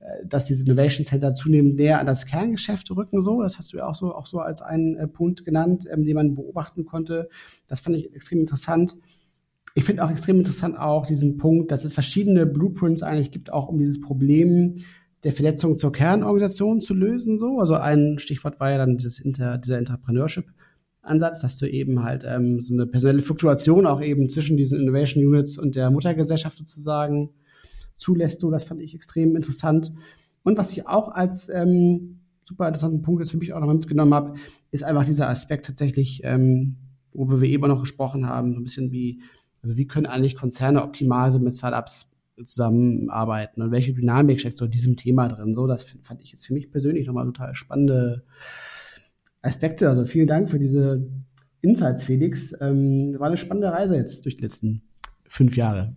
äh, 0.01 0.27
dass 0.27 0.47
diese 0.47 0.65
Innovation 0.65 1.07
Center 1.07 1.33
zunehmend 1.33 1.77
näher 1.77 2.01
an 2.01 2.07
das 2.07 2.27
Kerngeschäft 2.27 2.91
rücken, 2.91 3.21
so. 3.21 3.43
Das 3.43 3.59
hast 3.59 3.73
du 3.73 3.77
ja 3.77 3.87
auch 3.87 3.95
so, 3.95 4.13
auch 4.13 4.27
so 4.27 4.41
als 4.41 4.61
einen 4.61 4.97
äh, 4.97 5.07
Punkt 5.07 5.45
genannt, 5.45 5.87
ähm, 5.89 6.05
den 6.05 6.17
man 6.17 6.35
beobachten 6.35 6.85
konnte. 6.85 7.29
Das 7.69 7.79
fand 7.79 7.95
ich 7.95 8.13
extrem 8.13 8.41
interessant. 8.41 8.97
Ich 9.75 9.85
finde 9.85 10.05
auch 10.05 10.11
extrem 10.11 10.39
interessant 10.39 10.79
auch 10.79 11.07
diesen 11.07 11.39
Punkt, 11.39 11.73
dass 11.73 11.85
es 11.85 11.95
verschiedene 11.95 12.47
Blueprints 12.47 13.03
eigentlich 13.03 13.31
gibt, 13.31 13.53
auch 13.53 13.69
um 13.69 13.79
dieses 13.79 14.01
Problem 14.01 14.75
der 15.25 15.33
Verletzung 15.33 15.79
zur 15.79 15.93
Kernorganisation 15.93 16.81
zu 16.81 16.95
lösen, 16.95 17.39
so. 17.39 17.59
Also 17.59 17.75
ein 17.75 18.19
Stichwort 18.19 18.61
war 18.61 18.71
ja 18.71 18.79
dann 18.79 18.97
dieses 18.97 19.21
Inter, 19.21 19.59
dieser 19.59 19.79
Entrepreneurship. 19.79 20.45
Ansatz, 21.01 21.41
dass 21.43 21.59
du 21.59 21.67
eben 21.67 22.03
halt 22.03 22.25
ähm, 22.25 22.61
so 22.61 22.75
eine 22.75 22.87
personelle 22.87 23.23
Fluktuation 23.23 23.87
auch 23.87 24.01
eben 24.01 24.29
zwischen 24.29 24.57
diesen 24.57 24.81
Innovation 24.81 25.25
Units 25.25 25.59
und 25.59 25.75
der 25.75 25.91
Muttergesellschaft 25.91 26.59
sozusagen 26.59 27.31
zulässt. 27.97 28.41
So, 28.41 28.51
das 28.51 28.65
fand 28.65 28.81
ich 28.81 28.95
extrem 28.95 29.35
interessant. 29.35 29.93
Und 30.45 30.59
was 30.59 30.73
ich 30.73 30.87
auch 30.87 31.09
als 31.09 31.49
ähm, 31.49 32.21
super 32.45 32.69
interessanten 32.69 33.03
Punkt 33.03 33.21
jetzt 33.21 33.31
für 33.31 33.37
mich 33.37 33.53
auch 33.53 33.61
nochmal 33.61 33.77
mitgenommen 33.77 34.15
habe, 34.15 34.35
ist 34.71 34.85
einfach 34.85 35.05
dieser 35.05 35.29
Aspekt 35.29 35.67
tatsächlich, 35.67 36.21
ähm, 36.25 36.77
worüber 37.13 37.41
wir 37.41 37.49
eben 37.49 37.67
noch 37.69 37.81
gesprochen 37.81 38.27
haben, 38.27 38.53
so 38.53 38.61
ein 38.61 38.65
bisschen 38.65 38.93
wie, 38.93 39.23
also 39.63 39.77
wie 39.77 39.87
können 39.87 40.07
eigentlich 40.07 40.37
Konzerne 40.37 40.83
optimal 40.83 41.31
so 41.33 41.39
mit 41.39 41.55
Startups 41.55 42.17
zusammenarbeiten 42.45 43.63
und 43.63 43.71
welche 43.71 43.93
Dynamik 43.93 44.41
steckt 44.41 44.59
so 44.59 44.67
diesem 44.67 44.97
Thema 44.97 45.29
drin. 45.29 45.55
So, 45.55 45.67
das 45.67 45.95
fand 46.03 46.23
ich 46.23 46.33
jetzt 46.33 46.47
für 46.47 46.55
mich 46.55 46.71
persönlich 46.71 47.07
nochmal 47.07 47.27
total 47.27 47.55
spannende 47.55 48.25
Aspekte. 49.43 49.89
Also 49.89 50.05
vielen 50.05 50.27
Dank 50.27 50.51
für 50.51 50.59
diese 50.59 51.07
Insights, 51.61 52.05
Felix. 52.05 52.55
Ähm, 52.61 53.15
war 53.19 53.29
eine 53.29 53.37
spannende 53.37 53.73
Reise 53.73 53.97
jetzt 53.97 54.25
durch 54.25 54.37
die 54.37 54.43
letzten 54.43 54.83
fünf 55.29 55.57
Jahre. 55.57 55.95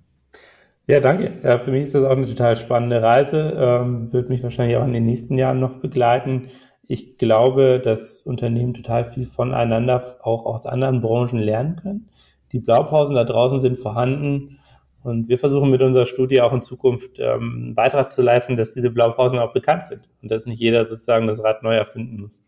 Ja, 0.88 0.99
danke. 0.99 1.34
Ja, 1.43 1.57
für 1.57 1.72
mich 1.72 1.86
ist 1.86 1.95
das 1.95 2.03
auch 2.03 2.11
eine 2.11 2.28
total 2.28 2.57
spannende 2.57 3.01
Reise. 3.01 3.53
Ähm, 3.57 4.13
wird 4.13 4.30
mich 4.30 4.43
wahrscheinlich 4.43 4.78
auch 4.78 4.86
in 4.86 4.93
den 4.93 5.05
nächsten 5.05 5.38
Jahren 5.38 5.59
noch 5.59 5.80
begleiten. 5.80 6.49
Ich 6.88 7.18
glaube, 7.18 7.82
dass 7.84 8.22
Unternehmen 8.22 8.76
total 8.76 9.11
viel 9.11 9.26
voneinander 9.26 10.18
auch 10.22 10.45
aus 10.45 10.68
anderen 10.68 11.01
Branchen 11.01 11.39
lernen 11.39 11.78
können. 11.78 12.09
Die 12.56 12.62
Blaupausen 12.62 13.18
da 13.18 13.26
draußen 13.26 13.60
sind 13.60 13.78
vorhanden. 13.78 14.60
Und 15.03 15.28
wir 15.28 15.38
versuchen 15.38 15.70
mit 15.72 15.82
unserer 15.82 16.06
Studie 16.06 16.39
auch 16.39 16.53
in 16.53 16.62
Zukunft 16.62 17.20
ähm, 17.20 17.51
einen 17.58 17.76
Beitrag 17.76 18.14
zu 18.14 18.22
leisten, 18.22 18.56
dass 18.56 18.74
diese 18.74 18.91
Blaupausen 18.91 19.38
auch 19.39 19.51
bekannt 19.51 19.88
sind 19.88 20.08
und 20.22 20.32
dass 20.32 20.45
nicht 20.45 20.62
jeder 20.62 20.86
sozusagen 20.86 21.28
das 21.28 21.43
Rad 21.43 21.64
neu 21.64 21.76
erfinden 21.76 22.22
muss. 22.22 22.41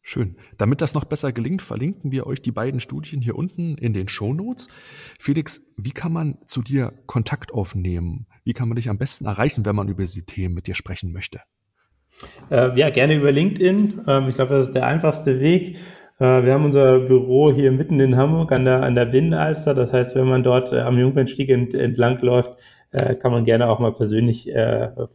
Schön. 0.00 0.34
Damit 0.58 0.80
das 0.80 0.94
noch 0.94 1.04
besser 1.04 1.30
gelingt, 1.30 1.62
verlinken 1.62 2.10
wir 2.10 2.26
euch 2.26 2.42
die 2.42 2.50
beiden 2.50 2.80
Studien 2.80 3.22
hier 3.22 3.36
unten 3.36 3.78
in 3.78 3.92
den 3.92 4.08
Show 4.08 4.34
Notes. 4.34 4.66
Felix, 5.20 5.72
wie 5.76 5.92
kann 5.92 6.12
man 6.12 6.38
zu 6.44 6.60
dir 6.60 6.92
Kontakt 7.06 7.54
aufnehmen? 7.54 8.26
Wie 8.42 8.54
kann 8.54 8.66
man 8.68 8.74
dich 8.74 8.90
am 8.90 8.98
besten 8.98 9.26
erreichen, 9.26 9.64
wenn 9.64 9.76
man 9.76 9.86
über 9.86 10.02
diese 10.02 10.26
Themen 10.26 10.56
mit 10.56 10.66
dir 10.66 10.74
sprechen 10.74 11.12
möchte? 11.12 11.38
Äh, 12.50 12.76
ja, 12.76 12.90
gerne 12.90 13.14
über 13.14 13.30
LinkedIn. 13.30 14.00
Ähm, 14.08 14.28
ich 14.28 14.34
glaube, 14.34 14.54
das 14.54 14.66
ist 14.68 14.74
der 14.74 14.88
einfachste 14.88 15.38
Weg. 15.38 15.78
Äh, 16.18 16.44
wir 16.44 16.52
haben 16.54 16.64
unser 16.64 17.00
Büro 17.00 17.52
hier 17.52 17.72
mitten 17.72 18.00
in 18.00 18.16
Hamburg 18.16 18.52
an 18.52 18.64
der, 18.64 18.82
an 18.82 18.94
der 18.94 19.06
Binnenalster. 19.06 19.74
Das 19.74 19.92
heißt, 19.92 20.14
wenn 20.14 20.26
man 20.26 20.42
dort 20.42 20.72
äh, 20.72 20.80
am 20.80 20.98
Jungfernstieg 20.98 21.50
ent, 21.50 21.74
entlang 21.74 22.18
läuft, 22.20 22.52
äh, 22.90 23.14
kann 23.14 23.32
man 23.32 23.44
gerne 23.44 23.68
auch 23.68 23.78
mal 23.78 23.92
persönlich 23.92 24.50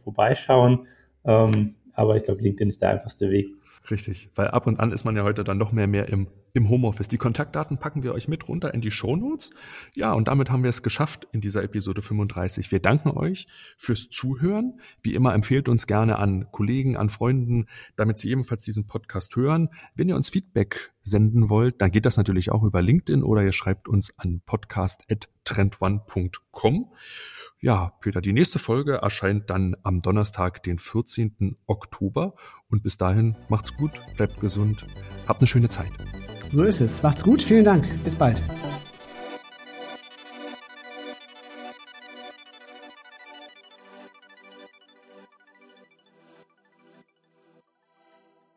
vorbeischauen. 0.04 0.86
Ähm, 1.24 1.74
aber 1.92 2.16
ich 2.16 2.22
glaube, 2.22 2.42
LinkedIn 2.42 2.68
ist 2.68 2.82
der 2.82 2.90
einfachste 2.90 3.30
Weg. 3.30 3.57
Richtig, 3.90 4.28
weil 4.34 4.48
ab 4.48 4.66
und 4.66 4.80
an 4.80 4.92
ist 4.92 5.04
man 5.04 5.16
ja 5.16 5.22
heute 5.22 5.44
dann 5.44 5.56
noch 5.56 5.72
mehr 5.72 5.86
mehr 5.86 6.08
im, 6.08 6.28
im 6.52 6.68
Homeoffice. 6.68 7.08
Die 7.08 7.16
Kontaktdaten 7.16 7.78
packen 7.78 8.02
wir 8.02 8.12
euch 8.12 8.28
mit 8.28 8.46
runter 8.46 8.74
in 8.74 8.82
die 8.82 8.90
Shownotes. 8.90 9.52
Ja, 9.94 10.12
und 10.12 10.28
damit 10.28 10.50
haben 10.50 10.62
wir 10.62 10.68
es 10.68 10.82
geschafft 10.82 11.26
in 11.32 11.40
dieser 11.40 11.62
Episode 11.62 12.02
35. 12.02 12.70
Wir 12.70 12.80
danken 12.80 13.08
euch 13.10 13.46
fürs 13.78 14.10
Zuhören. 14.10 14.78
Wie 15.02 15.14
immer 15.14 15.32
empfehlt 15.32 15.70
uns 15.70 15.86
gerne 15.86 16.18
an 16.18 16.52
Kollegen, 16.52 16.98
an 16.98 17.08
Freunden, 17.08 17.64
damit 17.96 18.18
sie 18.18 18.30
ebenfalls 18.30 18.62
diesen 18.62 18.86
Podcast 18.86 19.34
hören. 19.36 19.70
Wenn 19.94 20.10
ihr 20.10 20.16
uns 20.16 20.28
Feedback 20.28 20.92
senden 21.02 21.48
wollt, 21.48 21.80
dann 21.80 21.90
geht 21.90 22.04
das 22.04 22.18
natürlich 22.18 22.52
auch 22.52 22.64
über 22.64 22.82
LinkedIn 22.82 23.22
oder 23.22 23.42
ihr 23.42 23.52
schreibt 23.52 23.88
uns 23.88 24.18
an 24.18 24.42
podcast.trendone.com. 24.44 26.92
Ja, 27.60 27.92
Peter, 28.00 28.20
die 28.20 28.32
nächste 28.32 28.60
Folge 28.60 28.98
erscheint 29.02 29.50
dann 29.50 29.74
am 29.82 29.98
Donnerstag, 29.98 30.62
den 30.62 30.78
14. 30.78 31.56
Oktober. 31.66 32.34
Und 32.70 32.84
bis 32.84 32.98
dahin 32.98 33.36
macht's 33.48 33.76
gut, 33.76 34.00
bleibt 34.16 34.38
gesund, 34.38 34.86
habt 35.26 35.40
eine 35.40 35.48
schöne 35.48 35.68
Zeit. 35.68 35.90
So 36.52 36.62
ist 36.62 36.80
es. 36.80 37.02
Macht's 37.02 37.24
gut, 37.24 37.42
vielen 37.42 37.64
Dank. 37.64 37.84
Bis 38.04 38.14
bald. 38.14 38.40